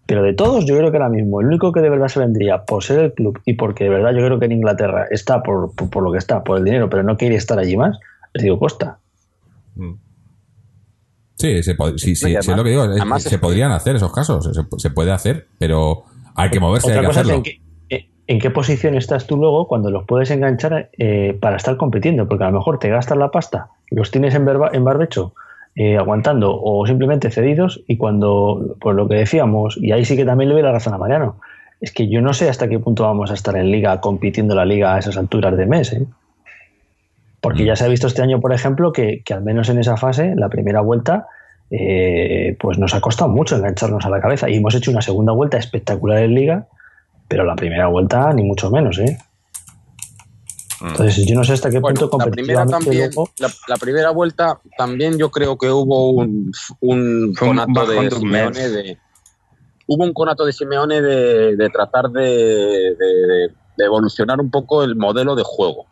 [0.04, 2.64] Pero de todos, yo creo que ahora mismo el único que de verdad se vendría
[2.64, 5.74] por ser el club y porque de verdad yo creo que en Inglaterra está por,
[5.74, 7.98] por, por lo que está, por el dinero, pero no quiere estar allí más,
[8.34, 8.98] es Diego Costa.
[11.38, 12.84] Sí, se sí, sí, sí, es lo que digo.
[13.18, 14.44] se es- podrían hacer esos casos.
[14.54, 17.42] Se, se puede hacer, pero hay que moverse, hay que cosa es hacerlo.
[18.26, 22.44] En qué, posición estás tú luego cuando los puedes enganchar eh, para estar compitiendo, porque
[22.44, 25.34] a lo mejor te gastas la pasta, los tienes en barbecho
[25.74, 30.24] eh, aguantando o simplemente cedidos y cuando, por lo que decíamos, y ahí sí que
[30.24, 31.36] también le doy la razón a Mariano,
[31.80, 34.64] es que yo no sé hasta qué punto vamos a estar en liga compitiendo la
[34.64, 36.06] liga a esas alturas de mes, ¿eh?
[37.40, 39.96] Porque ya se ha visto este año, por ejemplo, que, que al menos en esa
[39.96, 41.26] fase, la primera vuelta,
[41.70, 44.48] eh, pues nos ha costado mucho engancharnos a la cabeza.
[44.48, 46.66] Y hemos hecho una segunda vuelta espectacular en liga,
[47.32, 49.16] pero la primera vuelta ni mucho menos, ¿eh?
[50.84, 54.10] Entonces yo no sé hasta qué Bueno, punto la primera también, luego- la, la primera
[54.10, 58.98] vuelta también yo creo que hubo un, un Fue un conato de Simeone de
[59.86, 63.48] hubo un conato de Simeone de, de tratar de, de-
[63.84, 65.86] evolucionar un poco el modelo de juego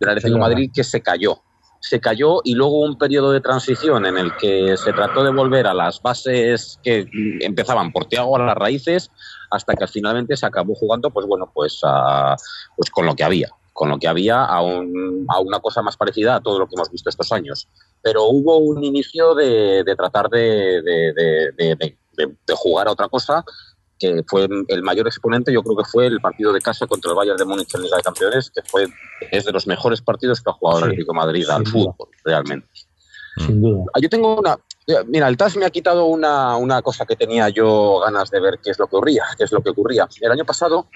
[0.00, 0.48] del Atlético de verdad.
[0.50, 1.38] Madrid que se cayó.
[1.80, 5.30] Se cayó y luego hubo un periodo de transición en el que se trató de
[5.32, 9.10] volver a las bases que mm, empezaban por Tiago a las raíces
[9.54, 12.36] hasta que finalmente se acabó jugando pues bueno pues a-
[12.76, 15.96] pues con lo que había con lo que había a, un- a una cosa más
[15.96, 17.66] parecida a todo lo que hemos visto estos años.
[18.02, 21.96] Pero hubo un inicio de, de tratar de, de-
[22.54, 23.44] jugar a otra cosa
[23.98, 27.16] que fue el mayor exponente yo creo que fue el partido de casa contra el
[27.16, 28.86] Bayern de Múnich en Liga de Campeones que fue
[29.32, 32.08] es de los mejores partidos que ha jugado el Sí, Atlético de Madrid al fútbol
[32.24, 32.68] realmente
[33.38, 33.84] sin duda.
[33.94, 34.58] Ah, Yo tengo una.
[34.86, 38.40] eh, Mira, el TAS me ha quitado una, una cosa que tenía yo ganas de
[38.40, 40.08] ver qué es lo que ocurría, qué es lo que ocurría.
[40.20, 40.86] El año pasado,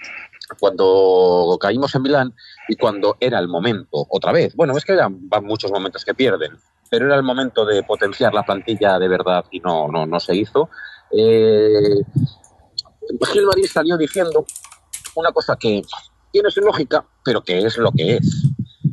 [0.59, 2.33] cuando caímos en Milán
[2.67, 6.13] y cuando era el momento, otra vez, bueno, es que ya van muchos momentos que
[6.13, 6.51] pierden,
[6.89, 10.35] pero era el momento de potenciar la plantilla de verdad y no, no, no se
[10.35, 10.69] hizo.
[11.11, 11.95] Eh,
[13.31, 14.45] Gil Marín salió diciendo
[15.15, 15.81] una cosa que
[16.31, 18.47] tiene su lógica, pero que es lo que es.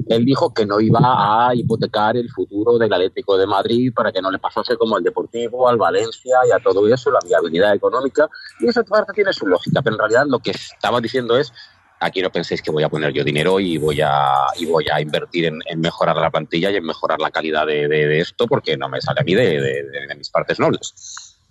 [0.08, 1.00] Él dijo que no iba
[1.48, 5.02] a hipotecar el futuro del Atlético de Madrid para que no le pasase como al
[5.02, 8.28] Deportivo, al Valencia y a todo eso, la viabilidad económica.
[8.60, 11.52] Y esa parte tiene su lógica, pero en realidad lo que estaba diciendo es
[11.98, 15.00] aquí no penséis que voy a poner yo dinero y voy a, y voy a
[15.00, 18.46] invertir en, en mejorar la plantilla y en mejorar la calidad de, de- de esto
[18.46, 20.92] porque no me sale a mí de, de- mis partes nobles.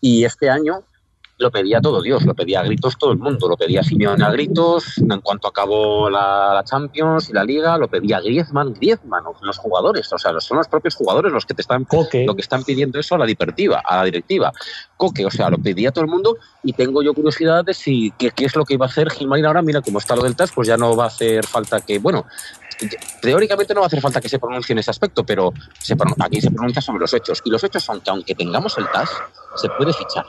[0.02, 0.84] Y este año
[1.38, 4.30] lo pedía todo Dios, lo pedía a gritos todo el mundo, lo pedía Simeone a
[4.30, 9.58] gritos, en cuanto acabó la, la Champions y la Liga, lo pedía Griezmann, Griezmann, los
[9.58, 12.26] jugadores, o sea, son los propios jugadores los que te están Coque.
[12.26, 14.54] lo que están pidiendo eso a la directiva, a la directiva.
[14.96, 18.32] Coque, o sea, lo pedía todo el mundo y tengo yo curiosidad de si qué,
[18.32, 20.52] qué es lo que iba a hacer Gilmarín ahora, mira cómo está lo del TAS,
[20.54, 22.26] pues ya no va a hacer falta que, bueno,
[23.22, 26.40] teóricamente no va a hacer falta que se pronuncie en ese aspecto, pero se aquí
[26.40, 27.42] se pronuncia sobre los hechos.
[27.44, 29.10] Y los hechos son que aunque tengamos el TAS,
[29.56, 30.26] se puede fichar.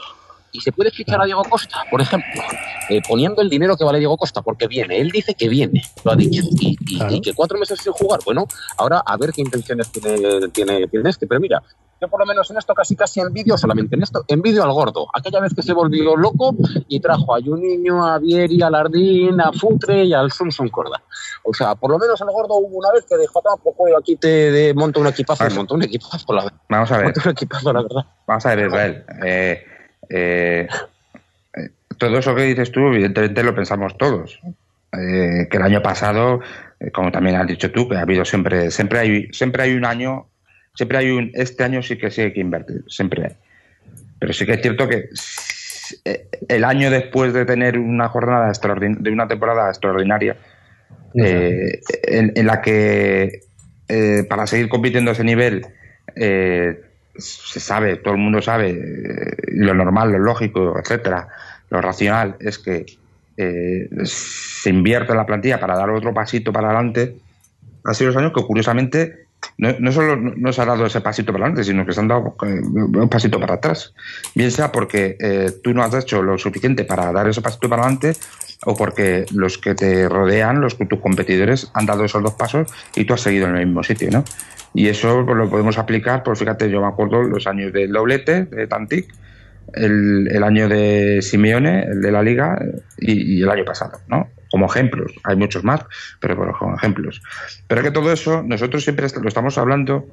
[0.57, 2.43] Y se puede fichar a Diego Costa, por ejemplo,
[2.89, 4.99] eh, poniendo el dinero que vale Diego Costa, porque viene.
[4.99, 6.43] Él dice que viene, lo ha dicho.
[6.61, 7.15] Y, y- Claro.
[7.15, 8.47] y que cuatro meses sin jugar, bueno,
[8.79, 11.27] ahora a ver qué intenciones tiene, tiene, tiene este.
[11.27, 11.63] Pero mira,
[12.01, 15.07] yo por lo menos en esto casi casi envidio, solamente en esto, envidio al gordo.
[15.15, 16.55] Aquella vez que se volvió loco
[16.89, 21.03] y trajo a Juninho, a Vieri, a Lardín, a Futre y al Samsung Corda.
[21.45, 24.17] O sea, por lo menos el gordo hubo una vez que dijo, tampoco yo aquí
[24.17, 26.59] te monto un equipazo, montó un equipazo, la verdad.
[26.69, 27.05] Vamos a ver.
[27.05, 28.05] Montó un equipazo, la verdad.
[28.27, 29.05] Vamos a ver, Israel.
[29.25, 29.65] Eh,
[30.09, 30.69] eh,
[31.99, 34.41] todo eso que dices tú, evidentemente lo pensamos todos.
[34.93, 36.41] Eh, que el año pasado,
[36.81, 39.85] eh, como también has dicho tú, que ha habido siempre, siempre hay, siempre hay un
[39.85, 40.27] año,
[40.75, 43.33] siempre hay un, este año sí que sí hay que invertir, siempre hay.
[44.19, 45.09] Pero sí que es cierto que
[46.49, 50.37] el año después de tener una jornada extraordin- de una temporada extraordinaria,
[51.15, 53.41] eh, en, en la que
[54.29, 55.67] para seguir compitiendo a ese nivel
[57.19, 61.29] se sabe, todo el mundo sabe, eh, lo normal, lo lógico, etcétera,
[61.71, 62.87] lo racional es que
[63.37, 67.17] eh, se invierte la plantilla para dar otro pasito para adelante.
[67.85, 69.26] Ha sido los años que curiosamente
[69.59, 72.09] no, no solo no se ha dado ese pasito para adelante, sino que se han
[72.09, 73.95] dado eh, un pasito para atrás.
[74.35, 77.83] Bien sea porque eh, tú no has hecho lo suficiente para dar ese pasito para
[77.83, 78.13] adelante
[78.65, 83.05] o porque los que te rodean, los tus competidores, han dado esos dos pasos y
[83.05, 84.25] tú has seguido en el mismo sitio, ¿no?
[84.75, 88.45] Y eso pues, lo podemos aplicar, pues fíjate, yo me acuerdo los años del doblete,
[88.45, 89.13] de Tantic,
[89.73, 92.59] el, el año de Simeone, el de la Liga,
[92.99, 94.29] y, y el año pasado, ¿no?
[94.51, 95.13] Como ejemplos.
[95.25, 95.85] Hay muchos más,
[96.21, 97.23] pero como ejemplos.
[97.67, 100.07] Pero es que todo eso, nosotros siempre lo estamos hablando,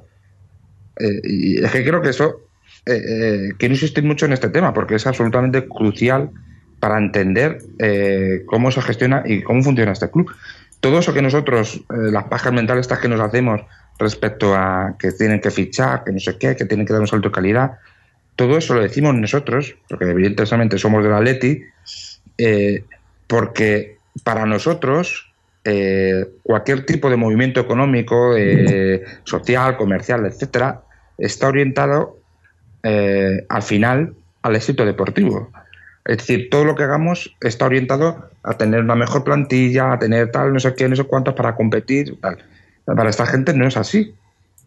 [0.98, 2.48] eh, y es que creo que eso
[2.86, 6.30] eh, eh, quiero insistir mucho en este tema porque es absolutamente crucial
[6.80, 10.30] para entender eh, cómo se gestiona y cómo funciona este club.
[10.80, 13.62] Todo eso que nosotros, eh, las pajas mentales estas que nos hacemos
[13.98, 17.08] respecto a que tienen que fichar, que no sé qué, que tienen que dar un
[17.08, 17.78] salto de calidad,
[18.36, 21.62] todo eso lo decimos nosotros, porque evidentemente somos del Atleti,
[23.28, 25.32] porque para nosotros
[25.64, 30.82] eh, cualquier tipo de movimiento económico, eh, social, comercial, etcétera,
[31.16, 32.18] está orientado
[32.82, 35.50] eh, al final al éxito deportivo.
[36.04, 40.30] Es decir, todo lo que hagamos está orientado a tener una mejor plantilla, a tener
[40.30, 42.18] tal, no sé qué, no sé cuántos para competir.
[42.84, 44.14] Para esta gente no es así.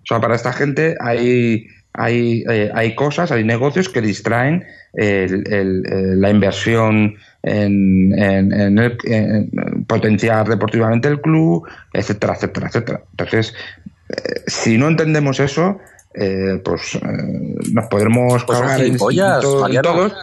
[0.02, 1.68] O sea, para esta gente hay,
[1.98, 8.52] hay, eh, hay cosas, hay negocios que distraen el- el- el- la inversión en, en-
[8.54, 13.02] en el- en potenciar deportivamente el club, etcétera, etcétera, etcétera.
[13.12, 13.54] Entonces,
[14.10, 15.80] eh, si no entendemos eso,
[16.14, 17.00] eh, pues eh,
[17.74, 19.82] nos podremos Pues en- todo- Mariano.
[19.94, 20.14] todos.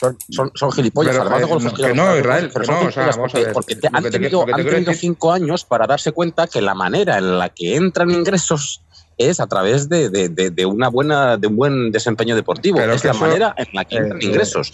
[0.00, 1.14] Son, son- son, gilipollas.
[1.18, 4.02] Pero, eh, que no, Israel, pero no, o sea, a porque, ver, porque te- han
[4.02, 7.38] te tenido, te han tenido decir- cinco años para darse cuenta que la manera en
[7.38, 8.82] la que entran ingresos
[9.28, 12.78] es a través de, de- de- de una buena de un buen desempeño deportivo.
[12.78, 14.70] Pero es la eso- manera en la que entran eh, ingresos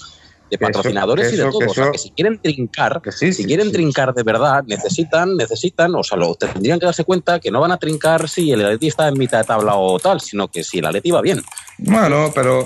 [0.48, 1.58] de eso- patrocinadores y de todo.
[1.68, 3.72] o sea, que si quieren trincar, sí, si sí, quieren sí.
[3.72, 7.72] trincar de verdad, necesitan, necesitan, o sea, lo tendrían que darse cuenta que no van
[7.72, 10.78] a trincar si el Atleti está en mitad de tabla o tal, sino que si
[10.78, 11.42] el Atleti va bien.
[11.78, 12.64] Bueno, pero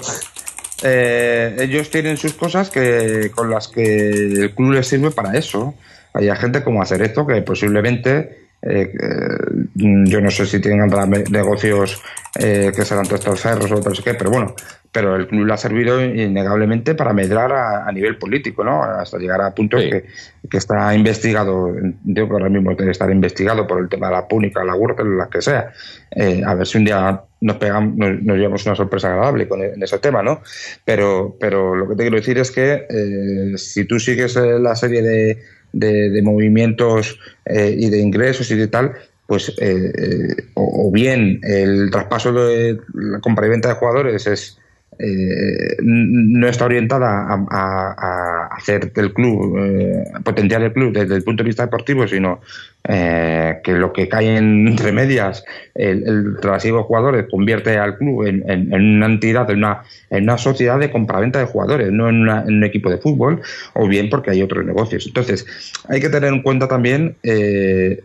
[0.82, 5.74] eh, ellos tienen sus cosas que con las que el club les sirve para eso.
[6.12, 10.90] Hay gente como hacer esto que posiblemente, eh, eh, yo no sé si tienen
[11.30, 12.02] negocios
[12.38, 14.54] eh, que serán testaferros o no sé qué, pero bueno,
[14.92, 18.82] pero el club le ha servido innegablemente para medrar a, a nivel político, ¿no?
[18.82, 19.90] Hasta llegar a puntos Sí.
[19.90, 20.04] que,
[20.48, 21.72] que está investigado,
[22.02, 25.04] digo que ahora mismo debe estar investigado por el tema de la púnica, la huerta,
[25.04, 25.72] la que sea.
[26.10, 29.62] Eh, a ver si un día nos pegamos, nos, nos llevamos una sorpresa agradable con
[29.62, 30.42] en ese tema, ¿no?
[30.84, 34.74] Pero, pero lo que te quiero decir es que eh, si tú sigues eh, la
[34.74, 38.92] serie de, de, de movimientos eh, y de ingresos y de tal,
[39.26, 44.26] pues eh, eh, o, o bien el traspaso de la compra y venta de jugadores
[44.26, 44.59] es
[44.98, 51.42] eh, no está orientada a, hacer del club, eh, potenciar el club desde el punto
[51.42, 52.40] de vista deportivo, sino
[52.86, 55.42] eh, que lo que cae en- entre medias,
[55.74, 60.24] el, el trasiego de jugadores convierte al club en, en- una entidad, en una, en
[60.24, 63.40] una sociedad de compraventa de jugadores, no en, una- en un equipo de fútbol,
[63.74, 65.06] o bien porque hay otros negocios.
[65.06, 65.46] Entonces,
[65.88, 68.02] hay que tener en cuenta también eh,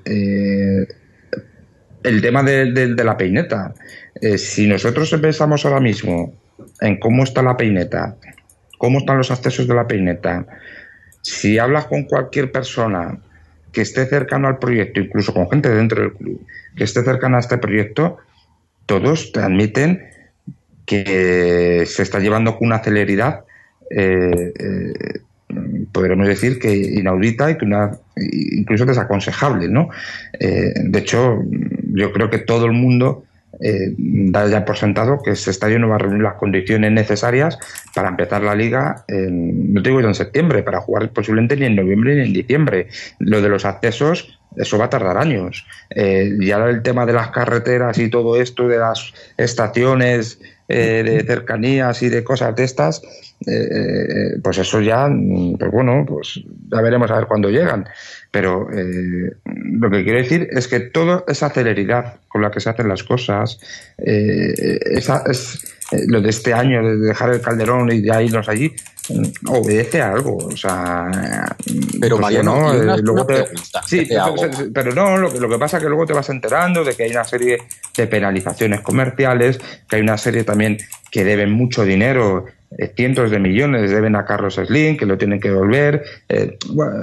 [2.04, 3.74] el tema de, de- de la peineta.
[4.38, 6.34] Si nosotros pensamos ahora mismo
[6.82, 8.16] en cómo está la peineta,
[8.78, 10.46] cómo están los accesos de la peineta,
[11.22, 13.18] si hablas con cualquier persona
[13.72, 16.42] que esté cercano al proyecto, incluso con gente dentro del club,
[16.76, 18.18] que esté cercana a este proyecto,
[18.86, 20.04] todos te admiten
[20.86, 23.42] que se está llevando con una celeridad,
[23.90, 25.20] eh, eh,
[25.92, 29.90] podríamos decir que inaudita y que una, incluso desaconsejable, ¿no?
[30.40, 31.44] Eh, de hecho,
[31.94, 33.25] yo creo que todo el mundo
[33.60, 37.58] eh, da ya por sentado que ese estadio no va a reunir las condiciones necesarias
[37.94, 41.76] para empezar la liga, en, no te digo en septiembre, para jugar posiblemente ni en
[41.76, 42.88] noviembre ni en diciembre.
[43.20, 45.66] Lo de los accesos, eso va a tardar años.
[45.90, 51.24] Eh, ya el tema de las carreteras y todo esto, de las estaciones eh, de
[51.24, 53.04] cercanías y de cosas de estas,
[53.46, 56.42] eh, eh, pues eso ya, mm, pues bueno, pues
[56.72, 57.88] ya veremos a ver cuándo llegan.
[58.36, 62.70] Pero eh, lo que quiero decir es que toda esa celeridad con la que se
[62.70, 63.58] hacen las cosas,
[63.98, 65.64] eh, esa, es,
[65.94, 68.74] eh, lo de este año, de dejar el calderón y ya irnos allí,
[69.08, 70.36] mm, obedece a algo.
[70.36, 71.10] O sea,
[72.02, 73.48] Pero, pues Mariano, una- eh, luego una te-
[73.88, 74.18] sí, te
[74.74, 77.04] pero- no, lo, que- lo que pasa es que luego te vas enterando de que
[77.04, 77.60] hay una serie
[77.96, 80.78] de penalizaciones comerciales, que hay una serie también
[81.10, 82.48] que deben mucho dinero,
[82.96, 86.04] cientos de millones deben a Carlos Slim, que lo tienen que devolver.
[86.30, 86.58] eh,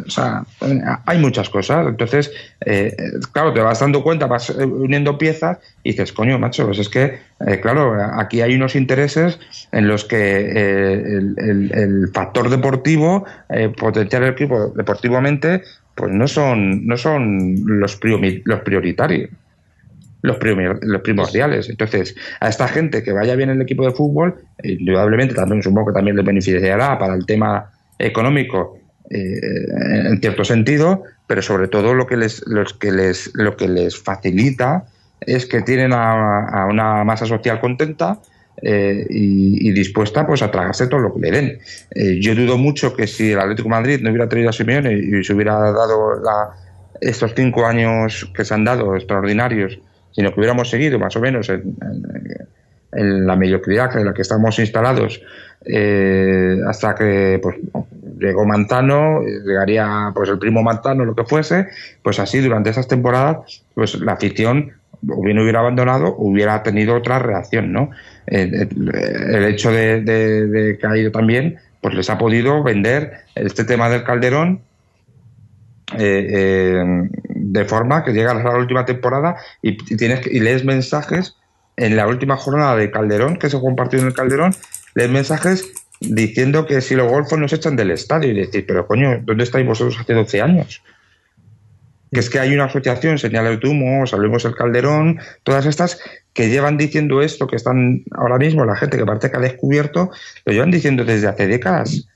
[0.06, 1.86] o sea, eh, hay muchas cosas.
[1.86, 2.30] Entonces,
[2.64, 6.66] eh, eh, claro, te vas dando cuenta, vas eh, uniendo piezas y dices, coño, macho,
[6.66, 9.38] pues es que, eh, claro, aquí hay unos intereses
[9.72, 15.62] en los que eh, el, factor deportivo, eh, potenciar el equipo deportivamente,
[15.94, 17.98] pues no son, no son los,
[18.44, 19.30] los prioritarios
[20.22, 21.68] los, primi- los primordiales.
[21.68, 25.88] Entonces, a esta gente que vaya bien en el equipo de fútbol, indudablemente también supongo
[25.88, 28.78] que también le beneficiará para el tema económico
[29.10, 29.40] eh,
[30.08, 34.00] en cierto sentido, pero sobre todo lo que les, los que les, lo que les
[34.00, 34.84] facilita
[35.20, 38.18] es que tienen a, a una masa social contenta
[38.60, 41.58] eh, y, y dispuesta pues a tragarse todo lo que le den.
[41.94, 45.24] Eh, yo dudo mucho que si el Atlético Madrid no hubiera traído a Simeone y
[45.24, 46.50] se hubiera dado la,
[47.00, 49.78] estos cinco años que se han dado extraordinarios,
[50.12, 51.76] sino que hubiéramos seguido más o menos en,
[52.94, 55.22] la mediocridad en la que estamos instalados
[55.64, 57.56] eh, hasta que pues
[58.18, 61.68] llegó Mantano, llegaría pues el primo Mantano, lo que fuese,
[62.02, 64.72] pues así durante esas temporadas, pues la afición
[65.08, 67.90] o bien hubiera abandonado hubiera tenido otra reacción, ¿no?
[68.26, 73.88] Eh, el, hecho de, que ha ido también, pues les ha podido vender este tema
[73.88, 74.60] del Calderón
[75.98, 77.08] eh,
[77.52, 81.36] de forma que llegas a la última temporada y, tienes y lees mensajes
[81.76, 84.54] en la última jornada de Calderón que se compartió en el Calderón
[84.94, 85.70] lees mensajes
[86.00, 89.66] diciendo que si los golfos nos echan del estadio y decir, pero coño, ¿dónde estáis
[89.66, 90.82] vosotros hace 12 años?
[92.10, 96.00] Que es que hay una asociación, Señal de Tumo, Salvemos el Calderón, todas estas
[96.32, 100.10] que llevan diciendo esto, que están ahora mismo, la gente que parece que ha descubierto,
[100.46, 102.08] lo llevan diciendo desde hace décadas.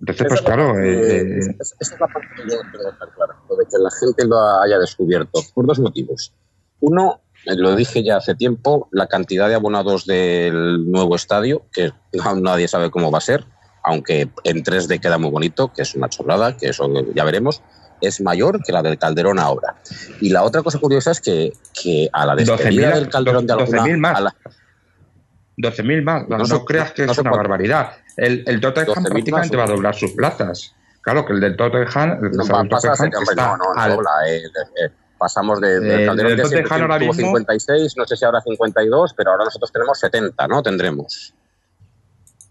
[0.00, 0.78] Entonces, pues claro.
[0.78, 3.90] Eh, eh, esa es la parte que yo quiero dejar clara, lo de que la
[3.90, 6.32] gente lo haya descubierto, por dos motivos.
[6.80, 11.92] Uno, lo dije ya hace tiempo, la cantidad de abonados del nuevo estadio, que
[12.40, 13.44] nadie sabe cómo va a ser,
[13.82, 17.62] aunque en 3D queda muy bonito, que es una chorrada, que eso ya veremos,
[18.00, 19.76] es mayor que la del Calderón ahora.
[20.20, 23.84] Y la otra cosa curiosa es que, que a la despedida del Calderón de alguna...
[23.84, 24.20] 12.000 más.
[25.56, 26.28] 12.000 más.
[26.28, 27.92] No, no, creas que es una barbaridad.
[28.16, 30.74] El, el Tottenham prácticamente va a doblar sus plazas.
[31.02, 32.24] Claro que el del Tottenham...
[32.24, 32.94] El no, pasa
[33.36, 33.92] no, no, al...
[33.92, 34.42] dobla, eh,
[34.82, 39.30] eh, pasamos de, de Calderón de ahora mismo, 56, no sé si ahora 52, pero
[39.30, 40.62] ahora nosotros tenemos 70, ¿no?
[40.62, 41.34] Tendremos.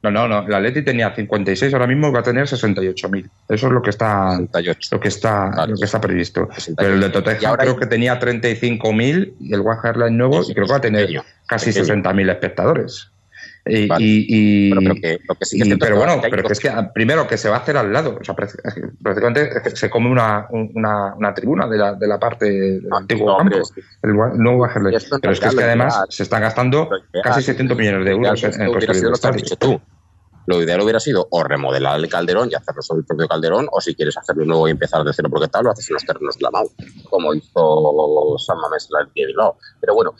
[0.04, 0.48] No, no, no.
[0.48, 3.30] La Leti tenía 56, ahora mismo va a tener 68.000.
[3.50, 4.90] Eso es lo que está, 68.
[4.92, 6.48] lo que está, lo que está previsto.
[6.54, 6.76] 68.
[6.78, 10.72] Pero el de Tottenham creo que tenía 35.000 y el One nuevo y creo que
[10.72, 11.10] va a tener
[11.48, 13.12] casi 60.000 espectadores.
[13.68, 17.36] Y, pero, que, lo que sí que pero bueno, pero que es que primero que
[17.36, 21.68] se va a hacer al lado, o sea, prácticamente se come una, una, una tribuna
[21.68, 23.58] de la, de la parte del antiguo campo,
[24.04, 26.90] el nuevo Pero es que, es que además se están gastando
[27.24, 29.80] casi 700 millones de euros en, el construir
[30.46, 33.82] Lo ideal hubiera sido o remodelar el calderón y hacerlo sobre el propio calderón, o
[33.82, 36.38] si quieres hacerlo nuevo y empezar de cero porque tal, lo haces en los terrenos
[36.38, 36.70] de la MAU,
[37.10, 39.34] como hizo San Mamés de
[39.82, 40.14] Pero bueno,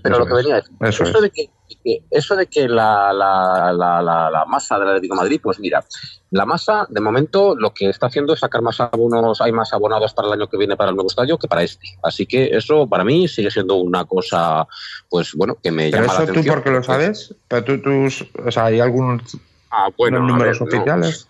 [0.00, 1.50] pero lo que venía es, eso, de que,
[2.10, 5.84] eso de que la, la, la, la, masa del Atlético de Madrid, pues mira,
[6.30, 10.14] la masa de momento lo que está haciendo es sacar más abonos, hay más abonados
[10.14, 11.86] para el año que viene para el nuevo estadio que para este.
[12.02, 14.66] Así que eso para mí sigue siendo una cosa,
[15.10, 16.26] pues bueno, que me llama la atención.
[16.26, 17.34] ¿Pero eso tú porque lo sabes?
[17.48, 17.90] ¿Pero tú, tú,
[18.46, 19.36] o sea, hay algunos
[19.70, 21.28] ah, bueno, números oficiales?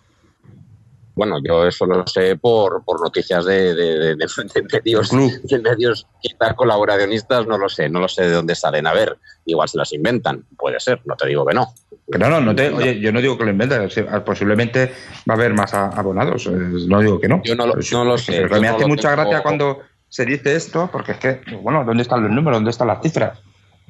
[1.15, 6.07] Bueno, yo eso lo sé por, por noticias de, de, de, de medios, de medios
[6.21, 8.87] quizás colaboracionistas, no lo sé, no lo sé de dónde salen.
[8.87, 11.75] A ver, igual se las inventan, puede ser, no te digo que no.
[12.19, 13.89] no, no, no te, oye, yo no digo que lo inventen,
[14.25, 14.93] posiblemente
[15.29, 17.43] va a haber más abonados, no digo que no.
[17.45, 18.33] Yo no lo, no lo sé.
[18.49, 22.23] Pero me hace mucha gracia cuando se dice esto, porque es que, bueno, ¿dónde están
[22.23, 22.57] los números?
[22.57, 23.39] ¿Dónde están las cifras?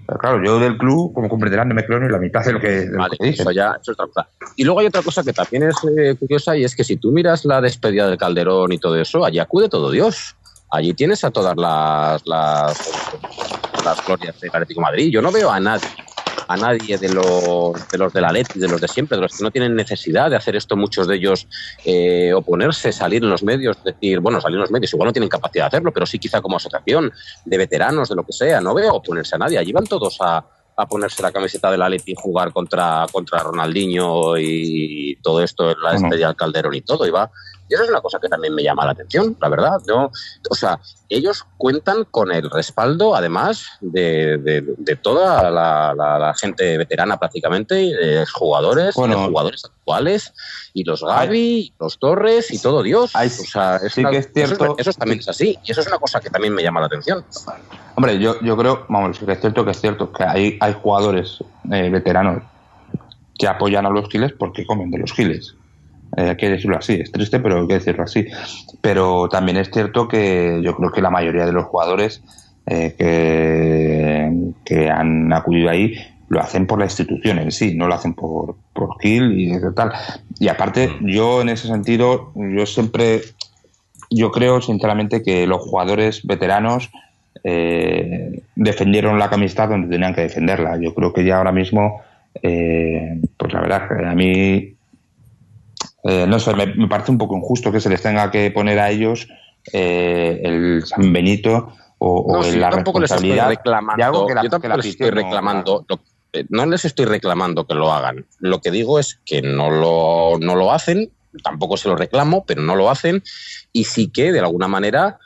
[0.07, 2.61] Pero claro, yo del club, como comprenderán, no me creo ni la mitad de lo
[2.61, 4.29] que, de vale, Eso ya es otra cosa.
[4.57, 7.13] Y luego hay otra cosa que también es eh, curiosa y es que si tú
[7.13, 10.37] miras la despedida del Calderón y todo eso, allí acude todo Dios.
[10.71, 12.91] Allí tienes a todas las, las,
[13.85, 15.11] las glorias de Atlético Madrid.
[15.11, 15.87] Yo no veo a nadie
[16.53, 19.37] a nadie de los de los de la Leti, de los de siempre, de los
[19.37, 21.47] que no tienen necesidad de hacer esto, muchos de ellos
[21.85, 25.29] eh, oponerse, salir en los medios, decir, bueno, salir en los medios, igual no tienen
[25.29, 27.13] capacidad de hacerlo, pero sí quizá como asociación
[27.45, 30.45] de veteranos, de lo que sea, no veo oponerse a nadie, allí van todos a,
[30.77, 35.75] a ponerse la camiseta de la Leti y jugar contra, contra Ronaldinho y todo esto
[35.77, 36.35] la bueno.
[36.37, 37.31] Calderón y todo, y va
[37.69, 39.81] y eso es una cosa que también me llama la atención, la verdad.
[39.87, 40.11] ¿no?
[40.51, 40.79] O sea,
[41.09, 48.95] ellos cuentan con el respaldo, además, de, de, toda la, gente veterana prácticamente, de jugadores,
[48.95, 50.35] de jugadores actuales,
[50.75, 53.13] y los Gaby, los Torres y todo Dios.
[53.15, 54.75] o sea, sí que es cierto.
[54.79, 55.59] Eso, también es así.
[55.65, 57.25] Y eso es una cosa que también me llama la atención.
[57.95, 61.39] Hombre, yo, yo creo, vamos, que es cierto que es cierto, que hay, hay jugadores
[61.71, 62.43] eh, veteranos
[63.39, 65.55] que apoyan a los giles porque comen de los giles.
[66.17, 68.27] Eh, hay que decirlo así, es triste, pero hay que decirlo así.
[68.81, 72.23] Pero también es cierto que yo creo que la mayoría de los jugadores
[72.67, 75.95] eh, que, que, han acudido ahí
[76.29, 79.93] lo hacen por la institución en sí, no lo hacen por, por Gil y tal.
[80.39, 83.21] Y aparte, yo en ese sentido, yo siempre,
[84.11, 86.91] yo creo sinceramente que los jugadores veteranos
[87.45, 90.79] eh, defendieron la camiseta donde tenían que defenderla.
[90.81, 92.01] Yo creo que ya ahora mismo,
[92.43, 94.72] eh, pues la verdad, a mí
[96.05, 98.91] eh, no sé, me, parece un poco injusto que se les tenga que poner a
[98.91, 99.29] ellos
[99.73, 104.03] eh, el San Benito o, no, la tampoco responsabilidad les estoy reclamando,
[104.43, 106.01] yo tampoco les estoy reclamando no,
[106.33, 108.27] eh, no les estoy reclamando que lo hagan.
[108.41, 111.13] Lo que digo es que no lo, no lo hacen,
[111.45, 113.23] tampoco se lo reclamo, pero no lo hacen,
[113.73, 115.19] y sí que de alguna manera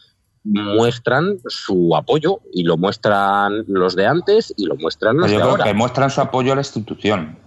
[0.44, 5.39] muestran su apoyo y lo muestran los de antes y lo muestran los Pero yo
[5.39, 5.65] de creo ahora.
[5.65, 7.45] que muestran su apoyo a la institución.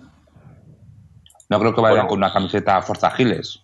[1.50, 2.10] No creo que vayan Bueno.
[2.10, 3.60] con una camiseta Forza Giles.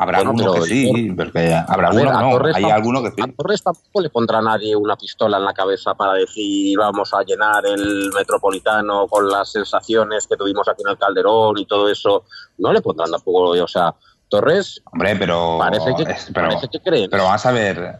[0.00, 2.30] Habrá Bueno, alguno que sí, porque habrá alguno que no.
[2.30, 3.20] Torres Hay alguno que sí.
[3.20, 7.12] A Torres tampoco le pondrá a nadie una pistola en la cabeza para decir vamos
[7.14, 11.88] a llenar el metropolitano con las sensaciones que tuvimos aquí en el Calderón y todo
[11.90, 12.24] eso.
[12.58, 13.92] No le pondrán tampoco, o sea,
[14.28, 15.56] Torres Hombre, pero.
[15.58, 17.08] parece que, es- pero, parece que cree.
[17.08, 17.98] pero vamos a ver.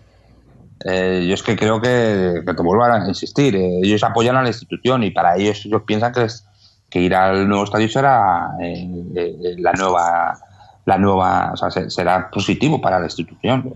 [0.84, 3.56] eh, yo es que creo que, que te vuelvo a insistir.
[3.56, 6.46] eh, ellos apoyan a la institución y para ellos ellos piensan que, es,
[6.90, 10.38] que ir al nuevo estadio será eh, eh, la nueva.
[10.86, 13.70] La nueva, o sea, se- será positivo para la institución.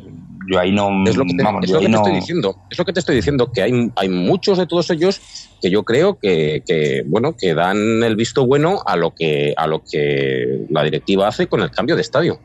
[0.50, 0.88] Yo ahí no.
[1.06, 2.56] Es lo que te, vamos, es lo que te no- estoy diciendo.
[2.70, 5.20] Es lo que te estoy diciendo, que hay, hay muchos de todos ellos
[5.60, 9.66] que yo creo que, que, bueno, que dan el visto bueno a lo que, a
[9.66, 12.38] lo que la directiva hace con el cambio de estadio.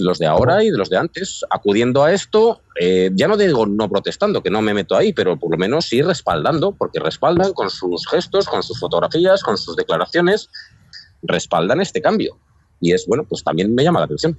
[0.00, 3.66] Los de ahora y de los de antes, acudiendo a esto, eh, ya no digo
[3.66, 7.52] no protestando, que no me meto ahí, pero por lo menos sí respaldando, porque respaldan
[7.52, 10.50] con sus gestos, con sus fotografías, con sus declaraciones,
[11.22, 12.38] respaldan este cambio.
[12.80, 14.38] Y es, bueno, pues también me llama la atención.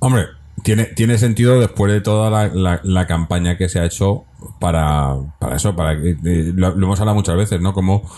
[0.00, 0.26] Hombre,
[0.62, 4.24] tiene, tiene sentido después de toda la, campaña que se ha hecho
[4.60, 7.72] para, para eso, para que eh, lo, lo hemos hablado muchas veces, ¿no?
[7.72, 8.08] Como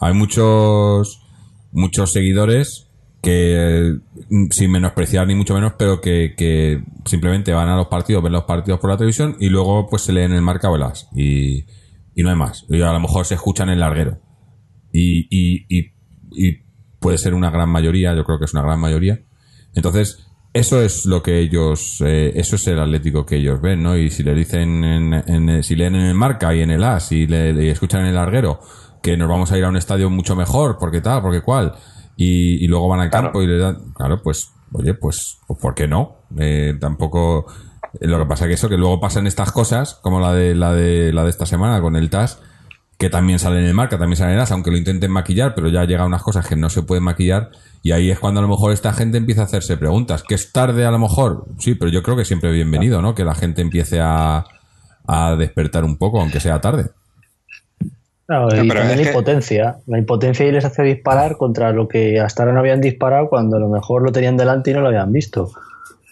[0.00, 1.22] hay muchos
[1.72, 2.85] muchos seguidores
[3.26, 3.98] que
[4.30, 8.44] mm, sin menospreciar ni mucho menos, pero que, simplemente van a los partidos, ven los
[8.44, 11.64] partidos por la televisión y luego pues se leen el marcabolas y,
[12.14, 12.64] y no hay más.
[12.68, 14.20] Y a lo mejor se escuchan el larguero.
[14.92, 15.92] Y, y, y,
[16.30, 16.62] y
[17.00, 19.18] puede ser una gran mayoría, yo creo que es una gran mayoría.
[19.74, 23.96] Entonces, eso es lo que ellos, eh, eso es el Atlético que ellos ven, ¿no?
[23.98, 27.00] Y si le dicen, en, en- si leen en el marca y en el A,
[27.00, 28.60] si le, le escuchan en el larguero,
[29.02, 31.74] que nos vamos a ir a un estadio mucho mejor, porque tal, porque cual,
[32.16, 33.26] y, y luego van al Claro.
[33.26, 36.16] campo y le dan, claro, pues, oye, pues, pues ¿por qué no?
[36.38, 37.46] Eh, tampoco,
[38.00, 40.72] eh, lo que pasa que eso, que luego pasan estas cosas, como la de, la
[40.72, 42.40] de, la de esta semana con el TAS,
[42.98, 45.68] que también sale en el marca, también sale en AS, aunque lo intenten maquillar, pero
[45.68, 47.50] ya llega unas cosas que no se pueden maquillar
[47.82, 50.22] y ahí es cuando a lo mejor esta gente empieza a hacerse preguntas.
[50.22, 51.44] ¿Que es tarde a lo mejor?
[51.58, 53.14] Sí, pero yo creo que siempre bienvenido, ¿no?
[53.14, 54.44] Que la gente empiece a,
[55.06, 56.90] a despertar un poco, aunque sea tarde.
[58.26, 59.76] Claro, No, y también la que- impotencia.
[59.86, 63.56] La impotencia ahí les hace disparar contra lo que hasta ahora no habían disparado cuando
[63.56, 65.50] a lo mejor lo tenían delante y no lo habían visto.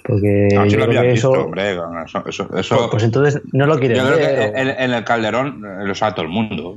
[0.07, 3.41] Porque No, yo lo creo que visto, eso, hombre, eso, eso, pues, eso- pues entonces
[3.53, 4.53] no lo quieren Yo creo ver.
[4.53, 6.77] que en, en el Calderón lo sabe todo el mundo.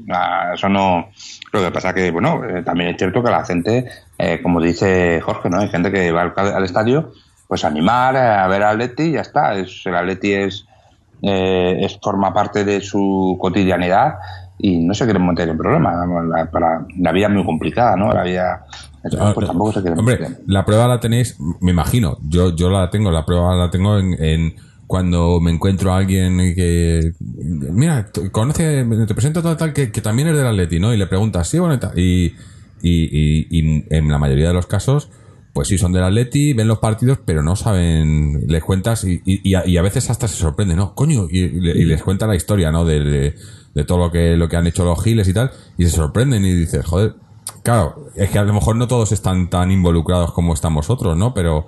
[0.54, 1.10] Eso no.
[1.52, 3.86] Lo que pasa que, bueno, eh, también es cierto que la gente,
[4.18, 5.60] eh, como dice Jorge, ¿no?
[5.60, 7.12] Hay gente que va al, al estadio,
[7.50, 9.56] pues a animar, a ver al Atleti y ya está.
[9.56, 10.66] Es, el Atleti es,
[11.22, 14.14] eh, es, forma parte de su cotidianidad
[14.60, 15.94] y no se quieren meter en problemas.
[16.30, 18.14] La, para, la vida es muy complicada, ¿no?
[18.14, 18.66] La vida.
[19.20, 20.38] Ah, pues tampoco se quieren Hombre, meter.
[20.48, 22.18] la prueba la tenéis, me imagino.
[22.28, 24.56] Yo, yo la tengo, la prueba la tengo en, en
[24.86, 27.14] cuando me encuentro a alguien que.
[27.22, 30.94] Mira, conoce, te presento todo tal que, que también es del Atleti, ¿no?
[30.94, 31.98] Y le preguntas, sí, bueno, y tal.
[31.98, 32.26] y,
[32.82, 35.10] y, y- en la mayoría de los casos,
[35.54, 39.42] pues sí, son del Atleti, ven los partidos, pero no saben, les cuentas y, y-
[39.50, 40.94] y a, y a veces hasta se sorprende, ¿no?
[40.96, 42.86] Coño, y, y le- y les cuenta la historia, ¿no?
[42.86, 43.36] De, de,
[43.78, 46.44] de todo lo que, lo que han hecho los giles y tal, y se sorprenden
[46.44, 47.14] y dices, joder,
[47.62, 51.32] claro, es que a lo mejor no todos están tan involucrados como estamos otros, ¿no?
[51.36, 51.68] Pero,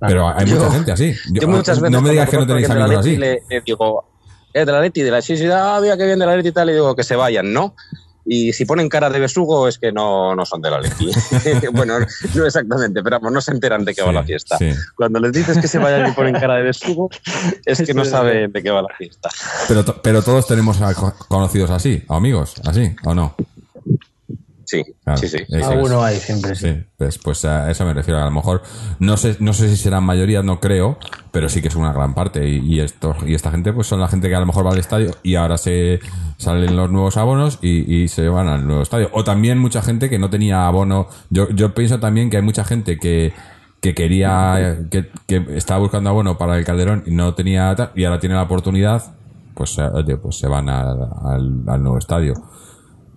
[0.00, 1.14] pero hay Yo- mucha gente así.
[1.32, 3.16] Yo- Yo muchas veces no me digas que no tenéis amigos así.
[3.16, 4.04] Le, le digo,
[4.52, 6.52] es de la Leti, de la sí, ah, mira que bien de la Leti y
[6.52, 7.76] tal, y digo que se vayan, ¿no?
[8.26, 11.10] Y si ponen cara de besugo es que no, no son de la Leti.
[11.72, 11.98] bueno,
[12.34, 14.58] no exactamente, pero vamos, no se enteran de qué va la fiesta.
[14.58, 14.70] sí.
[14.94, 17.08] Cuando les dices que se vayan y ponen cara de besugo,
[17.64, 19.30] es que no saben de qué va la fiesta.
[19.68, 20.94] Pero, pero todos tenemos a
[21.28, 23.34] conocidos así, o amigos, así, ¿o no?
[24.66, 25.38] Sí, Claro, sí, sí.
[25.62, 26.66] Alguno hay siempre, sí.
[26.72, 28.20] Sí, pues, pues a eso me refiero.
[28.20, 28.62] A lo mejor,
[28.98, 30.98] no sé, no sé si serán mayoría, no creo,
[31.30, 32.48] pero sí que es una gran parte.
[32.48, 34.72] Y, y estos, y esta gente, pues son la gente que a lo mejor va
[34.72, 36.00] al estadio y ahora se
[36.38, 39.08] salen los nuevos abonos y, y se van al nuevo estadio.
[39.12, 41.06] O también mucha gente que no tenía abono.
[41.30, 43.32] Yo, yo pienso también que hay mucha gente que,
[43.80, 48.04] que quería, que, que estaba buscando abono para el Calderón y no tenía tal, y
[48.04, 49.14] ahora tiene la oportunidad,
[49.54, 52.34] pues, eh, pues se van al, al, al nuevo estadio.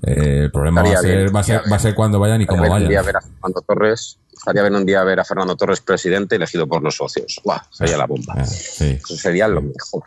[0.04, 2.42] Eh, el problema va a, ser, bien, va, a ser, va a ser cuando vayan
[2.42, 3.06] y cómo día vayan.
[3.06, 6.82] ver a Fernando Torres, estaría bien un día ver a Fernando Torres presidente elegido por
[6.82, 7.40] los socios.
[7.44, 7.60] ¡Guau!
[7.72, 8.36] Sería la bomba.
[8.38, 8.86] Eh, sí.
[9.04, 10.04] Eso sería lo mejor.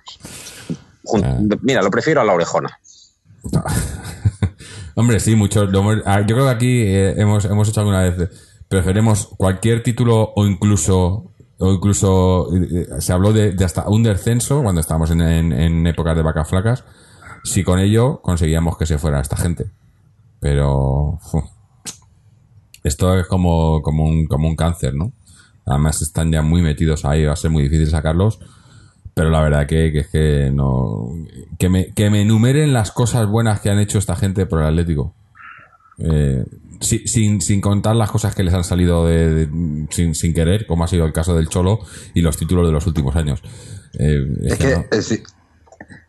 [1.04, 1.56] Jun- Ah.
[1.62, 2.78] Mira, lo prefiero a la orejona.
[4.94, 5.62] Hombre, sí, mucho.
[6.04, 8.30] ah, yo creo que aquí eh, hemos, hemos hecho alguna vez.
[8.68, 11.28] Preferemos cualquier título o incluso.
[11.58, 15.52] O incluso eh, eh, se habló de, de hasta un descenso cuando estábamos en, en-
[15.52, 16.84] en épocas de vacas flacas.
[17.44, 19.66] Si con ello conseguíamos que se fuera esta gente.
[20.40, 21.18] Pero.
[22.84, 25.12] esto es como, como, un, como un cáncer, ¿no?
[25.64, 28.40] Además están ya muy metidos ahí, va a ser muy difícil sacarlos.
[29.14, 31.08] pero la verdad que, que es que no.
[31.58, 34.66] Que me, que me enumeren las cosas buenas que han hecho esta gente por el
[34.66, 35.14] Atlético.
[35.98, 36.44] Eh,
[36.80, 40.66] si- sin, sin contar las cosas que les han salido de, de- sin, sin querer,
[40.66, 41.78] como ha sido el caso del Cholo
[42.14, 43.40] y los títulos de los últimos años.
[43.98, 44.84] Eh, es Es que que, no.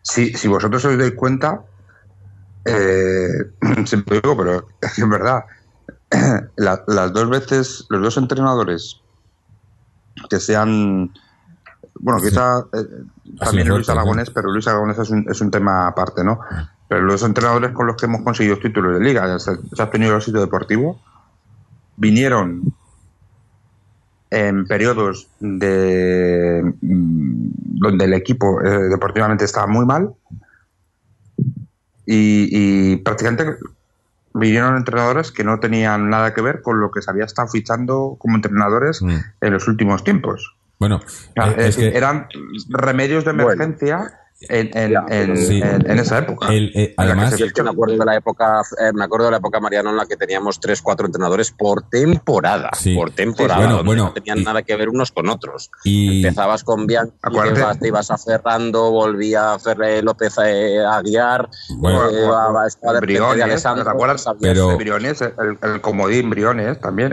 [0.04, 1.64] Si, si, vosotros os dais cuenta,
[2.64, 3.50] eh,
[3.88, 5.44] siempre digo, pero es que es verdad,
[6.56, 9.00] la- las dos veces, los dos entrenadores
[10.28, 11.10] que sean,
[11.98, 12.28] bueno, Sí.
[12.28, 12.86] quizá eh,
[13.40, 16.38] también Luis Aragonés, pero Luis Aragonés es un, es un tema aparte, ¿no?
[16.86, 20.14] Pero los entrenadores con los que hemos conseguido títulos de liga, se, se ha tenido
[20.14, 21.00] el sitio deportivo,
[21.96, 22.62] vinieron
[24.30, 30.14] en periodos de mm, donde el equipo eh, deportivamente estaba muy mal
[32.06, 33.56] y, y prácticamente
[34.34, 38.16] vinieron entrenadores que no tenían nada que ver con lo que se había estado fichando
[38.18, 39.16] como entrenadores Mm.
[39.40, 40.56] en los últimos tiempos.
[40.78, 42.26] Bueno, eh, es es decir, que eran
[42.68, 45.60] remedios de emergencia en, en- en- Sí.
[45.62, 46.48] en- en esa época.
[46.52, 49.26] el- eh, además, se Yo es que me acuerdo de la época, eh, me acuerdo
[49.26, 52.94] de la época Mariano en la que teníamos tres, cuatro entrenadores por temporada, Sí.
[52.94, 55.70] por temporada, Bueno, donde bueno, no tenían y- nada que ver unos con otros.
[55.84, 57.14] y, Empezabas con Bianchi,
[57.56, 61.48] ibas, te ibas a Ferrando, volvía a Ferre López eh, a guiar,
[61.78, 62.10] Bueno.
[62.10, 64.22] eh, a- a- Briones, Alessandro, ¿te acuerdas?
[64.24, 67.10] sabías- Pero- Briones, el, el comodín Briones también.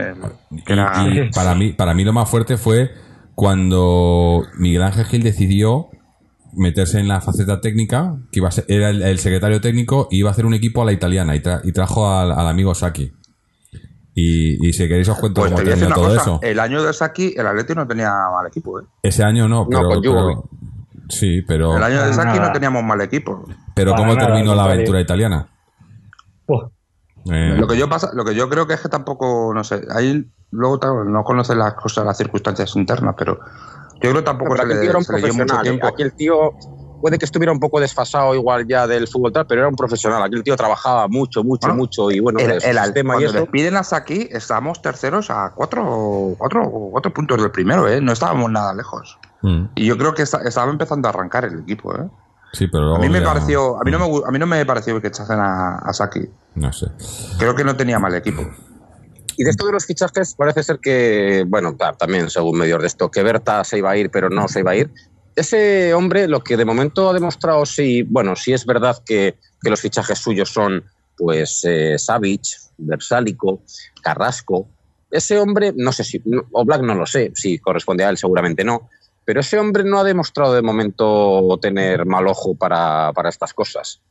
[0.65, 0.91] que era-
[1.33, 2.91] para mí, para mí lo más fuerte fue
[3.35, 5.89] cuando Miguel Ángel Gil decidió
[6.53, 10.17] meterse en la faceta técnica, que iba a ser, era el, el secretario técnico y
[10.19, 12.73] iba a hacer un equipo a la italiana y, tra- y trajo al, al amigo
[12.75, 13.11] Saki.
[14.13, 16.39] Y, y si queréis os cuento Pues cómo terminó todo cosa, eso.
[16.43, 18.83] el año de Saki, el Atleti no tenía mal equipo, ¿eh?
[19.03, 20.37] Ese año no, pero, con Jugovic.
[20.41, 20.49] pero-
[21.09, 22.47] sí, pero El año de Saki nada.
[22.47, 23.45] no teníamos mal equipo.
[23.73, 25.47] pero para cómo nada, terminó la aventura italiana.
[27.31, 29.81] Eh, Lo que yo pasa, lo que yo creo que es que tampoco, no sé,
[29.95, 33.39] ahí luego no conoce las cosas, las circunstancias internas, pero
[34.09, 35.55] creo que tampoco se aquí le, tío era un se le dio mucho.
[35.59, 35.63] ¿eh?
[35.63, 35.87] tiempo.
[35.87, 36.51] Aquí el tío
[37.01, 40.21] puede que estuviera un poco desfasado igual ya del fútbol tal, pero era un profesional.
[40.21, 43.23] Aquí el tío trabajaba mucho, mucho, Bueno, mucho y bueno, el, el, el- sistema y
[43.25, 43.33] eso.
[43.33, 48.01] despiden a Saki, estábamos terceros a cuatro, cuatro, cuatro puntos del primero, ¿eh?
[48.01, 49.17] No estábamos nada lejos.
[49.41, 52.07] mm, Y yo creo que esta- estaba empezando a arrancar el equipo, ¿eh?
[52.53, 54.45] sí, pero A mí me ya- pareció, a mí no me, gu- a mí no
[54.45, 56.29] me pareció que echasen a, a Saki.
[56.55, 56.87] No sé.
[57.39, 58.43] Creo que no tenía mal equipo.
[59.41, 62.85] Y de esto de los fichajes, parece ser que, bueno, ta- también según medios de
[62.85, 64.91] esto, que Berta se iba a ir, pero no se iba a ir.
[65.35, 69.69] Ese hombre, lo que de momento ha demostrado, sí, bueno, sí es verdad que, que
[69.71, 70.83] los fichajes suyos son,
[71.17, 72.43] pues, eh, Savic,
[72.77, 73.63] Versálico,
[74.03, 74.67] Carrasco.
[75.09, 78.63] Ese hombre, no sé si, o Black no lo sé, si corresponde a él, seguramente
[78.63, 78.91] no.
[79.25, 84.01] Pero ese hombre no ha demostrado de momento tener mal ojo para, para estas cosas.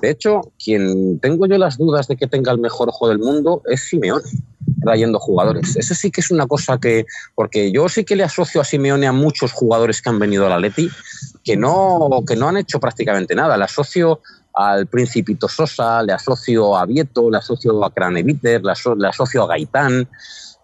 [0.00, 3.62] De hecho, quien tengo yo las dudas de que tenga el mejor ojo del mundo
[3.66, 4.22] es Simeone,
[4.82, 5.76] trayendo jugadores.
[5.76, 7.04] Eso sí que es una cosa que,
[7.34, 10.52] porque yo sí que le asocio a Simeone a muchos jugadores que han venido al
[10.52, 10.88] Atleti
[11.44, 13.56] que no, que no han hecho prácticamente nada.
[13.56, 14.20] Le asocio
[14.54, 19.42] al Principito Sosa, le asocio a Vieto, le asocio a Craneviter, le, aso- le asocio
[19.44, 20.08] a Gaitán,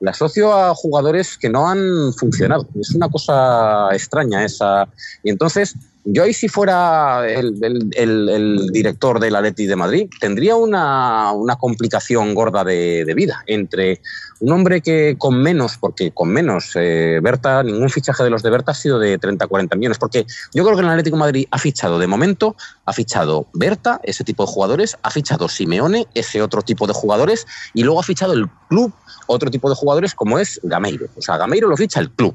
[0.01, 2.67] le asocio a jugadores que no han funcionado.
[2.81, 4.89] Es una cosa extraña esa.
[5.23, 5.75] Y entonces,
[6.05, 12.63] yo ahí si fuera el, director del Atleti de Madrid, tendría una, una complicación gorda
[12.65, 14.01] de, de vida entre
[14.41, 18.51] un hombre que con menos, porque con menos, eh, Berta, ningún fichaje de los de
[18.51, 21.47] Berta ha sido de 30 40 millones, porque yo creo que el Atlético de Madrid
[21.51, 26.43] ha fichado de momento, ha fichado Berta, ese tipo de jugadores, ha fichado Simeone, ese
[26.43, 28.93] otro tipo de jugadores, y luego ha fichado el club,
[29.27, 31.07] otro tipo de jugadores como es Gameiro.
[31.17, 32.35] O sea, Gameiro lo ficha el club.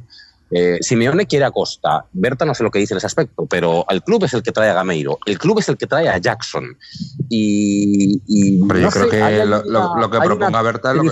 [0.52, 2.06] Eh, Simeone quiere a Costa.
[2.12, 4.52] Berta no sé lo que dice en ese aspecto, pero el club es el que
[4.52, 5.20] trae a Gameiro.
[5.26, 6.78] El club es el que trae a Jackson.
[7.30, 10.62] Y, y Pero yo no creo sé, que lo, una- lo- que hay proponga una
[10.62, 11.08] Berta es lo que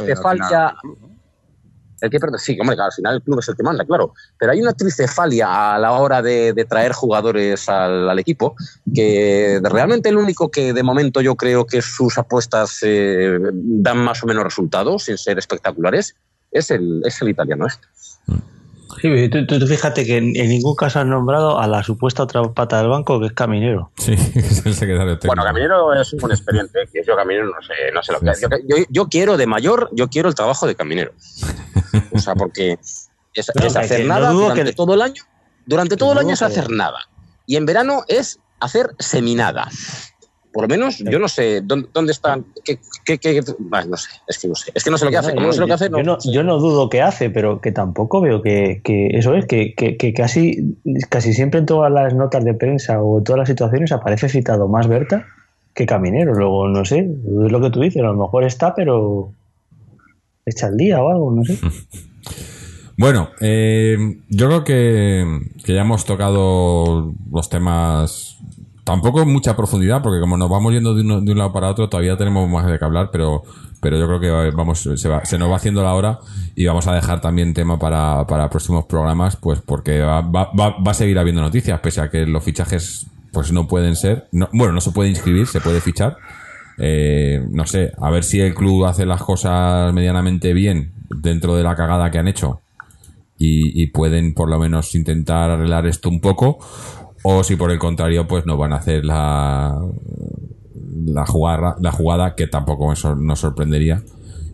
[2.00, 4.14] el que sí, hombre, claro, al final el club es el que manda, claro.
[4.38, 8.56] Pero hay una tricefalia a la hora de, de traer jugadores al, al equipo
[8.94, 14.22] que realmente el único que de momento yo creo que sus apuestas eh, dan más
[14.24, 16.16] o menos resultados, sin ser espectaculares,
[16.52, 17.88] es el, es el italiano este.
[19.02, 22.24] Sí, tú, tú- tú fíjate que en, en ningún caso han nombrado a la supuesta
[22.24, 23.91] otra pata del banco que es Caminero.
[23.98, 25.28] Sí, es el secretario técnico.
[25.28, 28.34] Bueno, Caminero es un buen experiente, que yo Caminero no sé, no sé lo que
[28.36, 31.11] Sí, yo, yo, yo quiero de mayor, yo quiero el trabajo de Caminero.
[32.11, 32.78] O sea, porque
[33.34, 35.24] es, No, es hacer que no nada dudo durante que- todo el año.
[35.65, 36.99] Durante todo el no año es que- hacer nada.
[37.45, 39.68] Y en verano es hacer seminada.
[40.53, 42.45] Por lo menos, yo no sé dónde, dónde están.
[42.64, 44.72] Qué, qué- qué- no sé, es que no sé.
[44.74, 45.36] Es que no sé lo que hace.
[45.36, 45.98] Como no sé lo que hace, no.
[45.99, 49.45] yo, no, yo no dudo que hace, pero que tampoco veo que, que eso es,
[49.45, 50.78] que, que- que casi,
[51.10, 54.68] casi siempre en todas las notas de prensa o en todas las situaciones aparece citado
[54.68, 55.26] más Berta
[55.76, 56.34] que Caminero.
[56.34, 59.32] Luego, no sé, es lo que tú dices, a lo mejor está, pero
[60.45, 61.57] echa el día o algo, no sé.
[62.99, 63.95] Bueno, eh,
[64.28, 65.24] yo creo que,
[65.64, 68.37] que ya hemos tocado los temas
[68.88, 71.90] tampoco mucha profundidad, porque como nos vamos yendo de, uno- de un lado para otro,
[71.90, 73.44] todavía tenemos más de qué hablar, pero,
[73.82, 76.20] pero yo creo que vamos, se, va- se nos va haciendo la hora
[76.56, 80.78] y vamos a dejar también tema para, para próximos programas, pues porque va, va, va-
[80.82, 84.48] va a seguir habiendo noticias, pese a que los fichajes pues no pueden ser, no-
[84.54, 86.16] bueno, no se puede inscribir, se puede fichar.
[86.78, 91.64] Eh, no sé, a ver si el club hace las cosas medianamente bien dentro de
[91.64, 92.62] la cagada que han hecho
[93.40, 96.58] y pueden por lo menos intentar arreglar esto un poco
[97.30, 99.78] o si por el contrario pues no van a hacer la
[101.06, 104.02] la jugada, la jugada que tampoco me sor- nos sorprendería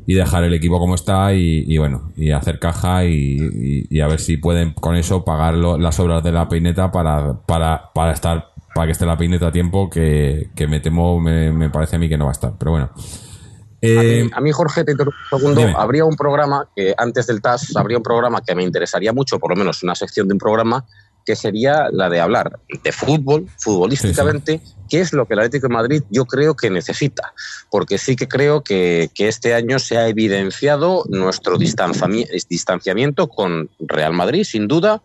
[0.05, 3.99] y dejar el equipo como está y, y bueno y hacer caja y, y- y
[4.01, 7.91] a ver si pueden con eso pagar lo- las obras de la peineta para, para,
[7.93, 11.69] para estar para que esté la peineta a tiempo que, que me temo me, me
[11.69, 12.89] parece a mí que no va a estar pero bueno
[13.85, 15.59] Eh, A mí, Jorge, te interrumpo un segundo.
[15.59, 15.73] dime.
[15.77, 19.49] Habría un programa que antes del TAS habría un programa que me interesaría mucho, por
[19.51, 20.85] lo menos una sección de un programa,
[21.25, 25.73] que sería la de hablar de fútbol, futbolísticamente, qué es lo que el Atlético de
[25.73, 27.33] Madrid yo creo que necesita.
[27.71, 33.69] Porque sí que creo que, que este año se ha evidenciado nuestro distanciami- distanciamiento con
[33.79, 35.01] Real Madrid, sin duda.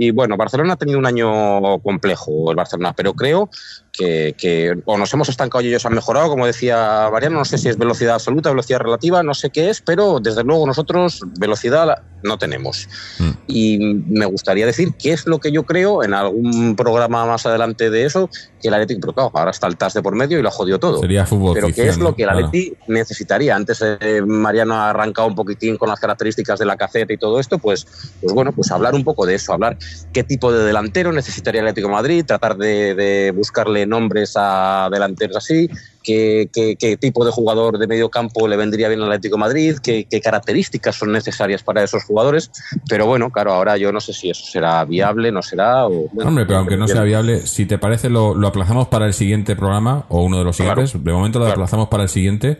[0.00, 3.50] Y bueno, Barcelona ha tenido un año complejo, el Barcelona, pero creo
[3.92, 7.58] que, que o nos hemos estancado y ellos han mejorado, como decía Mariano, no sé
[7.58, 12.02] si es velocidad absoluta, velocidad relativa, no sé qué es, pero desde luego nosotros velocidad
[12.22, 12.88] no tenemos.
[13.18, 13.30] Mm.
[13.46, 13.78] Y
[14.08, 18.04] me gustaría decir qué es lo que yo creo en algún programa más adelante de
[18.04, 18.28] eso,
[18.60, 20.52] que el Atlético, pero claro, ahora está el TAS de por medio y lo ha
[20.52, 20.98] jodido todo.
[21.00, 22.46] sería fútbol Pero qué es lo que el Claro.
[22.46, 23.56] Atleti necesitaría.
[23.56, 27.40] Antes eh, Mariano ha arrancado un poquitín con las características de la caceta y todo
[27.40, 27.86] esto, pues,
[28.20, 29.78] pues bueno, pues hablar un poco de eso, hablar
[30.12, 34.88] qué tipo de delantero necesitaría el Atlético de Madrid, tratar de, de buscarle nombres a
[34.92, 35.68] delanteros así,
[36.02, 39.40] qué, qué- qué tipo de jugador de medio campo le vendría bien al Atlético de
[39.40, 42.50] Madrid, qué, qué características son necesarias para esos jugadores.
[42.88, 45.86] Pero bueno, claro, ahora yo no sé si eso será viable, no será.
[45.86, 49.06] O, bueno, Hombre, pero aunque no sea viable, si te parece, lo, lo aplazamos para
[49.06, 50.86] el siguiente programa o uno de los Claro.
[50.86, 51.04] siguientes.
[51.04, 51.60] De momento lo Claro.
[51.60, 52.58] aplazamos para el siguiente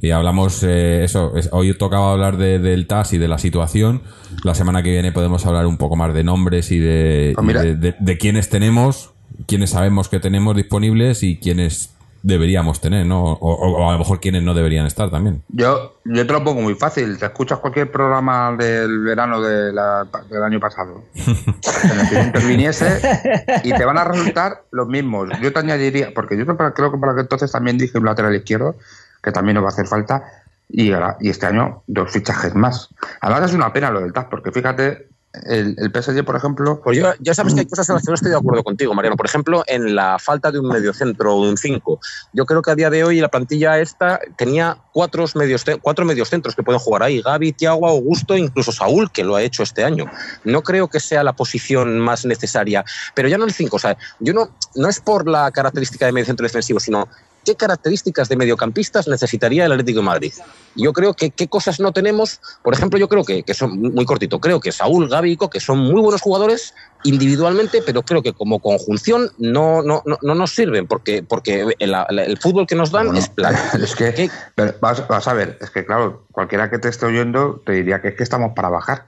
[0.00, 1.36] y hablamos eh, eso.
[1.36, 4.02] es- hoy tocaba hablar de- del TAS y de la situación.
[4.42, 7.62] La semana que viene podemos hablar un poco más de nombres y de, y mira.
[7.62, 9.11] de, de- de quiénes tenemos,
[9.46, 11.94] quiénes sabemos que tenemos disponibles y quiénes
[12.24, 13.24] deberíamos tener, ¿no?
[13.24, 15.42] O, o- o a lo mejor quiénes no deberían estar también.
[15.48, 17.18] Yo, yo te lo pongo muy fácil.
[17.18, 23.00] Te escuchas cualquier programa del verano de la- del año pasado en el interviniese
[23.64, 25.30] y te van a resultar los mismos.
[25.40, 28.34] Yo te añadiría, porque yo creo creo que para que entonces también dije un lateral
[28.36, 28.76] izquierdo,
[29.22, 30.22] que también nos va a hacer falta,
[30.68, 32.88] y, ahora- y este año dos fichajes más.
[33.20, 36.98] Además es una pena lo del TAS, porque fíjate, el, el PSG, por ejemplo, Pues
[36.98, 39.16] yo, ya sabes que hay cosas en las que no estoy de acuerdo contigo, Mariano.
[39.16, 42.00] Por ejemplo, en la falta de un mediocentro o de un 5.
[42.34, 46.54] Yo creo que a día de hoy la plantilla esta tenía cuatro medios, cuatro mediocentros
[46.54, 47.22] que pueden jugar ahí.
[47.22, 50.04] Gaby, Tiago, Augusto, incluso Saúl, que lo ha hecho este año.
[50.44, 52.84] No creo que sea la posición más necesaria.
[53.14, 53.74] Pero ya no el 5.
[53.74, 57.08] O sea, yo no, no es por la característica de mediocentro defensivo, sino
[57.44, 60.32] qué características de mediocampistas necesitaría el Atlético de Madrid.
[60.74, 62.40] Yo creo que qué cosas no tenemos.
[62.62, 64.40] Por ejemplo, yo creo que, que son muy cortito.
[64.40, 66.74] Creo que Saúl, Gaby y Coque son muy buenos jugadores
[67.04, 71.94] individualmente, pero creo que como conjunción no, no, no, no nos sirven porque, porque el,
[72.18, 73.58] el fútbol que nos dan Bueno, es plano.
[73.82, 74.30] Es que,
[74.80, 78.08] vas, vas a ver, es que claro, cualquiera que te esté oyendo te diría que
[78.08, 79.06] es que estamos para bajar.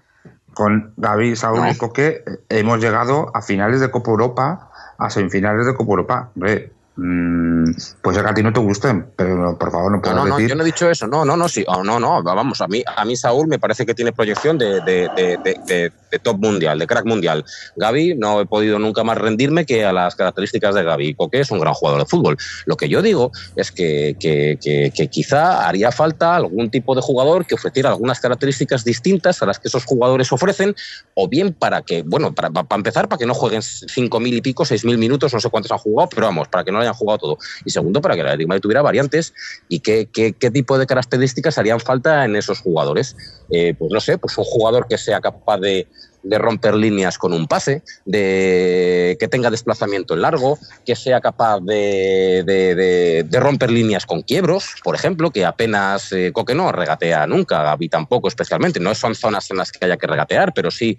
[0.54, 1.70] Con David, Saúl No.
[1.70, 6.30] y Coque eh, hemos llegado a finales de Copa Europa, a semifinales de Copa Europa.
[6.36, 10.24] Hombre, pues que a ti no te gusten, pero por favor no No, puedes no,
[10.26, 10.48] no, decir...
[10.50, 11.08] yo no he dicho eso.
[11.08, 11.64] No, no, no, sí.
[11.66, 14.80] Oh, no, no, vamos, a mí, a mí Saúl me parece que tiene proyección de,
[14.80, 15.90] de,
[16.22, 17.44] top mundial, de crack mundial.
[17.74, 21.14] Gaby no he podido nunca más rendirme que a las características de Gaby.
[21.16, 22.36] Coque es un gran jugador de fútbol.
[22.66, 27.00] Lo que yo digo es que, que, que- que quizá haría falta algún tipo de
[27.02, 30.74] jugador que ofreciera algunas características distintas a las que esos jugadores ofrecen,
[31.14, 34.40] o bien para que, bueno, para, para empezar, para que no jueguen cinco mil y
[34.40, 36.94] pico, seis mil minutos, no sé cuántos han jugado, pero vamos, para que no hayan
[36.94, 37.38] jugado todo.
[37.64, 39.34] Y segundo, para que el Atlético de tuviera variantes
[39.68, 43.16] y qué, qué, qué tipo de características harían falta en esos jugadores.
[43.50, 45.86] Eh, pues no sé, pues un jugador que sea capaz de,
[46.22, 51.60] de romper líneas con un pase, de que tenga desplazamiento en largo, que sea capaz
[51.60, 57.62] de- de romper líneas con quiebros, por ejemplo, que apenas eh, Coque no regatea nunca,
[57.62, 58.80] Gaby tampoco especialmente.
[58.80, 60.96] No son zonas en las que haya que regatear, pero sí,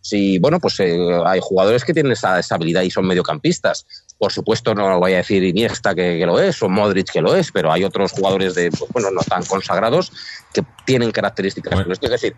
[0.00, 3.86] sí bueno, pues eh, hay jugadores que tienen esa, esa habilidad y son mediocampistas.
[4.18, 7.20] Por supuesto, no lo voy a decir Iniesta que, que lo es, o Modric que
[7.20, 10.10] lo es, pero hay otros jugadores de, pues, bueno, no tan consagrados
[10.54, 11.74] que tienen características.
[11.74, 11.92] Bueno.
[11.92, 12.34] Es decir,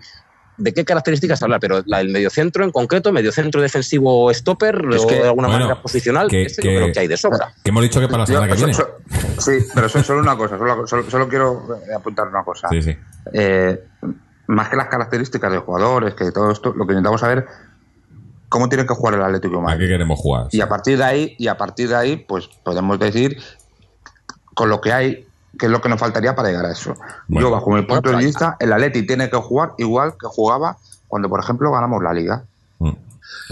[0.56, 1.60] ¿de qué características hablar?
[1.60, 5.64] Pero la del mediocentro en concreto, mediocentro defensivo stopper, Es o que, de alguna bueno,
[5.66, 7.54] manera posicional, que- ese que- yo creo que hay de sobra.
[7.62, 8.74] Que hemos dicho que para la semana Yo- que viene.
[8.74, 8.88] so-
[9.36, 12.68] so- sí, pero so- solo una cosa, solo, solo- solo quiero eh, apuntar una cosa.
[12.70, 12.96] Sí, sí.
[13.32, 13.84] Eh,
[14.48, 17.46] más que las características de jugadores, que todo esto, lo que intentamos saber
[18.48, 19.80] cómo tiene que jugar el Atlético de ¿A Madrid.
[19.86, 20.46] qué queremos jugar?
[20.50, 23.38] Y a partir de ahí, y a partir de ahí, pues podemos decir
[24.54, 25.26] con lo que hay,
[25.58, 26.94] qué es lo que nos faltaría para llegar a eso.
[27.28, 27.48] Bueno.
[27.48, 30.76] Yo, bajo mi punto de vista, el Atleti tiene que jugar igual que jugaba
[31.06, 32.44] cuando, por ejemplo, ganamos la Liga.
[32.78, 32.90] Mm.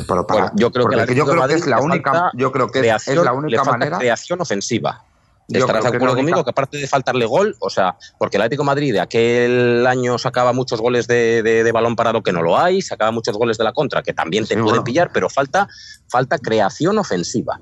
[0.08, 2.78] Pero para- Bueno, yo creo que, yo creo que es la única, yo creo que
[2.78, 3.98] es- creación, es la le única falta manera.
[3.98, 5.02] creación ofensiva.
[5.48, 8.62] Yo ¿Estarás de acuerdo conmigo que aparte de faltarle gol, o sea, porque el Atlético
[8.64, 12.42] de Madrid de aquel año sacaba muchos goles de, de- de balón parado que no
[12.42, 14.84] lo hay, sacaba muchos goles de la contra que también te Sí, pueden bueno.
[14.84, 15.68] pillar, pero falta,
[16.08, 17.60] falta creación ofensiva.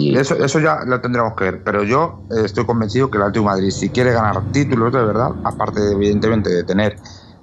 [0.00, 3.22] Y- Eso, eso ya lo tendremos que ver, pero yo eh, estoy convencido que el
[3.22, 6.98] Atlético de Madrid, si quiere ganar títulos de verdad, aparte de, evidentemente de tener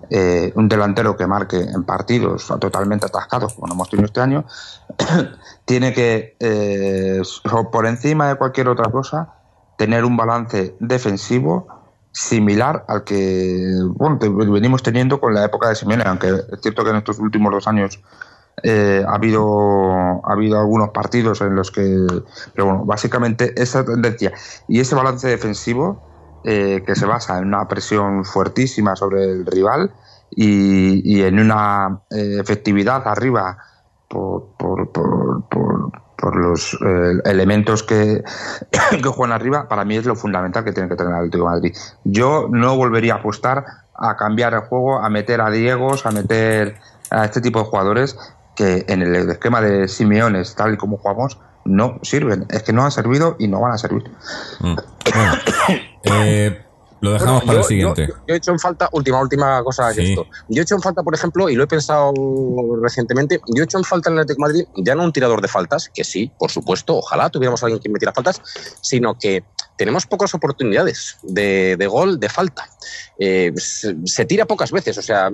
[0.09, 4.45] eh, un delantero que marque en partidos totalmente atascados, como hemos tenido este año,
[5.65, 7.21] tiene que, eh,
[7.71, 9.33] por encima de cualquier otra cosa,
[9.77, 11.67] tener un balance defensivo
[12.11, 13.61] similar al que
[13.95, 14.17] bueno,
[14.51, 17.67] venimos teniendo con la época de Simeone, aunque es cierto que en estos últimos dos
[17.67, 17.99] años
[18.63, 22.07] eh, ha habido ha habido algunos partidos en los que
[22.53, 24.31] pero bueno básicamente esa tendencia
[24.69, 29.91] y ese balance defensivo eh, que se basa en una presión fuertísima sobre el rival
[30.29, 33.57] y, y en una eh, efectividad arriba
[34.07, 38.23] por, por, por, por los eh, elementos que,
[38.91, 41.75] que juegan arriba, para mí es lo fundamental que tiene que tener el Atlético Madrid.
[42.03, 46.75] Yo no volvería a apostar a cambiar el juego, a meter a Diegos, a meter
[47.09, 48.17] a este tipo de jugadores
[48.55, 52.45] que en el esquema de Simeones, tal y como jugamos, no sirven.
[52.49, 54.03] Es que no han servido y no van a servir.
[54.59, 54.75] Mm.
[56.07, 56.64] Eh,
[57.05, 58.07] lo dejamos Bueno, para yo- el siguiente.
[58.07, 60.09] Yo, yo he hecho en falta, última, última cosa Sí.
[60.11, 60.25] esto.
[60.49, 62.11] Yo he hecho en falta, por ejemplo, y lo he pensado
[62.81, 65.41] recientemente, yo he hecho en falta en el Atlético de Madrid, ya no un tirador
[65.41, 68.41] de faltas, que sí, por supuesto, ojalá tuviéramos a alguien que metiera faltas,
[68.81, 69.43] sino que
[69.77, 72.67] tenemos pocas oportunidades de, de gol de falta.
[73.19, 75.29] Eh, se, se tira pocas veces, o sea,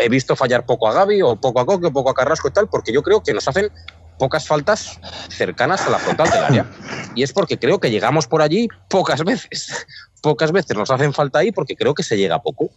[0.00, 2.52] he visto fallar poco a Gaby o poco a Coque o poco a Carrasco y
[2.52, 3.70] tal, porque yo creo que nos hacen
[4.18, 6.66] pocas faltas cercanas a la frontal del área.
[7.14, 9.86] Y es porque creo que llegamos por allí pocas veces.
[10.22, 12.70] Pocas veces nos hacen falta ahí porque creo que se llega poco.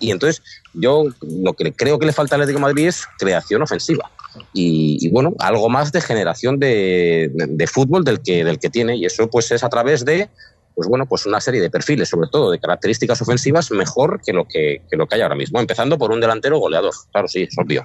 [0.00, 0.42] Y entonces
[0.74, 4.10] yo lo que creo que le falta al Atlético Madrid es creación ofensiva.
[4.52, 8.96] Y, bueno, algo más de generación de fútbol del que, del que tiene.
[8.96, 10.28] Y eso pues es a través de
[10.74, 14.46] pues bueno, pues una serie de perfiles, sobre todo de características ofensivas, mejor que lo
[14.46, 15.60] que, que lo que hay ahora mismo.
[15.60, 16.94] Empezando por un delantero goleador.
[17.12, 17.84] Claro, sí, es obvio.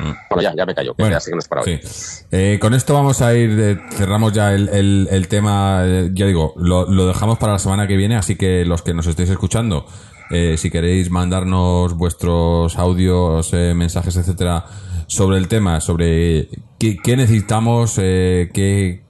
[0.00, 0.14] Mm.
[0.30, 1.80] Bueno, ya, ya me callo, que Bueno, ya sé que no es para hoy.
[1.82, 2.24] Sí.
[2.30, 6.26] Eh, con esto vamos a ir, eh, cerramos ya el, el- el tema, eh, ya
[6.26, 9.30] digo, lo, lo dejamos para la semana que viene, así que los que nos estéis
[9.30, 9.86] escuchando,
[10.30, 14.64] eh, si queréis mandarnos vuestros audios, eh, mensajes, etcétera,
[15.06, 16.48] sobre el tema, sobre
[16.78, 19.02] qué, qué necesitamos, qué,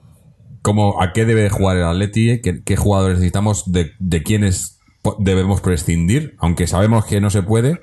[0.61, 4.79] cómo, a qué debe jugar el Atleti, qué, qué jugadores necesitamos, de, de quiénes
[5.19, 7.79] debemos prescindir, aunque sabemos que no se puede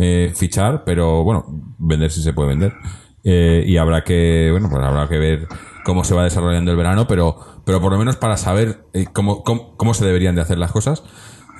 [0.00, 1.44] eh, fichar, pero bueno,
[1.78, 2.72] vender sí se puede vender.
[3.22, 5.46] Eh, y habrá que, bueno, pues habrá que ver
[5.84, 9.44] cómo se va desarrollando el verano, pero, pero por lo menos para saber eh, cómo,
[9.44, 11.02] cómo, cómo se deberían de hacer las cosas.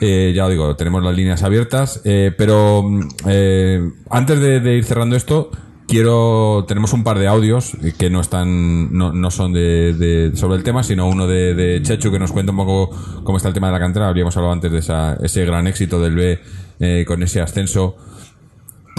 [0.01, 4.85] Eh, ya os digo, tenemos las líneas abiertas, eh, pero mm, eh, antes de, ir
[4.85, 5.51] cerrando esto,
[5.87, 10.63] quiero tenemos un par de audios que no están no, no son de, sobre el
[10.63, 12.91] tema sino uno de, de Chechu que nos cuenta un poco
[13.25, 16.01] cómo está el tema de la cantera habíamos hablado antes de esa, ese gran éxito
[16.01, 16.39] del B
[16.79, 17.97] eh, con ese ascenso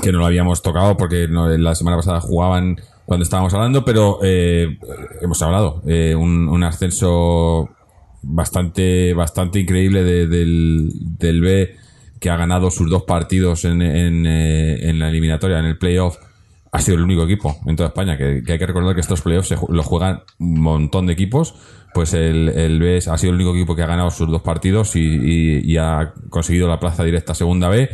[0.02, 4.20] que no lo habíamos tocado porque no- la semana pasada jugaban cuando estábamos hablando, pero
[4.24, 4.78] eh,
[5.22, 5.82] hemos hablado.
[5.86, 7.70] eh, un, ascenso
[8.24, 11.76] bastante bastante increíble de- del, del B
[12.20, 16.18] que ha ganado sus dos partidos en, en, eh, la eliminatoria, en el playoff.
[16.72, 19.54] Ha sido el único equipo en toda España, que, hay que recordar que estos playoffs
[19.68, 21.56] los juegan un montón de equipos.
[21.94, 24.96] Pues el, el B ha sido el único equipo que ha ganado sus dos partidos
[24.96, 25.02] y,
[25.66, 27.90] y- ha conseguido la plaza directa segunda B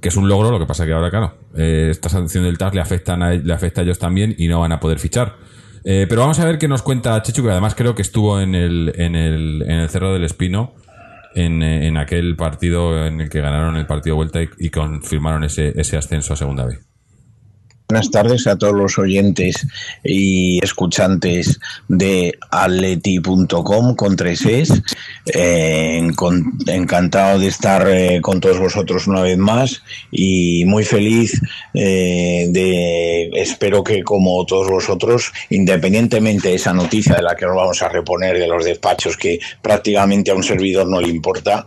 [0.00, 2.74] que es un logro, lo que pasa que ahora, claro, eh, esta sanción del TAS
[2.74, 5.36] le, afectan a, le afecta a ellos también y no van a poder fichar.
[5.84, 8.54] Eh, pero vamos a ver qué nos cuenta Chechu, que además creo que estuvo en
[8.54, 10.74] el, en el, en el Cerro del Espino,
[11.34, 15.72] en, en aquel partido en el que ganaron el partido vuelta y, y confirmaron ese,
[15.80, 16.78] ese ascenso a segunda B.
[17.90, 19.66] Buenas tardes a todos los oyentes
[20.04, 21.58] y escuchantes
[21.88, 24.70] de atleti.com con tres es.
[25.26, 26.00] Eh,
[26.68, 31.40] encantado de estar eh, con todos vosotros una vez más y muy feliz
[31.74, 37.56] eh, de, espero que como todos vosotros, independientemente de esa noticia de la que nos
[37.56, 41.66] vamos a reponer de los despachos que prácticamente a un servidor no le importa,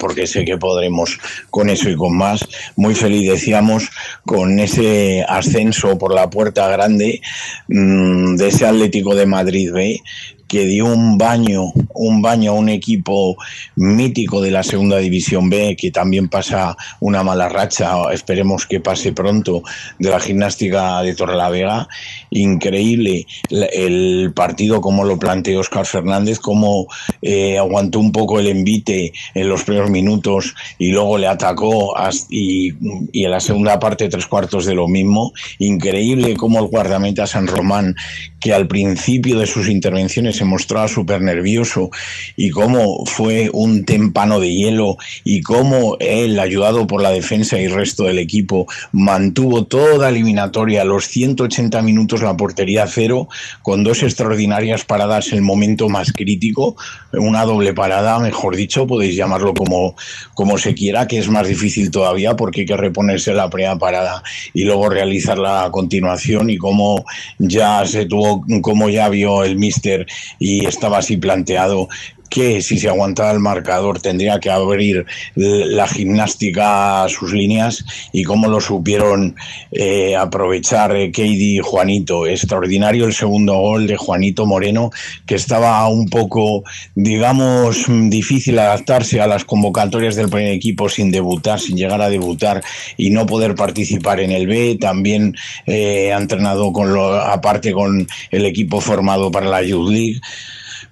[0.00, 1.18] porque sé que podremos
[1.50, 3.88] con eso y con más, muy feliz decíamos
[4.24, 7.20] con ese ascenso por la puerta grande
[7.68, 10.02] mm, de ese Atlético de Madrid B
[10.48, 13.36] que dio un baño, un baño a un equipo
[13.76, 19.12] mítico de la segunda división B, que también pasa una mala racha, esperemos que pase
[19.12, 19.62] pronto,
[19.98, 21.88] de la gimnástica de Torrelavega.
[22.30, 26.86] Increíble el partido, como lo planteó Oscar Fernández, cómo
[27.22, 31.94] eh, aguantó un poco el envite en los primeros minutos y luego le atacó
[32.30, 32.74] y,
[33.12, 35.32] y en la segunda parte tres cuartos de lo mismo.
[35.58, 37.94] Increíble cómo el guardameta San Román,
[38.40, 41.90] que al principio de sus intervenciones se mostraba súper nervioso
[42.36, 47.64] y cómo fue un témpano de hielo y cómo él, ayudado por la defensa y
[47.64, 53.28] el resto del equipo, mantuvo toda eliminatoria los 180 minutos la portería cero
[53.62, 56.76] con dos extraordinarias paradas el momento más crítico,
[57.12, 59.94] una doble parada, mejor dicho, podéis llamarlo como,
[60.34, 64.22] como se quiera, que es más difícil todavía porque hay que reponerse la primera parada
[64.52, 67.04] y luego realizarla a continuación y cómo
[67.38, 70.06] ya se tuvo, como ya vio el mister
[70.38, 71.88] y estaba así planteado
[72.34, 75.06] que si se aguantaba el marcador tendría que abrir
[75.36, 79.36] la gimnástica a sus líneas y cómo lo supieron
[79.70, 82.26] eh, aprovechar eh, Katie y Juanito.
[82.26, 84.90] Extraordinario el segundo gol de Juanito Moreno,
[85.26, 86.64] que estaba un poco,
[86.96, 92.64] digamos, difícil adaptarse a las convocatorias del primer equipo sin debutar, sin llegar a debutar
[92.96, 94.76] y no poder participar en el B.
[94.80, 95.36] También
[95.66, 100.20] eh, ha entrenado con lo, aparte con el equipo formado para la Youth League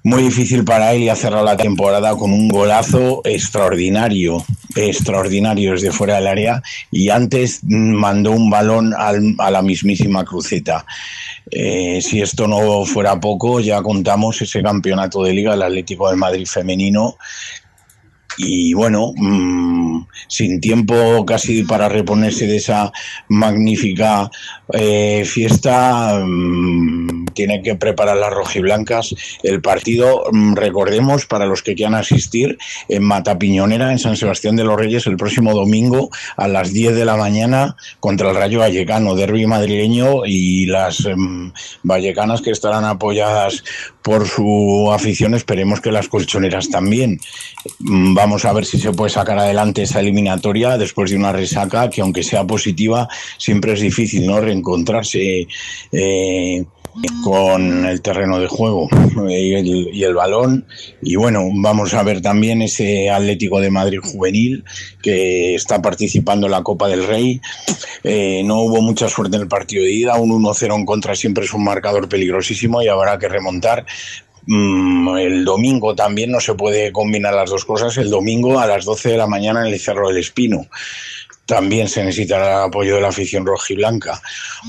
[0.04, 5.92] muy difícil para él y ha cerrado la temporada con un golazo extraordinario, extraordinario desde
[5.92, 10.84] fuera del área y antes mandó un balón al, a la mismísima cruceta.
[11.50, 16.16] Eh, si esto no fuera poco, ya contamos ese campeonato de liga del Atlético de
[16.16, 17.16] Madrid femenino
[18.38, 22.92] y bueno, mmm, sin tiempo casi para reponerse de esa
[23.28, 24.30] magnífica
[24.72, 31.74] eh, fiesta, mmm, tienen que preparar las rojiblancas el partido, mmm, recordemos, para los que
[31.74, 36.72] quieran asistir, en Matapiñonera, en San Sebastián de los Reyes, el próximo domingo a las
[36.72, 41.06] 10 de la mañana contra el Rayo Vallecano, derby madrileño y las
[41.82, 43.64] vallecanas que estarán apoyadas
[44.02, 47.20] por su afición, esperemos que las colchoneras también.
[48.22, 52.02] Vamos a ver si se puede sacar adelante esa eliminatoria después de una resaca que
[52.02, 55.48] aunque sea positiva, siempre es difícil no reencontrarse
[55.90, 56.64] eh,
[57.24, 58.88] con el terreno de juego
[59.28, 60.68] y el, y el, balón.
[61.02, 64.62] Y bueno, vamos a ver también ese Atlético de Madrid juvenil
[65.02, 67.40] que está participando en la Copa del Rey.
[68.04, 71.44] Eh, no hubo mucha suerte en el partido de ida, un 1-0 en contra siempre
[71.44, 73.84] es un marcador peligrosísimo y habrá que remontar.
[74.46, 77.96] Mm, el domingo también no se puede combinar las dos cosas.
[77.98, 80.66] El domingo a las 12 de la mañana en el Cerro del Espino
[81.46, 84.20] también se necesitará el apoyo de la afición rojiblanca.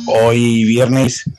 [0.07, 1.29] Hoy viernes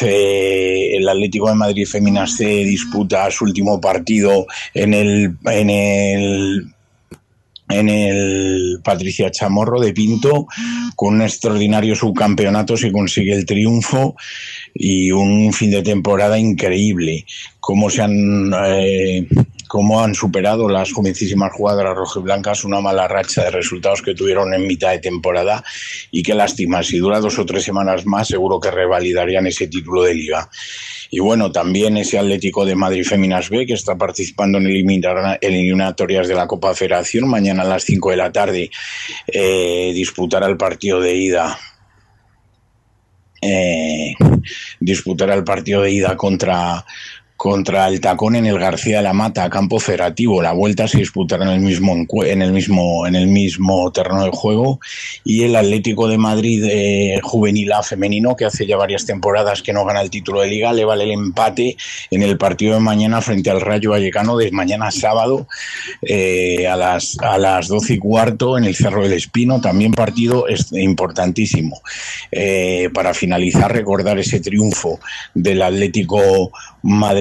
[0.00, 6.74] el Atlético de Madrid Féminas C disputa su último partido en el, en el
[7.70, 10.46] en el Patricia Chamorro de Pinto
[10.96, 14.16] con un extraordinario subcampeonato se consigue el triunfo
[14.74, 17.24] y un fin de temporada increíble
[17.60, 19.26] cómo se han eh,
[19.68, 24.66] cómo han superado las jovencísimas jugadoras rojiblancas una mala racha de resultados que tuvieron en
[24.66, 25.62] mitad de temporada
[26.10, 30.02] y qué lástima, si dura dos o tres semanas más seguro que revalidarían ese título
[30.02, 30.48] de liga.
[31.10, 36.34] Y bueno, también ese Atlético de Madrid Féminas B que está participando en eliminatorias de
[36.34, 38.70] la Copa Federación, mañana a las 5 de la tarde
[39.26, 41.58] eh, disputará el partido de ida
[43.40, 44.14] eh,
[44.80, 46.84] disputará el partido de ida contra
[47.38, 50.42] contra el Tacón en el García de la Mata, campo federativo.
[50.42, 51.94] La vuelta se disputará en el mismo
[52.24, 54.80] en el mismo en el mismo terreno de juego.
[55.22, 59.72] Y el Atlético de Madrid eh, juvenil A femenino que hace ya varias temporadas que
[59.72, 61.76] no gana el título de liga le vale el empate
[62.10, 65.46] en el partido de mañana frente al Rayo Vallecano de mañana sábado
[66.02, 69.60] eh, a las a las doce y cuarto en el Cerro del Espino.
[69.60, 71.80] También partido importantísimo.
[72.32, 74.98] Eh, para finalizar recordar ese triunfo
[75.34, 76.50] del Atlético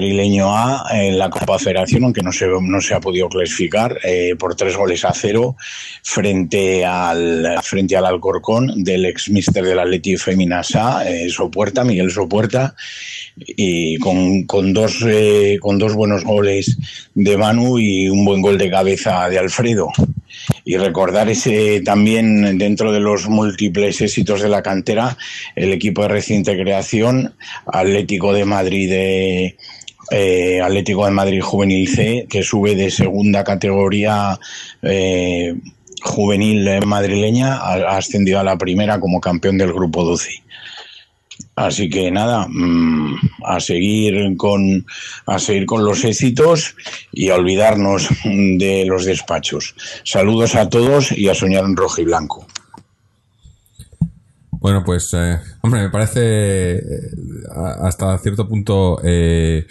[0.08, 4.36] madrileño A en la Copa Federación, aunque no se, no se ha podido clasificar, eh,
[4.40, 5.58] por tres goles a cero
[6.02, 12.10] frente al, frente al Alcorcón del ex mister del Atleti Feminas A, eh, Sopuerta, Miguel
[12.10, 12.74] Sopuerta,
[13.36, 16.78] y con, con, dos, eh, con dos buenos goles
[17.14, 19.92] de Manu y un buen gol de cabeza de Alfredo
[20.68, 25.18] y recordar ese también dentro de los múltiples éxitos de la cantera,
[25.56, 27.36] el equipo de reciente creación,
[27.66, 29.58] Atlético de Madrid de
[30.12, 34.38] eh, Atlético de Madrid Juvenil C, que sube de segunda categoría
[34.82, 35.56] eh,
[36.02, 40.44] juvenil madrileña, ha ascendido a la primera como campeón del grupo 12.
[41.58, 44.86] Así que nada, mm, a seguir con
[45.26, 46.76] a seguir con los éxitos
[47.12, 49.74] y a olvidarnos de los despachos.
[50.04, 52.46] Saludos a todos y a soñar en rojo y blanco.
[54.52, 56.82] Bueno, pues, eh, hombre, me parece eh,
[57.82, 59.66] hasta cierto punto eh,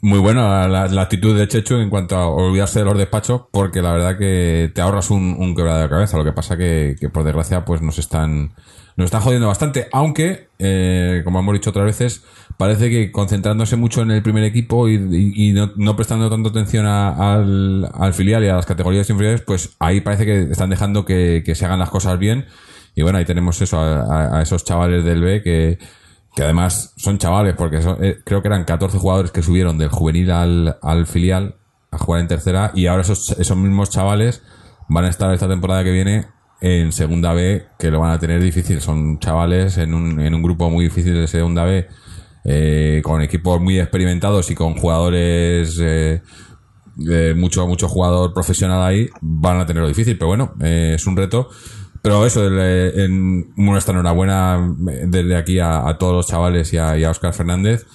[0.00, 3.82] muy buena la, la actitud de Chechu en cuanto a olvidarse de los despachos, porque
[3.82, 6.16] la verdad que te ahorras un, un quebrado de cabeza.
[6.16, 8.52] Lo que pasa que, que por desgracia, pues nos están,
[8.96, 9.88] nos están jodiendo bastante.
[9.92, 12.24] Aunque, eh, como hemos dicho otras veces,
[12.56, 18.14] parece que concentrándose mucho en el primer equipo y, no, prestando tanto atención al, al
[18.14, 21.78] filial y a las categorías inferiores, pues ahí parece que están dejando que, se hagan
[21.78, 22.46] las cosas bien.
[22.94, 25.78] Y bueno, ahí tenemos eso, a- a esos chavales del B que,
[26.36, 29.88] que además son chavales, porque son- eh, creo que eran 14 jugadores que subieron del
[29.88, 31.56] juvenil al, al filial
[31.90, 34.42] a jugar en tercera y ahora esos, esos mismos chavales
[34.88, 36.26] van a estar esta temporada que viene
[36.60, 38.80] en segunda B, que lo van a tener difícil.
[38.80, 41.88] Son chavales en un, en un grupo muy difícil de segunda B,
[42.44, 45.78] eh, con equipos muy experimentados y con jugadores...
[45.80, 46.22] eh,
[46.98, 51.14] de mucho mucho jugador profesional ahí van a tenerlo difícil pero bueno eh, es un
[51.14, 51.50] reto
[52.02, 56.78] pero eso el, eh, en, nuestra enhorabuena eh, desde aquí a, todos los chavales y
[56.78, 57.86] a, y Oscar Fernández.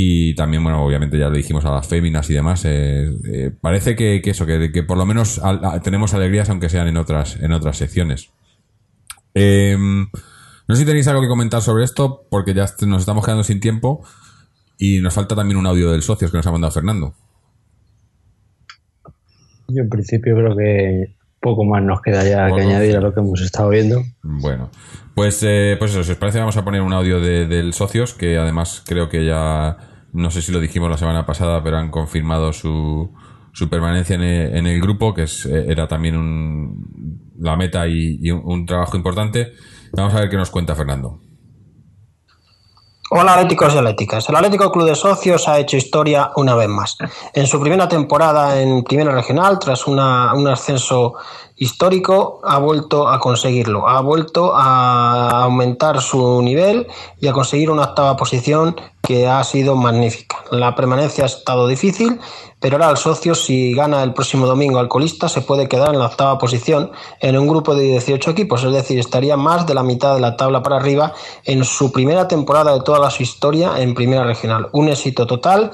[0.00, 4.22] Y también bueno obviamente ya le dijimos a las féminas y demás eh, parece que,
[4.24, 5.40] eso que, por lo menos
[5.82, 8.30] tenemos alegrías aunque sean en otras en otras secciones.
[9.34, 13.42] Eh, no sé si tenéis algo que comentar sobre esto porque ya nos estamos quedando
[13.42, 14.04] sin tiempo
[14.78, 17.14] y nos falta también un audio del socios que nos ha mandado Fernando.
[19.68, 21.17] Yo en principio creo que
[21.50, 24.02] poco más nos queda ya que añadir a lo que hemos estado viendo.
[24.22, 24.70] Bueno,
[25.14, 28.14] pues, eh, pues eso, si os parece, vamos a poner un audio de, del socios,
[28.14, 29.76] que además creo que ya,
[30.12, 33.10] no sé si lo dijimos la semana pasada, pero han confirmado su,
[33.52, 37.86] su permanencia en el, en el grupo, que es, eh, era también un, la meta
[37.88, 39.52] y, y un, un trabajo importante.
[39.92, 41.20] Vamos a ver qué nos cuenta Fernando.
[43.10, 44.28] Hola Atléticos y Atléticas.
[44.28, 46.98] El Atlético Club de Socios ha hecho historia una vez más.
[47.32, 51.14] En su primera temporada en Primera Regional, tras una- un ascenso
[51.56, 53.88] histórico, ha vuelto a conseguirlo.
[53.88, 56.86] Ha vuelto a aumentar su nivel
[57.18, 58.76] y a conseguir una octava posición
[59.08, 60.44] que ha sido magnífica.
[60.50, 62.20] La permanencia ha estado difícil,
[62.60, 65.98] pero ahora el socio, si gana el próximo domingo al colista, se puede quedar en
[65.98, 66.90] la octava posición
[67.22, 70.36] en un grupo de 18 equipos, es decir, estaría más de la mitad de la
[70.36, 71.14] tabla para arriba
[71.44, 74.68] en su primera temporada de toda su historia en Primera Regional.
[74.72, 75.70] Un éxito total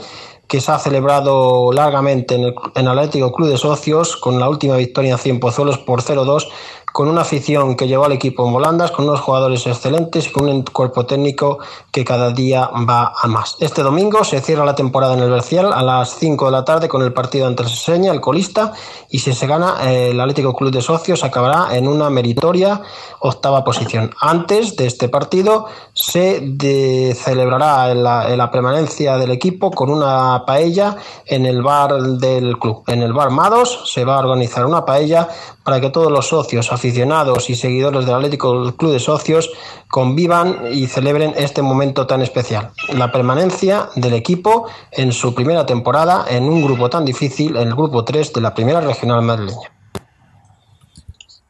[0.46, 2.44] que se ha celebrado largamente en
[2.76, 6.46] el Atlético Club de Socios con la última victoria en Cienpozuelos por 0-2
[6.94, 10.48] con una afición que llevó al equipo en volandas, con unos jugadores excelentes y con
[10.48, 11.58] un cuerpo técnico
[11.90, 13.56] que cada día va a más.
[13.58, 16.88] Este domingo se cierra la temporada en el Bercial a las 5 de la tarde
[16.88, 18.72] con el partido ante el Seseña, el colista,
[19.10, 22.80] y si se gana, eh, el Atlético Club de Socios acabará en una meritoria
[23.18, 24.12] octava posición.
[24.20, 30.96] Antes de este partido se de- celebrará la, la permanencia del equipo con una paella
[31.26, 32.84] en el bar del club.
[32.86, 35.28] En el bar Mados se va a organizar una paella
[35.64, 39.50] para que todos los socios, y seguidores del Atlético Club de Socios
[39.88, 42.70] convivan y celebren este momento tan especial.
[42.92, 48.04] La permanencia del equipo en su primera temporada en un grupo tan difícil, el grupo
[48.04, 49.70] 3 de la primera regional madrileña.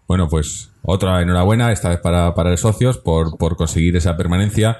[0.06, 4.78] Bueno, pues otra enhorabuena, esta vez para, para los socios, por, por conseguir esa permanencia.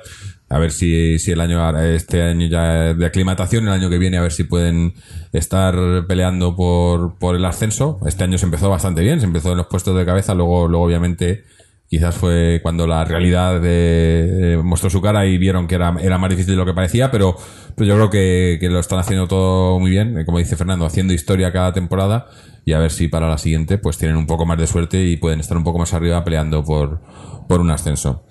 [0.54, 4.18] A ver si, si el año, este año ya de aclimatación, el año que viene,
[4.18, 4.94] a ver si pueden
[5.32, 7.98] estar peleando por, por el ascenso.
[8.06, 10.84] Este año se empezó bastante bien, se empezó en los puestos de cabeza, luego, luego
[10.84, 11.42] obviamente,
[11.88, 16.30] quizás fue cuando la realidad eh, mostró su cara y vieron que era, era más
[16.30, 17.36] difícil de lo que parecía, pero,
[17.74, 20.86] pero yo creo que, que lo están haciendo todo muy bien, eh, como dice Fernando,
[20.86, 22.28] haciendo historia cada temporada
[22.64, 25.16] y a ver si para la siguiente pues tienen un poco más de suerte y
[25.16, 27.00] pueden estar un poco más arriba peleando por,
[27.48, 28.24] por un ascenso.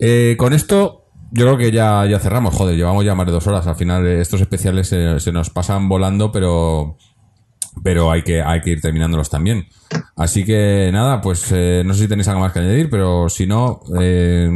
[0.00, 1.01] Eh, con esto
[1.32, 4.06] yo creo que ya, ya cerramos, joder, llevamos ya más de dos horas, al final
[4.06, 6.98] eh, estos especiales se, nos pasan volando, pero
[7.82, 9.66] pero hay que, hay que ir terminándolos también.
[10.14, 13.46] Así que nada, pues eh, no sé si tenéis algo más que añadir, pero si
[13.46, 14.46] no, eh,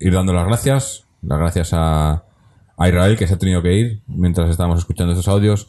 [0.00, 2.24] ir dando las gracias, las gracias a,
[2.78, 5.68] a Israel que se ha tenido que ir mientras estábamos escuchando estos audios,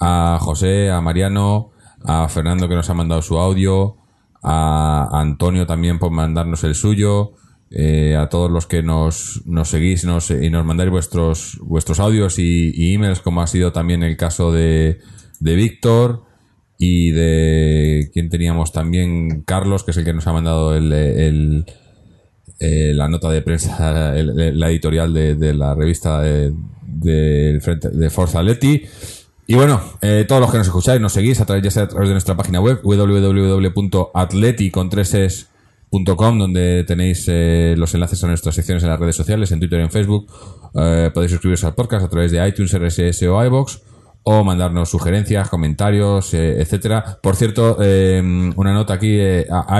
[0.00, 1.72] a José, a Mariano,
[2.06, 3.96] a Fernando que nos ha mandado su audio,
[4.42, 7.34] a Antonio también por mandarnos el suyo,
[7.70, 12.38] eh, a todos los que nos, nos seguís nos- y nos mandáis vuestros, vuestros audios
[12.38, 15.00] y, emails, como ha sido también el caso de,
[15.40, 16.22] de Víctor
[16.78, 21.64] y de quién teníamos también Carlos, que es el que nos ha mandado el, el-
[22.60, 28.38] eh, la nota de prensa, la editorial de, de la revista de, frente de Forza
[28.40, 28.82] Atleti.
[29.46, 31.88] Y bueno, eh, todos los que nos escucháis, nos seguís a través, ya sea a
[31.88, 35.48] través de nuestra página web www.atleti con tres es
[36.04, 39.80] .com, donde tenéis eh, los enlaces a nuestras secciones en las redes sociales, en Twitter
[39.80, 40.26] y en Facebook.
[40.74, 43.82] Eh, podéis suscribiros al podcast a través de iTunes, RSS o iBox
[44.26, 47.18] o mandarnos sugerencias, comentarios, eh, etcétera.
[47.22, 48.22] Por cierto, eh,
[48.56, 49.18] una nota aquí,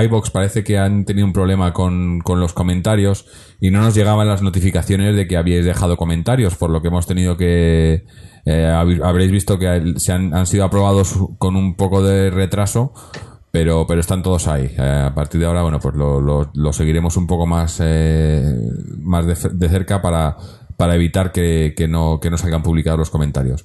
[0.03, 3.25] iBox parece que han tenido un problema con, con los comentarios
[3.59, 7.07] y no nos llegaban las notificaciones de que habíais dejado comentarios, por lo que hemos
[7.07, 8.05] tenido que...
[8.45, 12.93] hab- habréis visto que se han, han sido aprobados con un poco de retraso,
[13.55, 14.69] pero, pero están todos ahí.
[14.77, 16.19] Eh, a partir de ahora, bueno, pues lo,
[16.53, 18.53] lo- seguiremos un poco más, eh,
[18.99, 20.35] más de, de cerca para,
[20.75, 23.63] para evitar que, que no, que no salgan publicados los comentarios.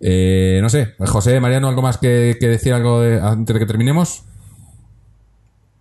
[0.00, 4.24] Eh, no sé, José, Mariano, ¿algo más que, que decir algo antes de que terminemos?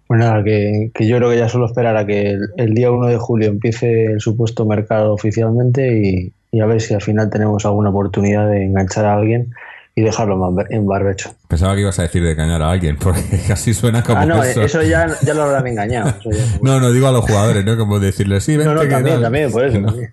[0.07, 3.07] Pues nada, que, que yo creo que ya solo esperar a que el, día 1
[3.07, 7.91] de julio empiece el supuesto mercado oficialmente y a ver si al final tenemos alguna
[7.91, 9.53] oportunidad de enganchar a alguien
[9.97, 11.33] y dejarlo en barbe- en barbecho.
[11.47, 14.43] Pensaba que ibas a decir de cañar a alguien, porque casi suena como ah, no,
[14.43, 14.61] eso.
[14.61, 16.13] eso, ya, ya lo habrán engañado.
[16.23, 17.75] ya- No, no, digo a los jugadores, ¿no?
[17.77, 19.23] Como decirles, sí, vente no, no, que también, tal.
[19.23, 19.79] también, por eso.
[19.81, 19.87] No.
[19.87, 20.11] también.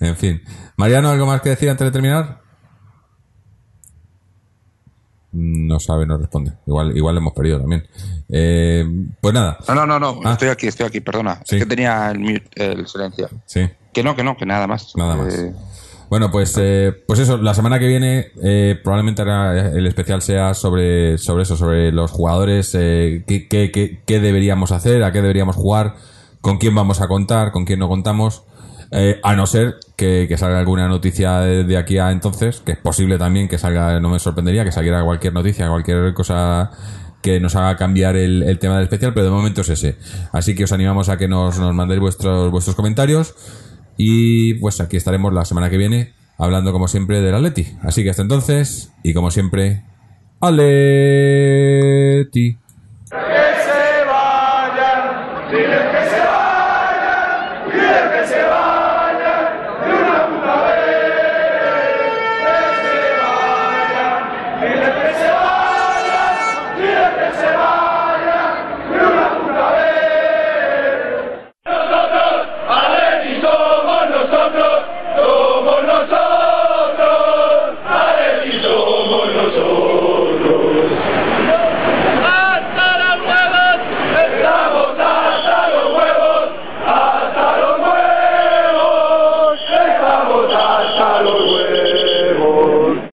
[0.00, 0.42] En fin.
[0.76, 2.40] Mariano, ¿algo más que decir antes de terminar?
[5.32, 6.52] No sabe, no responde.
[6.66, 7.84] Igual, igual lo hemos perdido también.
[8.28, 8.84] Eh,
[9.20, 10.32] pues nada, No, no, no, no, Ah.
[10.32, 11.40] estoy aquí, estoy aquí, perdona.
[11.44, 11.56] Sí.
[11.56, 13.28] Es que tenía el, mute, el silencio.
[13.46, 13.68] sí.
[13.92, 14.96] Que no, que no, que nada más.
[14.96, 15.32] Nada más.
[15.34, 15.54] Eh,
[16.10, 21.18] Bueno, pues, eh, pues eso, la semana que viene eh, probablemente el especial sea sobre,
[21.18, 25.56] sobre eso, sobre los jugadores, eh, qué, qué- qué- qué deberíamos hacer, a qué deberíamos
[25.56, 25.94] jugar,
[26.40, 28.44] con quién vamos a contar, con quién no contamos,
[28.92, 32.72] eh, a no ser que, que salga alguna noticia de, de aquí a entonces, que
[32.72, 36.70] es posible también que salga, no me sorprendería que saliera cualquier noticia, cualquier cosa
[37.22, 39.96] que nos haga cambiar el, el tema del especial, pero de momento es ese.
[40.32, 43.34] Así que os animamos a que nos, nos mandéis vuestros, vuestros comentarios.
[43.96, 47.76] Y pues aquí estaremos la semana que viene hablando como siempre del Atleti.
[47.82, 49.82] Así que hasta entonces, y como siempre,
[50.40, 51.44] Atleti.